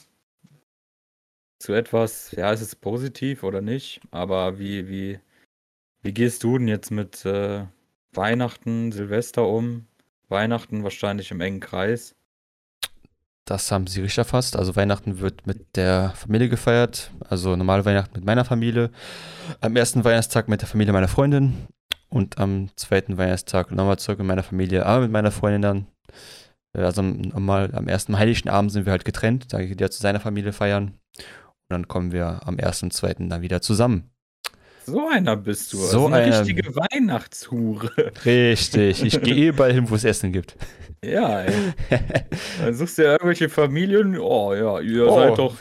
zu 1.59 1.73
etwas, 1.73 2.31
ja, 2.31 2.51
ist 2.51 2.61
es 2.61 2.75
positiv 2.75 3.43
oder 3.43 3.61
nicht? 3.61 4.01
Aber 4.11 4.59
wie, 4.59 4.87
wie, 4.87 5.19
wie 6.03 6.13
gehst 6.13 6.43
du 6.43 6.57
denn 6.57 6.67
jetzt 6.67 6.91
mit 6.91 7.25
äh, 7.25 7.65
Weihnachten, 8.13 8.91
Silvester 8.91 9.47
um? 9.47 9.87
Weihnachten 10.29 10.83
wahrscheinlich 10.83 11.31
im 11.31 11.41
engen 11.41 11.59
Kreis. 11.59 12.15
Das 13.45 13.71
haben 13.71 13.87
sie 13.87 14.01
richtig 14.01 14.17
erfasst. 14.17 14.57
Also 14.57 14.75
Weihnachten 14.75 15.19
wird 15.19 15.47
mit 15.47 15.77
der 15.77 16.11
Familie 16.15 16.49
gefeiert. 16.49 17.11
Also 17.29 17.55
normale 17.55 17.85
Weihnachten 17.85 18.15
mit 18.15 18.25
meiner 18.25 18.43
Familie. 18.43 18.91
Am 19.61 19.75
ersten 19.77 20.03
Weihnachtstag 20.03 20.49
mit 20.49 20.61
der 20.61 20.67
Familie 20.67 20.91
meiner 20.91 21.07
Freundin. 21.07 21.53
Und 22.09 22.37
am 22.37 22.69
zweiten 22.75 23.17
Weihnachtstag 23.17 23.71
nochmal 23.71 23.99
zurück 23.99 24.19
mit 24.19 24.27
meiner 24.27 24.43
Familie, 24.43 24.85
aber 24.85 25.01
mit 25.01 25.11
meiner 25.11 25.31
Freundin 25.31 25.61
dann. 25.61 25.87
Äh, 26.73 26.81
Also 26.81 27.01
am- 27.01 27.17
normal 27.21 27.71
am 27.73 27.87
ersten 27.87 28.17
heiligen 28.17 28.49
Abend 28.49 28.71
sind 28.71 28.85
wir 28.85 28.91
halt 28.91 29.05
getrennt. 29.05 29.51
Da 29.53 29.61
geht 29.61 29.81
er 29.81 29.91
zu 29.91 30.01
seiner 30.01 30.19
Familie 30.19 30.53
feiern. 30.53 30.93
Und 31.17 31.69
dann 31.69 31.87
kommen 31.87 32.11
wir 32.13 32.41
am 32.45 32.57
ersten 32.59 32.85
und 32.87 32.91
zweiten 32.93 33.29
dann 33.29 33.41
wieder 33.41 33.61
zusammen. 33.61 34.09
So 34.85 35.09
einer 35.09 35.35
bist 35.35 35.73
du. 35.73 35.77
So 35.79 35.83
also 35.83 36.05
eine 36.07 36.15
einer- 36.23 36.39
richtige 36.39 36.73
Weihnachtshure. 36.75 37.91
Richtig. 38.23 39.03
Ich 39.03 39.21
gehe 39.21 39.49
überall 39.49 39.73
hin, 39.73 39.89
wo 39.89 39.95
es 39.95 40.05
Essen 40.05 40.31
gibt. 40.31 40.55
ja, 41.03 41.41
ey. 41.41 41.73
Dann 42.61 42.73
suchst 42.73 42.97
du 42.97 43.03
ja 43.03 43.11
irgendwelche 43.13 43.49
Familien. 43.49 44.17
Oh 44.17 44.53
ja, 44.53 44.79
ihr 44.79 45.07
Oh. 45.11 45.15
seid 45.19 45.37
doch 45.39 45.55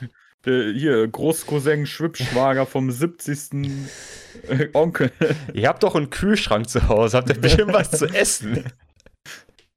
der, 0.44 0.72
hier 0.72 1.08
Großcousin, 1.08 1.86
Schwippschwager 1.86 2.66
vom 2.66 2.92
70. 2.92 3.50
Onkel. 4.72 5.10
Ihr 5.52 5.68
habt 5.68 5.82
doch 5.82 5.94
einen 5.94 6.10
Kühlschrank 6.10 6.68
zu 6.68 6.88
Hause. 6.88 7.16
Habt 7.16 7.28
ihr 7.28 7.40
bestimmt 7.40 7.72
was 7.72 7.90
zu 7.90 8.06
essen? 8.06 8.64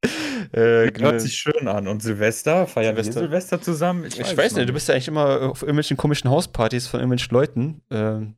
äh, 0.51 0.91
Hört 0.99 1.21
sich 1.21 1.35
schön 1.35 1.67
an. 1.67 1.87
Und 1.87 2.01
Silvester? 2.01 2.67
Feiern 2.67 2.95
wir 2.95 3.03
Silvester? 3.03 3.21
Silvester 3.21 3.61
zusammen? 3.61 4.05
Ich 4.05 4.37
weiß 4.37 4.55
nicht, 4.55 4.69
du 4.69 4.73
bist 4.73 4.87
ja 4.87 4.93
eigentlich 4.93 5.07
immer 5.07 5.49
auf 5.49 5.61
irgendwelchen 5.61 5.97
komischen 5.97 6.29
Hauspartys 6.29 6.87
von 6.87 6.99
irgendwelchen 6.99 7.33
Leuten. 7.33 7.81
Ähm, 7.91 8.35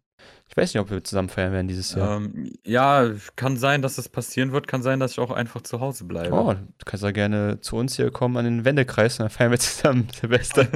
ich 0.52 0.58
weiß 0.58 0.74
nicht, 0.74 0.82
ob 0.82 0.90
wir 0.92 1.02
zusammen 1.02 1.30
feiern 1.30 1.54
werden 1.54 1.70
dieses 1.70 1.96
Jahr. 1.96 2.18
Ähm, 2.18 2.52
ja, 2.66 3.10
kann 3.38 3.56
sein, 3.56 3.82
dass 3.82 3.96
das 3.96 4.10
passieren 4.10 4.52
wird. 4.52 4.68
Kann 4.68 4.84
sein, 4.84 5.00
dass 5.00 5.14
ich 5.14 5.20
auch 5.20 5.32
einfach 5.32 5.62
zu 5.62 5.80
Hause 5.80 6.04
bleibe. 6.04 6.36
Oh, 6.36 6.54
du 6.54 6.86
kannst 6.86 7.06
ja 7.06 7.12
gerne 7.12 7.62
zu 7.62 7.78
uns 7.78 7.96
hier 7.96 8.12
kommen 8.12 8.36
an 8.36 8.44
den 8.44 8.66
Wendekreis 8.66 9.18
und 9.18 9.24
dann 9.24 9.30
feiern 9.30 9.52
wir 9.52 9.60
zusammen 9.60 10.10
Silvester. 10.20 10.68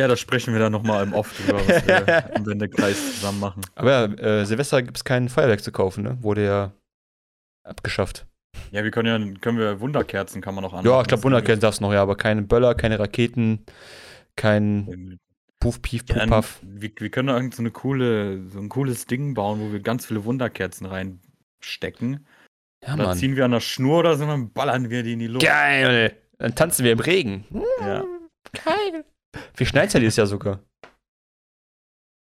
Ja, 0.00 0.08
da 0.08 0.16
sprechen 0.16 0.54
wir 0.54 0.60
dann 0.60 0.72
nochmal 0.72 1.04
im 1.04 1.12
Off 1.12 1.36
drüber, 1.36 1.58
was 1.58 1.86
wir 1.86 2.30
im 2.36 2.46
Wendekreis 2.46 3.16
zusammen 3.16 3.38
machen. 3.38 3.60
Aber 3.74 3.90
ja, 3.90 4.04
äh, 4.40 4.46
Silvester 4.46 4.80
gibt 4.80 4.96
es 4.96 5.04
kein 5.04 5.28
Feuerwerk 5.28 5.62
zu 5.62 5.72
kaufen, 5.72 6.02
ne? 6.02 6.16
Wurde 6.22 6.42
ja 6.42 6.72
abgeschafft. 7.64 8.26
Ja, 8.70 8.82
wir 8.82 8.90
können 8.92 9.34
ja, 9.34 9.40
können 9.42 9.58
wir 9.58 9.78
Wunderkerzen 9.80 10.40
kann 10.40 10.54
man 10.54 10.64
noch 10.64 10.72
anmachen. 10.72 10.90
ja, 10.90 11.02
ich 11.02 11.06
glaube, 11.06 11.22
Wunderkerzen 11.24 11.60
darfst 11.60 11.80
du 11.80 11.84
noch, 11.84 11.92
ja, 11.92 12.00
aber 12.00 12.16
keine 12.16 12.40
Böller, 12.40 12.74
keine 12.74 12.98
Raketen, 12.98 13.66
kein 14.36 15.18
Puff, 15.60 15.82
Pief, 15.82 16.04
Ja, 16.08 16.24
Puff, 16.24 16.60
wir, 16.62 16.90
wir 16.96 17.10
können 17.10 17.28
da 17.28 17.36
irgend 17.36 17.54
so 17.54 17.60
eine 17.60 17.70
coole, 17.70 18.48
so 18.48 18.58
ein 18.58 18.70
cooles 18.70 19.04
Ding 19.06 19.34
bauen, 19.34 19.60
wo 19.60 19.70
wir 19.70 19.80
ganz 19.80 20.06
viele 20.06 20.24
Wunderkerzen 20.24 20.86
reinstecken. 20.86 22.26
Ja, 22.82 22.96
da 22.96 23.08
Mann. 23.08 23.18
ziehen 23.18 23.36
wir 23.36 23.44
an 23.44 23.50
der 23.50 23.60
Schnur 23.60 23.98
oder 23.98 24.16
so, 24.16 24.24
und 24.24 24.30
dann 24.30 24.50
ballern 24.54 24.88
wir 24.88 25.02
die 25.02 25.12
in 25.12 25.18
die 25.18 25.26
Luft. 25.26 25.44
Geil! 25.44 26.16
Dann 26.38 26.54
tanzen 26.54 26.86
wir 26.86 26.92
im 26.92 27.00
Regen. 27.00 27.44
Ja. 27.82 28.02
Geil! 28.64 29.04
Wir 29.56 29.66
schneiden 29.66 29.90
ja 29.92 30.00
dieses 30.00 30.16
Jahr 30.16 30.26
sogar. 30.26 30.60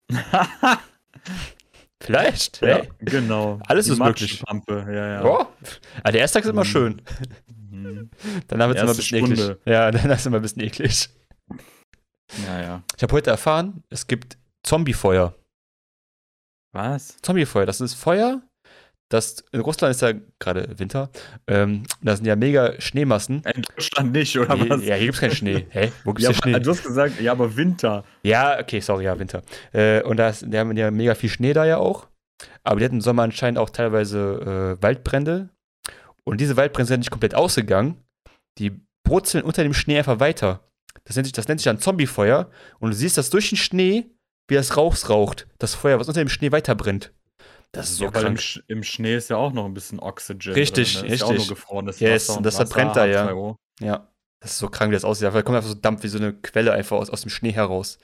Vielleicht. 2.01 2.61
ja, 2.61 2.77
Hey. 2.77 2.89
genau. 2.99 3.59
Alles 3.67 3.85
Die 3.87 3.91
ist 3.93 3.99
möglich. 3.99 4.43
Ja, 4.69 4.83
ja. 4.85 5.23
Oh. 5.23 5.45
Ah, 6.03 6.11
der 6.11 6.21
erste 6.21 6.37
Tag 6.39 6.45
ist 6.45 6.51
immer 6.51 6.61
Mhm. 6.63 6.67
schön. 6.67 7.01
Mhm. 7.69 8.09
Danach 8.47 8.67
wird 8.67 8.77
es 8.77 8.83
immer 8.83 8.91
ein 8.91 8.97
bisschen 8.97 9.17
eklig. 9.23 9.39
Stunde. 9.39 9.59
Ja, 9.65 9.91
danach 9.91 10.13
ist 10.15 10.19
es 10.21 10.25
immer 10.25 10.35
ein 10.37 10.41
bisschen 10.41 10.61
eklig. 10.61 11.09
Ja, 12.45 12.61
ja. 12.61 12.83
Ich 12.95 13.03
habe 13.03 13.13
heute 13.13 13.29
erfahren, 13.31 13.83
es 13.89 14.05
gibt 14.07 14.37
Zombiefeuer. 14.63 15.33
Was? 16.73 17.17
Zombiefeuer, 17.21 17.65
das 17.65 17.81
ist 17.81 17.95
Feuer. 17.95 18.41
Das, 19.09 19.43
in 19.53 19.61
Russland 19.61 19.91
ist 19.95 20.01
ja 20.01 20.11
gerade 20.39 20.77
Winter. 20.79 21.09
Ähm, 21.47 21.83
da 22.01 22.15
sind 22.15 22.25
ja 22.25 22.35
mega 22.35 22.73
Schneemassen. 22.81 23.41
In 23.55 23.61
Deutschland 23.61 24.11
nicht, 24.11 24.37
oder 24.37 24.55
Nee, 24.55 24.69
was? 24.69 24.83
ja, 24.83 24.95
hier 24.95 25.05
gibt 25.05 25.15
es 25.15 25.19
keinen 25.21 25.35
Schnee. 25.35 25.65
Hä? 25.71 25.91
Wo 26.03 26.13
gibt's 26.13 26.23
Ja, 26.27 26.33
Schnee? 26.33 26.55
aber, 26.55 26.63
du 26.63 26.71
hast 26.71 26.83
gesagt, 26.83 27.21
ja, 27.21 27.31
aber 27.31 27.55
Winter. 27.55 28.03
Ja, 28.23 28.59
okay, 28.59 28.81
sorry, 28.81 29.05
ja, 29.05 29.17
Winter. 29.17 29.43
Äh, 29.71 30.01
und 30.03 30.17
da 30.17 30.29
ist, 30.29 30.45
die 30.45 30.57
haben 30.57 30.75
ja 30.75 30.91
mega 30.91 31.15
viel 31.15 31.29
Schnee 31.29 31.53
da 31.53 31.65
ja 31.65 31.77
auch. 31.77 32.07
Aber 32.63 32.79
die 32.79 32.85
hatten 32.85 32.95
im 32.95 33.01
Sommer 33.01 33.23
anscheinend 33.23 33.59
auch 33.59 33.69
teilweise 33.69 34.75
äh, 34.77 34.83
Waldbrände. 34.83 35.49
Und 36.25 36.41
diese 36.41 36.57
Waldbrände 36.57 36.87
sind 36.89 36.99
nicht 36.99 37.11
komplett 37.11 37.33
ausgegangen. 37.33 38.03
Die 38.59 38.73
brutzeln 39.07 39.45
unter 39.45 39.63
dem 39.63 39.73
Schnee 39.73 39.97
einfach 39.97 40.19
weiter. 40.19 40.69
Das 41.05 41.15
nennt 41.15 41.27
sich, 41.27 41.33
das 41.33 41.47
nennt 41.47 41.61
sich 41.61 41.65
dann 41.65 41.79
Zombiefeuer. 41.79 42.49
Und 42.79 42.89
du 42.91 42.95
siehst 42.97 43.17
das 43.17 43.29
durch 43.29 43.49
den 43.49 43.57
Schnee, 43.57 44.07
wie 44.49 44.55
das 44.55 44.75
Rauchs 44.75 45.09
raucht. 45.09 45.47
Das 45.59 45.75
Feuer, 45.75 45.97
was 45.97 46.09
unter 46.09 46.19
dem 46.19 46.27
Schnee 46.29 46.51
weiterbrennt. 46.51 47.13
Das 47.73 47.89
ist 47.89 47.97
so 47.97 48.05
ja, 48.05 48.13
weil 48.13 48.21
im, 48.21 48.25
krank. 48.27 48.39
Sch- 48.39 48.61
im 48.67 48.83
Schnee 48.83 49.15
ist 49.15 49.29
ja 49.29 49.37
auch 49.37 49.53
noch 49.53 49.65
ein 49.65 49.73
bisschen 49.73 49.99
Oxygen. 49.99 50.53
Richtig, 50.53 50.93
drin, 50.95 51.07
ne? 51.07 51.13
Ist 51.13 51.19
ja 51.21 51.25
auch 51.27 51.31
richtig. 51.31 51.47
nur 51.49 51.55
gefrorenes 51.55 51.99
Yes, 51.99 52.29
Wasser 52.29 52.37
und 52.37 52.45
das 52.45 52.55
verbrennt 52.55 52.95
da, 52.95 53.05
ja. 53.05 53.27
H2O. 53.27 53.55
Ja. 53.81 54.07
Das 54.39 54.51
ist 54.51 54.57
so 54.59 54.69
krank, 54.69 54.91
wie 54.91 54.95
das 54.95 55.03
aussieht. 55.03 55.25
Da 55.27 55.41
kommt 55.41 55.55
einfach 55.57 55.69
so 55.69 55.75
Dampf 55.75 56.03
wie 56.03 56.07
so 56.07 56.17
eine 56.17 56.33
Quelle 56.33 56.71
einfach 56.71 56.97
aus, 56.97 57.09
aus 57.09 57.21
dem 57.21 57.29
Schnee 57.29 57.51
heraus. 57.51 57.97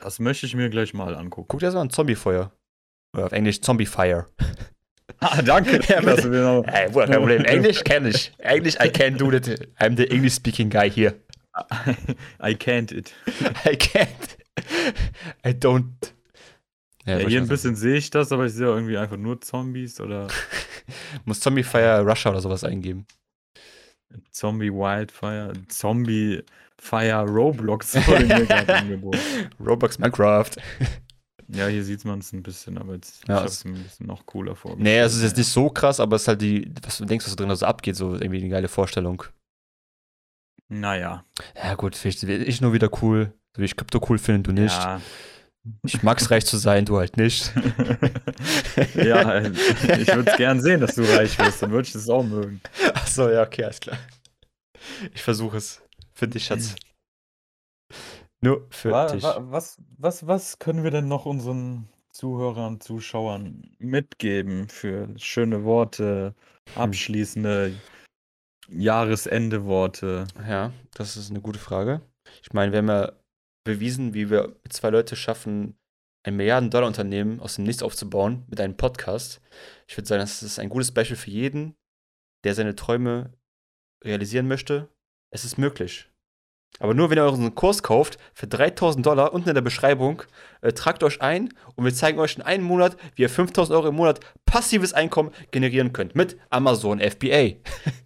Das 0.00 0.18
möchte 0.18 0.46
ich 0.46 0.54
mir 0.54 0.70
gleich 0.70 0.94
mal 0.94 1.14
angucken. 1.16 1.48
Guck 1.48 1.60
dir 1.60 1.66
das 1.66 1.74
mal 1.74 1.82
an, 1.82 1.90
Zombiefeuer. 1.90 2.52
Oder 3.16 3.26
auf 3.26 3.32
Englisch 3.32 3.60
Zombiefire. 3.60 4.26
Ah, 5.22 5.42
danke. 5.42 5.80
Ja, 5.88 6.00
mir 6.00 6.14
noch- 6.40 6.64
Ey, 6.66 6.90
kein 6.90 7.10
Problem. 7.10 7.44
Englisch 7.44 7.82
kenn 7.84 8.06
ich. 8.06 8.32
Englisch, 8.38 8.76
I 8.82 8.88
can 8.88 9.18
do 9.18 9.30
that. 9.30 9.48
I'm 9.78 9.94
the 9.96 10.04
English 10.04 10.34
speaking 10.34 10.70
guy 10.70 10.88
here. 10.88 11.14
I 12.42 12.54
can't 12.54 12.90
it. 12.92 13.12
I 13.66 13.76
can't. 13.76 14.08
I 15.44 15.52
don't. 15.52 15.92
Ja, 17.10 17.18
ich 17.18 17.28
hier 17.28 17.40
ein 17.40 17.48
bisschen 17.48 17.76
sehe 17.76 17.96
ich 17.96 18.10
das, 18.10 18.30
aber 18.32 18.46
ich 18.46 18.52
sehe 18.52 18.66
irgendwie 18.66 18.96
einfach 18.98 19.16
nur 19.16 19.40
Zombies 19.40 20.00
oder. 20.00 20.28
Muss 21.24 21.40
Zombiefire 21.40 22.00
Russia 22.02 22.30
oder 22.30 22.40
sowas 22.40 22.64
eingeben. 22.64 23.06
Zombie 24.30 24.72
Wildfire, 24.72 25.52
Zombie 25.68 26.42
Fire 26.78 27.24
Roblox 27.28 27.94
wurde 28.06 28.26
mir 28.26 28.46
gerade 28.46 28.74
angeboten. 28.78 29.18
Roblox 29.64 29.98
Minecraft. 29.98 30.50
Ja, 31.48 31.66
hier 31.66 31.84
sieht 31.84 32.04
man 32.04 32.20
es 32.20 32.32
ein 32.32 32.42
bisschen, 32.42 32.78
aber 32.78 32.94
jetzt 32.94 33.26
Ja, 33.28 33.34
ich 33.34 33.40
habe 33.40 33.46
es- 33.48 33.64
ein 33.64 33.74
bisschen 33.82 34.06
noch 34.06 34.24
cooler 34.26 34.54
vorgestellt. 34.56 34.84
Nee, 34.84 34.98
es 35.00 35.14
ist 35.16 35.22
jetzt 35.22 35.36
nicht 35.36 35.48
so 35.48 35.68
krass, 35.70 36.00
aber 36.00 36.16
es 36.16 36.22
ist 36.22 36.28
halt 36.28 36.42
die, 36.42 36.72
was 36.82 36.98
du 36.98 37.04
denkst, 37.04 37.26
was 37.26 37.34
da 37.36 37.44
drin 37.44 37.54
so 37.56 37.66
abgeht, 37.66 37.96
so 37.96 38.14
irgendwie 38.14 38.38
eine 38.40 38.48
geile 38.48 38.68
Vorstellung. 38.68 39.24
Naja. 40.68 41.24
Ja, 41.56 41.74
gut, 41.74 42.00
bin 42.00 42.42
ich 42.46 42.60
nur 42.60 42.72
wieder 42.72 42.88
cool. 43.02 43.32
So 43.56 43.62
wie 43.62 43.66
ich 43.66 43.76
Krypto 43.76 44.00
cool 44.08 44.18
finde, 44.18 44.52
du 44.52 44.60
nicht. 44.60 44.76
Ja. 44.76 45.00
Ich 45.84 46.02
mag's 46.02 46.30
reich 46.30 46.46
zu 46.46 46.56
sein, 46.56 46.84
du 46.86 46.96
halt 46.98 47.16
nicht. 47.18 47.52
ja, 48.94 49.34
äh, 49.40 49.50
ich 50.00 50.08
würde 50.14 50.30
es 50.30 50.36
gern 50.38 50.60
sehen, 50.62 50.80
dass 50.80 50.94
du 50.94 51.02
reich 51.02 51.38
wirst, 51.38 51.62
dann 51.62 51.70
würde 51.70 51.86
ich 51.86 51.92
das 51.92 52.08
auch 52.08 52.22
mögen. 52.24 52.60
Achso, 52.94 53.28
ja, 53.28 53.42
okay, 53.42 53.64
alles 53.64 53.80
klar. 53.80 53.98
Ich 55.14 55.22
versuche 55.22 55.58
es. 55.58 55.82
Für 56.14 56.26
dich, 56.28 56.46
Schatz. 56.46 56.74
Nur 58.42 58.66
für 58.70 58.90
Wa- 58.90 59.06
dich. 59.12 59.22
wa- 59.22 59.38
Was, 59.50 59.76
was, 59.98 60.26
was 60.26 60.58
können 60.58 60.82
wir 60.82 60.90
denn 60.90 61.08
noch 61.08 61.26
unseren 61.26 61.88
Zuhörern, 62.10 62.80
Zuschauern 62.80 63.70
mitgeben 63.78 64.68
für 64.70 65.08
schöne 65.18 65.64
Worte, 65.64 66.34
abschließende 66.74 67.74
Jahresende-Worte? 68.68 70.26
Ja, 70.48 70.72
das 70.94 71.16
ist 71.16 71.30
eine 71.30 71.40
gute 71.40 71.58
Frage. 71.58 72.00
Ich 72.42 72.52
meine, 72.52 72.72
wir 72.72 72.78
haben 72.78 72.88
ja 72.88 73.12
bewiesen, 73.64 74.14
wie 74.14 74.30
wir 74.30 74.56
zwei 74.68 74.90
Leute 74.90 75.16
schaffen, 75.16 75.76
ein 76.22 76.36
Milliarden-Dollar-Unternehmen 76.36 77.40
aus 77.40 77.56
dem 77.56 77.64
Nichts 77.64 77.82
aufzubauen 77.82 78.44
mit 78.48 78.60
einem 78.60 78.76
Podcast. 78.76 79.40
Ich 79.88 79.96
würde 79.96 80.06
sagen, 80.08 80.20
das 80.20 80.42
ist 80.42 80.58
ein 80.58 80.68
gutes 80.68 80.92
Beispiel 80.92 81.16
für 81.16 81.30
jeden, 81.30 81.76
der 82.44 82.54
seine 82.54 82.76
Träume 82.76 83.32
realisieren 84.04 84.48
möchte. 84.48 84.88
Es 85.30 85.44
ist 85.44 85.58
möglich. 85.58 86.10
Aber 86.78 86.94
nur, 86.94 87.10
wenn 87.10 87.18
ihr 87.18 87.26
unseren 87.26 87.54
Kurs 87.54 87.82
kauft 87.82 88.18
für 88.32 88.46
3000 88.46 89.04
Dollar, 89.04 89.32
unten 89.32 89.48
in 89.48 89.54
der 89.54 89.62
Beschreibung, 89.62 90.22
äh, 90.60 90.72
tragt 90.72 91.02
euch 91.02 91.20
ein 91.20 91.52
und 91.74 91.84
wir 91.84 91.94
zeigen 91.94 92.18
euch 92.18 92.36
in 92.36 92.42
einem 92.42 92.64
Monat, 92.64 92.96
wie 93.16 93.22
ihr 93.22 93.28
5000 93.28 93.76
Euro 93.76 93.88
im 93.88 93.96
Monat 93.96 94.20
passives 94.44 94.92
Einkommen 94.92 95.32
generieren 95.50 95.92
könnt 95.92 96.14
mit 96.14 96.38
Amazon 96.48 97.00
FBA. 97.00 97.54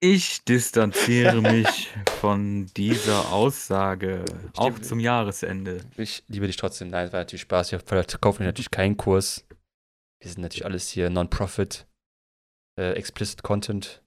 Ich 0.00 0.44
distanziere 0.44 1.40
mich 1.42 1.88
von 2.20 2.66
dieser 2.76 3.32
Aussage, 3.32 4.24
auch 4.56 4.68
liebe- 4.70 4.82
zum 4.82 5.00
Jahresende. 5.00 5.80
Ich 5.96 6.22
liebe 6.28 6.46
dich 6.46 6.56
trotzdem. 6.56 6.88
Nein, 6.88 7.06
es 7.06 7.12
war 7.12 7.20
natürlich 7.20 7.42
Spaß. 7.42 7.72
Ich 7.72 8.20
kaufe 8.20 8.42
natürlich 8.42 8.70
keinen 8.70 8.96
Kurs. 8.96 9.44
Wir 10.20 10.30
sind 10.30 10.42
natürlich 10.42 10.64
alles 10.64 10.88
hier 10.88 11.10
Non-Profit, 11.10 11.86
äh, 12.78 12.92
Explicit 12.92 13.42
Content 13.42 14.02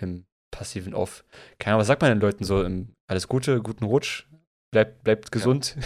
im 0.00 0.26
passiven 0.50 0.94
Off. 0.94 1.24
Keine 1.58 1.74
Ahnung, 1.74 1.80
was 1.80 1.86
sagt 1.88 2.02
man 2.02 2.10
den 2.12 2.20
Leuten 2.20 2.44
so? 2.44 2.62
Im, 2.62 2.92
alles 3.10 3.28
Gute, 3.28 3.60
guten 3.62 3.84
Rutsch, 3.84 4.26
bleibt, 4.72 5.04
bleibt 5.04 5.32
gesund. 5.32 5.76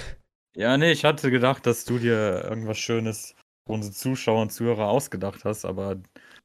Ja, 0.56 0.76
nee, 0.76 0.90
ich 0.92 1.04
hatte 1.04 1.30
gedacht, 1.30 1.64
dass 1.66 1.84
du 1.84 1.98
dir 1.98 2.44
irgendwas 2.44 2.78
Schönes 2.78 3.34
unsere 3.66 3.94
Zuschauer 3.94 4.42
und 4.42 4.52
Zuhörer 4.52 4.88
ausgedacht 4.88 5.44
hast, 5.44 5.64
aber 5.64 5.96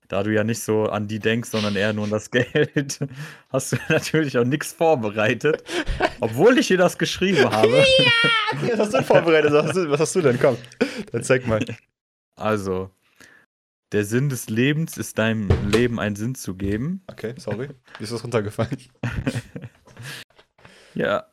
da 0.07 0.23
du 0.23 0.33
ja 0.33 0.43
nicht 0.43 0.61
so 0.61 0.83
an 0.83 1.07
die 1.07 1.19
denkst, 1.19 1.49
sondern 1.49 1.75
eher 1.75 1.93
nur 1.93 2.05
an 2.05 2.11
das 2.11 2.29
Geld, 2.31 2.99
hast 3.49 3.71
du 3.71 3.77
natürlich 3.89 4.37
auch 4.37 4.45
nichts 4.45 4.73
vorbereitet, 4.73 5.63
obwohl 6.19 6.57
ich 6.57 6.67
dir 6.67 6.77
das 6.77 6.97
geschrieben 6.97 7.43
habe. 7.51 7.71
was 7.71 8.79
hast 8.79 8.93
du 8.93 8.97
denn 8.97 9.05
vorbereitet? 9.05 9.51
Was 9.51 9.65
hast 9.67 9.75
du, 9.75 9.89
was 9.89 9.99
hast 9.99 10.15
du 10.15 10.21
denn? 10.21 10.39
Komm, 10.39 10.57
dann 11.11 11.23
zeig 11.23 11.47
mal. 11.47 11.63
Also, 12.35 12.91
der 13.91 14.03
Sinn 14.03 14.29
des 14.29 14.49
Lebens 14.49 14.97
ist 14.97 15.17
deinem 15.17 15.49
Leben 15.69 15.99
einen 15.99 16.15
Sinn 16.15 16.35
zu 16.35 16.55
geben. 16.55 17.01
Okay, 17.07 17.33
sorry. 17.37 17.69
Wie 17.97 18.03
ist 18.03 18.11
das 18.11 18.23
runtergefallen? 18.23 18.77
Ja. 20.95 21.25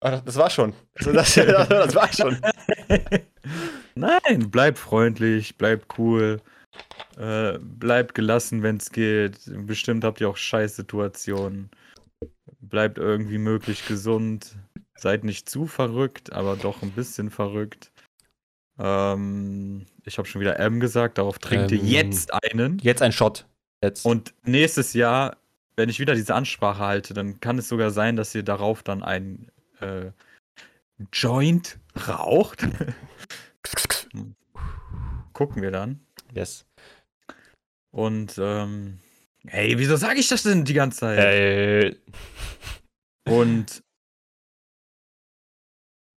Ah, 0.00 0.20
das, 0.24 0.36
war 0.36 0.50
schon. 0.50 0.72
Also 0.94 1.12
das, 1.12 1.34
das, 1.34 1.68
das 1.68 1.94
war 1.94 2.12
schon. 2.12 2.38
Nein, 3.94 4.50
bleib 4.50 4.78
freundlich, 4.78 5.56
bleib 5.56 5.98
cool, 5.98 6.40
äh, 7.16 7.58
bleib 7.60 8.14
gelassen, 8.14 8.62
wenn 8.62 8.76
es 8.76 8.90
geht. 8.90 9.38
Bestimmt 9.66 10.04
habt 10.04 10.20
ihr 10.20 10.28
auch 10.28 10.36
Scheißsituationen. 10.36 11.70
Bleibt 12.60 12.98
irgendwie 12.98 13.38
möglich 13.38 13.86
gesund. 13.86 14.56
Seid 14.96 15.24
nicht 15.24 15.48
zu 15.48 15.66
verrückt, 15.66 16.32
aber 16.32 16.56
doch 16.56 16.82
ein 16.82 16.92
bisschen 16.92 17.30
verrückt. 17.30 17.92
Ähm, 18.78 19.86
ich 20.04 20.18
habe 20.18 20.26
schon 20.26 20.40
wieder 20.40 20.58
M 20.58 20.80
gesagt, 20.80 21.18
darauf 21.18 21.38
trinkt 21.38 21.70
ihr 21.70 21.80
Ähm, 21.80 21.86
jetzt 21.86 22.32
einen. 22.32 22.78
Jetzt 22.78 23.02
ein 23.02 23.12
Shot. 23.12 23.46
Jetzt. 23.82 24.04
Und 24.04 24.34
nächstes 24.44 24.94
Jahr, 24.94 25.36
wenn 25.76 25.88
ich 25.88 26.00
wieder 26.00 26.14
diese 26.14 26.34
Ansprache 26.34 26.84
halte, 26.84 27.14
dann 27.14 27.40
kann 27.40 27.58
es 27.58 27.68
sogar 27.68 27.90
sein, 27.90 28.16
dass 28.16 28.34
ihr 28.34 28.42
darauf 28.42 28.82
dann 28.82 29.02
ein 29.02 29.48
äh, 29.80 30.10
Joint 31.12 31.78
raucht. 32.08 32.66
Gucken 35.32 35.62
wir 35.62 35.70
dann. 35.70 36.06
yes. 36.32 36.66
Und 37.90 38.38
ähm, 38.38 38.98
hey, 39.46 39.78
wieso 39.78 39.96
sage 39.96 40.18
ich 40.18 40.28
das 40.28 40.42
denn 40.42 40.64
die 40.64 40.74
ganze 40.74 41.00
Zeit? 41.00 41.18
Äh, 41.18 41.96
Und 43.28 43.82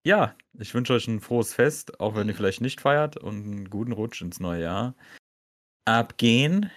ja, 0.06 0.36
ich 0.58 0.74
wünsche 0.74 0.93
euch 0.93 1.08
ein 1.08 1.20
frohes 1.20 1.54
Fest, 1.54 2.00
auch 2.00 2.16
wenn 2.16 2.28
ihr 2.30 2.36
vielleicht 2.36 2.62
nicht 2.62 2.82
feiert 2.82 3.18
und 3.18 3.43
einen 3.43 3.70
guten 3.70 3.91
Rutsch 3.91 4.22
ins 4.22 4.39
neue 4.39 4.64
Jahr. 4.64 4.95
Abgehen 5.86 6.72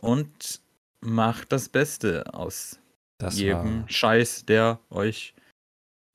und 0.00 0.60
macht 1.00 1.52
das 1.52 1.68
Beste 1.68 2.34
aus 2.34 2.78
das, 3.18 3.38
jedem 3.38 3.82
war, 3.82 3.88
Scheiß, 3.88 4.44
der 4.46 4.80
euch 4.90 5.34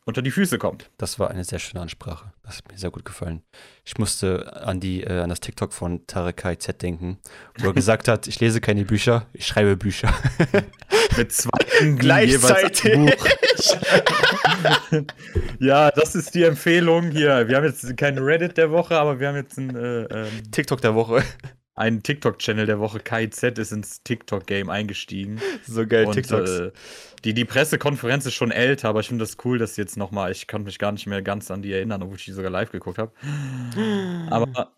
unter 0.06 0.22
die 0.22 0.32
Füße 0.32 0.60
kommt. 0.60 0.90
das 0.98 1.20
war 1.20 1.32
eine 1.32 1.44
sehr 1.44 1.58
schöne 1.60 1.82
Ansprache. 1.82 2.32
Das 2.44 2.58
hat 2.58 2.72
mir 2.72 2.78
sehr 2.78 2.92
gut 2.92 3.06
gefallen. 3.06 3.42
Ich 3.84 3.98
musste 3.98 4.64
an, 4.64 4.80
die, 4.80 5.04
äh, 5.04 5.22
an 5.22 5.30
das 5.30 5.40
TikTok 5.40 5.74
von 5.74 6.06
Tarek 6.06 6.38
KZ 6.38 6.80
denken, 6.82 7.18
wo 7.58 7.68
er 7.68 7.74
gesagt 7.74 8.08
hat, 8.08 8.28
ich 8.28 8.40
lese 8.40 8.62
keine 8.62 8.86
Bücher, 8.86 9.26
ich 9.34 9.48
schreibe 9.48 9.76
Bücher. 9.76 10.14
Mit 11.18 11.32
zwei 11.32 11.58
ein 11.82 11.98
Buch. 11.98 13.28
ja, 15.60 15.90
das 15.92 16.14
ist 16.14 16.36
die 16.36 16.44
Empfehlung 16.44 17.10
hier. 17.10 17.48
Wir 17.48 17.58
haben 17.58 17.66
jetzt 17.66 17.98
kein 17.98 18.20
Reddit 18.20 18.58
der 18.58 18.70
Woche, 18.70 18.98
aber 18.98 19.20
wir 19.20 19.28
haben 19.28 19.38
jetzt 19.38 19.58
einen, 19.58 19.76
äh, 19.76 20.04
ähm, 20.04 20.52
TikTok 20.52 20.82
der 20.82 20.94
Woche. 20.94 21.24
Einen 21.76 22.02
TikTok-Channel 22.04 22.66
der 22.66 22.80
Woche. 22.80 23.00
KZ 23.00 23.58
ist 23.60 23.72
ins 23.72 24.02
TikTok-Game 24.04 24.70
eingestiegen. 24.70 25.40
So 25.68 25.86
geil, 25.86 26.06
Und, 26.06 26.14
TikToks. 26.14 26.50
äh, 26.50 26.72
die, 27.24 27.34
die 27.34 27.46
Pressekonferenz 27.46 28.26
ist 28.26 28.36
schon 28.36 28.52
älter, 28.52 28.90
aber 28.90 29.00
ich 29.02 29.08
finde 29.08 29.24
das 29.24 29.38
cool, 29.44 29.58
dass 29.58 29.78
jetzt 29.78 29.98
nochmal, 29.98 30.32
ich 30.32 30.48
kann 30.48 30.64
mich 30.64 30.80
gar 30.80 30.92
nicht 30.92 31.08
mehr 31.08 31.22
ganz 31.22 31.50
an 31.52 31.62
die 31.62 31.74
erinnern, 31.74 32.02
obwohl 32.04 32.18
ich 32.18 32.26
die 32.26 32.32
sogar 32.34 32.52
live 32.52 32.72
geguckt 32.72 32.98
habe. 32.98 33.12
Aber 34.30 34.72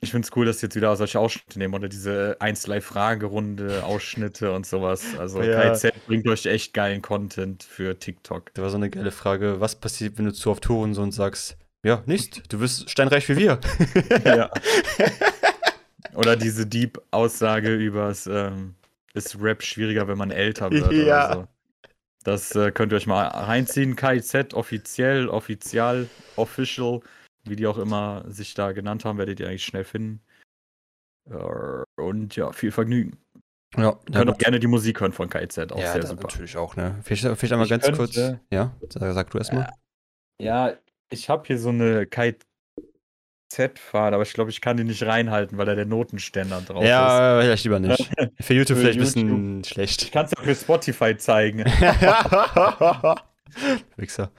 ich 0.00 0.10
finde 0.12 0.26
es 0.26 0.34
cool, 0.34 0.46
dass 0.46 0.60
sie 0.60 0.66
jetzt 0.66 0.76
wieder 0.76 0.96
solche 0.96 1.20
Ausschnitte 1.20 1.58
nehmen 1.58 1.74
oder 1.74 1.88
diese 1.88 2.38
1-Live-Fragerunde, 2.40 3.84
Ausschnitte 3.84 4.52
und 4.52 4.64
sowas. 4.64 5.04
Also 5.18 5.42
Ja. 5.42 5.60
KZ 5.60 5.92
bringt 6.06 6.26
euch 6.26 6.46
echt 6.46 6.72
geilen 6.72 7.02
Content 7.02 7.62
für 7.62 7.98
TikTok. 7.98 8.54
Da 8.54 8.62
war 8.62 8.70
so 8.70 8.76
eine 8.76 8.88
geile 8.88 9.10
Frage, 9.10 9.60
was 9.60 9.76
passiert, 9.76 10.16
wenn 10.16 10.24
du 10.24 10.32
zu 10.32 10.50
oft 10.50 10.66
Hurensohn 10.68 11.12
sagst, 11.12 11.58
ja, 11.84 12.02
nichts, 12.06 12.42
du 12.48 12.60
wirst 12.60 12.88
steinreich 12.90 13.28
wie 13.28 13.36
wir. 13.36 13.60
Ja. 14.24 14.50
Oder 16.14 16.36
diese 16.36 16.66
Deep-Aussage 16.66 17.74
übers, 17.74 18.26
ähm, 18.26 18.74
ist 19.14 19.40
Rap 19.40 19.62
schwieriger, 19.62 20.08
wenn 20.08 20.18
man 20.18 20.30
älter 20.30 20.70
wird 20.70 20.92
Ja. 20.92 21.26
oder 21.30 21.34
so. 21.42 21.48
Das 22.24 22.54
äh, 22.54 22.70
könnt 22.70 22.92
ihr 22.92 22.96
euch 22.96 23.06
mal 23.06 23.26
reinziehen. 23.26 23.96
KIZ 23.96 24.52
offiziell, 24.54 25.28
offizial, 25.28 26.08
official. 26.36 27.00
wie 27.44 27.56
die 27.56 27.66
auch 27.66 27.78
immer 27.78 28.24
sich 28.28 28.52
da 28.54 28.72
genannt 28.72 29.04
haben, 29.06 29.16
werdet 29.18 29.40
ihr 29.40 29.48
eigentlich 29.48 29.64
schnell 29.64 29.84
finden. 29.84 30.20
Äh, 31.30 31.84
Und 32.00 32.36
ja, 32.36 32.52
viel 32.52 32.70
Vergnügen. 32.72 33.16
Ja, 33.76 33.92
könnt 34.12 34.28
auch 34.30 34.36
gerne 34.38 34.58
die 34.60 34.66
Musik 34.66 35.00
hören 35.00 35.12
von 35.12 35.30
KIZ, 35.30 35.58
auch 35.72 35.78
ja, 35.78 35.92
sehr 35.92 36.04
super. 36.06 36.22
natürlich 36.24 36.56
auch, 36.56 36.74
ne? 36.76 36.98
Vielleicht, 37.04 37.22
vielleicht 37.38 37.52
einmal 37.52 37.66
Ich 37.66 37.70
ganz 37.70 37.84
könnte- 37.84 37.98
kurz. 37.98 38.16
Ja, 38.50 38.76
sag, 38.90 39.12
sag 39.14 39.30
du 39.30 39.38
erstmal. 39.38 39.70
Ja, 40.40 40.74
ich 41.08 41.28
habe 41.30 41.46
hier 41.46 41.58
so 41.58 41.68
eine 41.68 42.06
KIZ-Fahne, 43.52 44.14
aber 44.14 44.22
ich 44.22 44.32
glaube, 44.32 44.50
ich 44.50 44.60
kann 44.60 44.76
die 44.76 44.84
nicht 44.84 45.02
reinhalten, 45.02 45.58
weil 45.58 45.66
da 45.66 45.74
der 45.74 45.86
Notenständer 45.86 46.60
drauf 46.60 46.82
ist. 46.82 46.88
Ja, 46.88 47.40
vielleicht 47.40 47.64
lieber 47.64 47.80
nicht. 47.80 47.98
Für 48.40 48.54
YouTube 48.54 48.78
Für 48.78 48.92
vielleicht 48.92 48.98
ein 48.98 49.02
YouTube. 49.02 49.02
bisschen 49.02 49.60
Ich 49.62 49.68
schlecht. 49.68 50.12
kann 50.12 50.26
es 50.26 50.32
ja 50.36 50.42
für 50.42 50.54
Spotify 50.54 51.16
zeigen. 51.16 51.64
Wichser. 53.96 54.30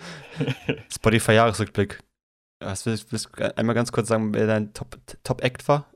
Spotify-Jahresrückblick. 0.93 1.99
Was 2.64 2.86
willst, 2.86 3.12
willst 3.12 3.30
du 3.36 3.57
einmal 3.57 3.76
ganz 3.76 3.91
kurz 3.91 4.07
sagen, 4.07 4.34
wer 4.34 4.47
dein 4.47 4.74
Top- 4.74 4.97
Top-Act 5.24 5.68
war? 5.68 5.91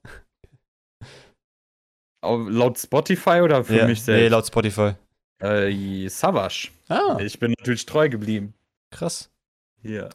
Au- 2.22 2.50
laut 2.50 2.78
Spotify 2.80 3.42
oder 3.42 3.64
für 3.64 3.78
Ja, 3.78 3.86
mich 3.88 4.00
Nee, 4.00 4.04
selbst? 4.06 4.32
laut 4.32 4.48
Spotify. 4.48 4.94
äh, 5.42 6.08
Savage. 6.10 6.70
Ah, 6.90 7.18
Ich 7.22 7.40
bin 7.40 7.54
natürlich 7.60 7.86
treu 7.86 8.10
geblieben. 8.10 8.54
krass. 8.92 9.30
Hier. 9.82 10.10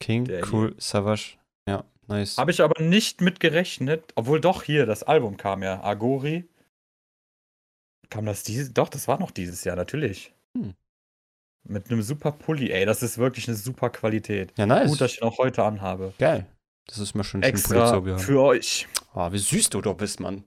King, 0.00 0.24
Der 0.24 0.42
cool, 0.52 0.74
Savage. 0.78 1.36
Nice. 2.06 2.36
Habe 2.38 2.50
ich 2.50 2.60
aber 2.60 2.82
nicht 2.82 3.20
mit 3.20 3.40
gerechnet, 3.40 4.12
obwohl 4.14 4.40
doch 4.40 4.62
hier, 4.62 4.84
das 4.86 5.02
Album 5.02 5.36
kam 5.36 5.62
ja. 5.62 5.82
Agori. 5.82 6.44
Kam 8.10 8.26
das 8.26 8.42
dieses? 8.42 8.72
Doch, 8.74 8.88
das 8.88 9.08
war 9.08 9.18
noch 9.18 9.30
dieses 9.30 9.64
Jahr, 9.64 9.76
natürlich. 9.76 10.32
Hm. 10.56 10.74
Mit 11.66 11.90
einem 11.90 12.02
super 12.02 12.30
Pulli, 12.32 12.70
ey. 12.70 12.84
Das 12.84 13.02
ist 13.02 13.16
wirklich 13.18 13.48
eine 13.48 13.56
super 13.56 13.88
Qualität. 13.90 14.52
ja, 14.58 14.66
nice. 14.66 14.90
Gut, 14.90 15.00
dass 15.00 15.12
ich 15.12 15.22
ihn 15.22 15.24
auch 15.24 15.38
heute 15.38 15.64
anhabe. 15.64 16.12
Geil. 16.18 16.46
Das 16.86 16.98
ist 16.98 17.14
mir 17.14 17.24
schon 17.24 17.42
Extra 17.42 17.74
Pulitzer 17.74 18.02
gehabt. 18.02 18.20
für 18.22 18.42
euch. 18.42 18.86
Ah, 19.14 19.32
wie 19.32 19.38
süß 19.38 19.70
du 19.70 19.80
doch 19.80 19.96
bist, 19.96 20.20
Mann. 20.20 20.44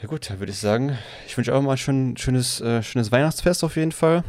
Ja 0.00 0.06
gut, 0.06 0.30
dann 0.30 0.38
würde 0.38 0.52
ich 0.52 0.58
sagen, 0.58 0.96
ich 1.26 1.36
wünsche 1.36 1.54
auch 1.54 1.62
mal 1.62 1.72
ein 1.72 1.78
schön, 1.78 2.16
schönes, 2.16 2.60
äh, 2.60 2.82
schönes 2.82 3.10
Weihnachtsfest 3.10 3.64
auf 3.64 3.74
jeden 3.76 3.92
Fall. 3.92 4.22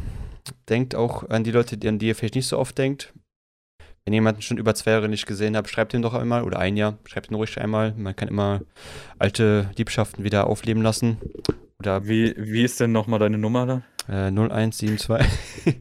Denkt 0.68 0.94
auch 0.96 1.28
an 1.28 1.44
die 1.44 1.50
Leute, 1.52 1.76
die- 1.76 1.86
an 1.88 1.98
die 2.00 2.06
ihr 2.08 2.16
vielleicht 2.16 2.34
nicht 2.34 2.46
so 2.48 2.58
oft 2.58 2.76
denkt. 2.78 3.12
Wenn 4.06 4.12
jemanden 4.14 4.40
schon 4.40 4.56
über 4.56 4.72
zwei 4.76 4.92
Jahre 4.92 5.08
nicht 5.08 5.26
gesehen 5.26 5.56
habt, 5.56 5.68
schreibt 5.68 5.92
ihn 5.92 6.00
doch 6.00 6.14
einmal 6.14 6.44
oder 6.44 6.60
ein 6.60 6.76
Jahr, 6.76 6.96
schreibt 7.06 7.28
ihn 7.28 7.34
ruhig 7.34 7.60
einmal. 7.60 7.92
Man 7.96 8.14
kann 8.14 8.28
immer 8.28 8.60
alte 9.18 9.68
Liebschaften 9.76 10.22
wieder 10.22 10.46
aufleben 10.46 10.80
lassen. 10.80 11.18
Oder 11.80 12.06
Wie, 12.06 12.32
wie 12.38 12.62
ist 12.62 12.78
denn 12.78 12.92
nochmal 12.92 13.18
deine 13.18 13.36
Nummer 13.36 13.66
da? 13.66 13.82
äh, 14.08 14.30
0172. 14.30 15.26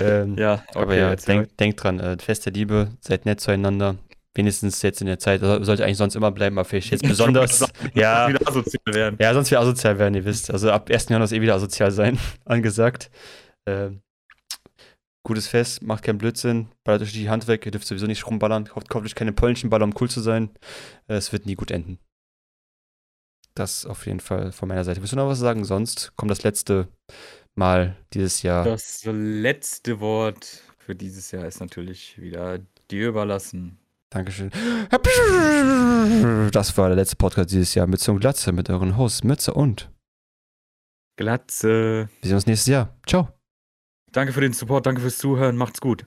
ähm, 0.00 0.36
Ja, 0.36 0.54
okay. 0.70 0.78
aber 0.82 0.96
ja, 0.96 1.14
denkt 1.14 1.60
denk 1.60 1.76
dran, 1.76 2.00
äh, 2.00 2.16
Fest 2.18 2.46
der 2.46 2.52
Liebe, 2.52 2.88
seid 3.00 3.24
nett 3.24 3.40
zueinander. 3.40 3.94
Wenigstens 4.34 4.82
jetzt 4.82 5.00
in 5.00 5.06
der 5.06 5.20
Zeit, 5.20 5.40
das 5.40 5.64
sollte 5.64 5.84
eigentlich 5.84 5.96
sonst 5.98 6.16
immer 6.16 6.32
bleiben, 6.32 6.58
aber 6.58 6.64
vielleicht 6.68 6.90
jetzt 6.90 7.02
besonders. 7.08 7.64
ja, 7.94 8.28
Wieder 8.28 8.46
asozial 8.46 8.92
werden. 8.92 9.16
ja, 9.20 9.32
sonst 9.32 9.52
wir 9.52 9.60
asozial 9.60 10.00
werden, 10.00 10.14
ihr 10.14 10.24
wisst. 10.24 10.50
Also 10.50 10.72
ab 10.72 10.90
1. 10.90 11.08
Januar 11.10 11.24
ist 11.26 11.32
eh 11.32 11.40
wieder 11.40 11.54
asozial 11.54 11.92
sein, 11.92 12.18
angesagt. 12.44 13.08
Ähm, 13.66 14.00
gutes 15.26 15.48
Fest, 15.48 15.82
macht 15.82 16.04
keinen 16.04 16.18
Blödsinn, 16.18 16.68
ballert 16.84 17.02
euch 17.02 17.12
die 17.12 17.28
Hand 17.28 17.48
weg, 17.48 17.66
ihr 17.66 17.72
dürft 17.72 17.86
sowieso 17.86 18.06
nicht 18.06 18.26
rumballern, 18.26 18.64
kauft, 18.66 18.88
kauft 18.88 19.04
euch 19.04 19.14
keine 19.14 19.32
polnischen 19.32 19.68
Baller, 19.68 19.84
um 19.84 19.94
cool 20.00 20.08
zu 20.08 20.20
sein. 20.20 20.50
Äh, 21.08 21.14
es 21.14 21.32
wird 21.32 21.46
nie 21.46 21.56
gut 21.56 21.70
enden. 21.70 21.98
Das 23.54 23.86
auf 23.86 24.06
jeden 24.06 24.20
Fall 24.20 24.52
von 24.52 24.68
meiner 24.68 24.84
Seite. 24.84 25.00
Willst 25.00 25.12
du 25.12 25.16
noch 25.16 25.28
was 25.28 25.38
sagen? 25.38 25.64
Sonst 25.64 26.12
kommt 26.16 26.30
das 26.30 26.42
letzte 26.42 26.88
Mal 27.54 27.96
dieses 28.12 28.42
Jahr. 28.42 28.64
Das 28.64 29.04
letzte 29.04 30.00
Wort 30.00 30.62
für 30.78 30.94
dieses 30.94 31.30
Jahr 31.30 31.46
ist 31.46 31.60
natürlich 31.60 32.20
wieder 32.20 32.58
dir 32.90 33.08
überlassen. 33.08 33.78
Dankeschön. 34.10 34.50
Das 36.52 36.78
war 36.78 36.88
der 36.88 36.96
letzte 36.96 37.16
Podcast 37.16 37.50
dieses 37.50 37.74
Jahr 37.74 37.86
mit 37.86 38.00
zum 38.00 38.20
Glatze, 38.20 38.52
mit 38.52 38.70
euren 38.70 38.96
Hosts 38.96 39.24
Mütze 39.24 39.52
und 39.52 39.90
Glatze. 41.16 42.08
wir 42.20 42.28
sehen 42.28 42.34
uns 42.34 42.46
nächstes 42.46 42.70
Jahr. 42.70 42.94
Ciao. 43.06 43.35
Danke 44.16 44.32
für 44.32 44.40
den 44.40 44.54
Support, 44.54 44.86
danke 44.86 45.02
fürs 45.02 45.18
Zuhören. 45.18 45.58
Macht's 45.58 45.78
gut. 45.78 46.06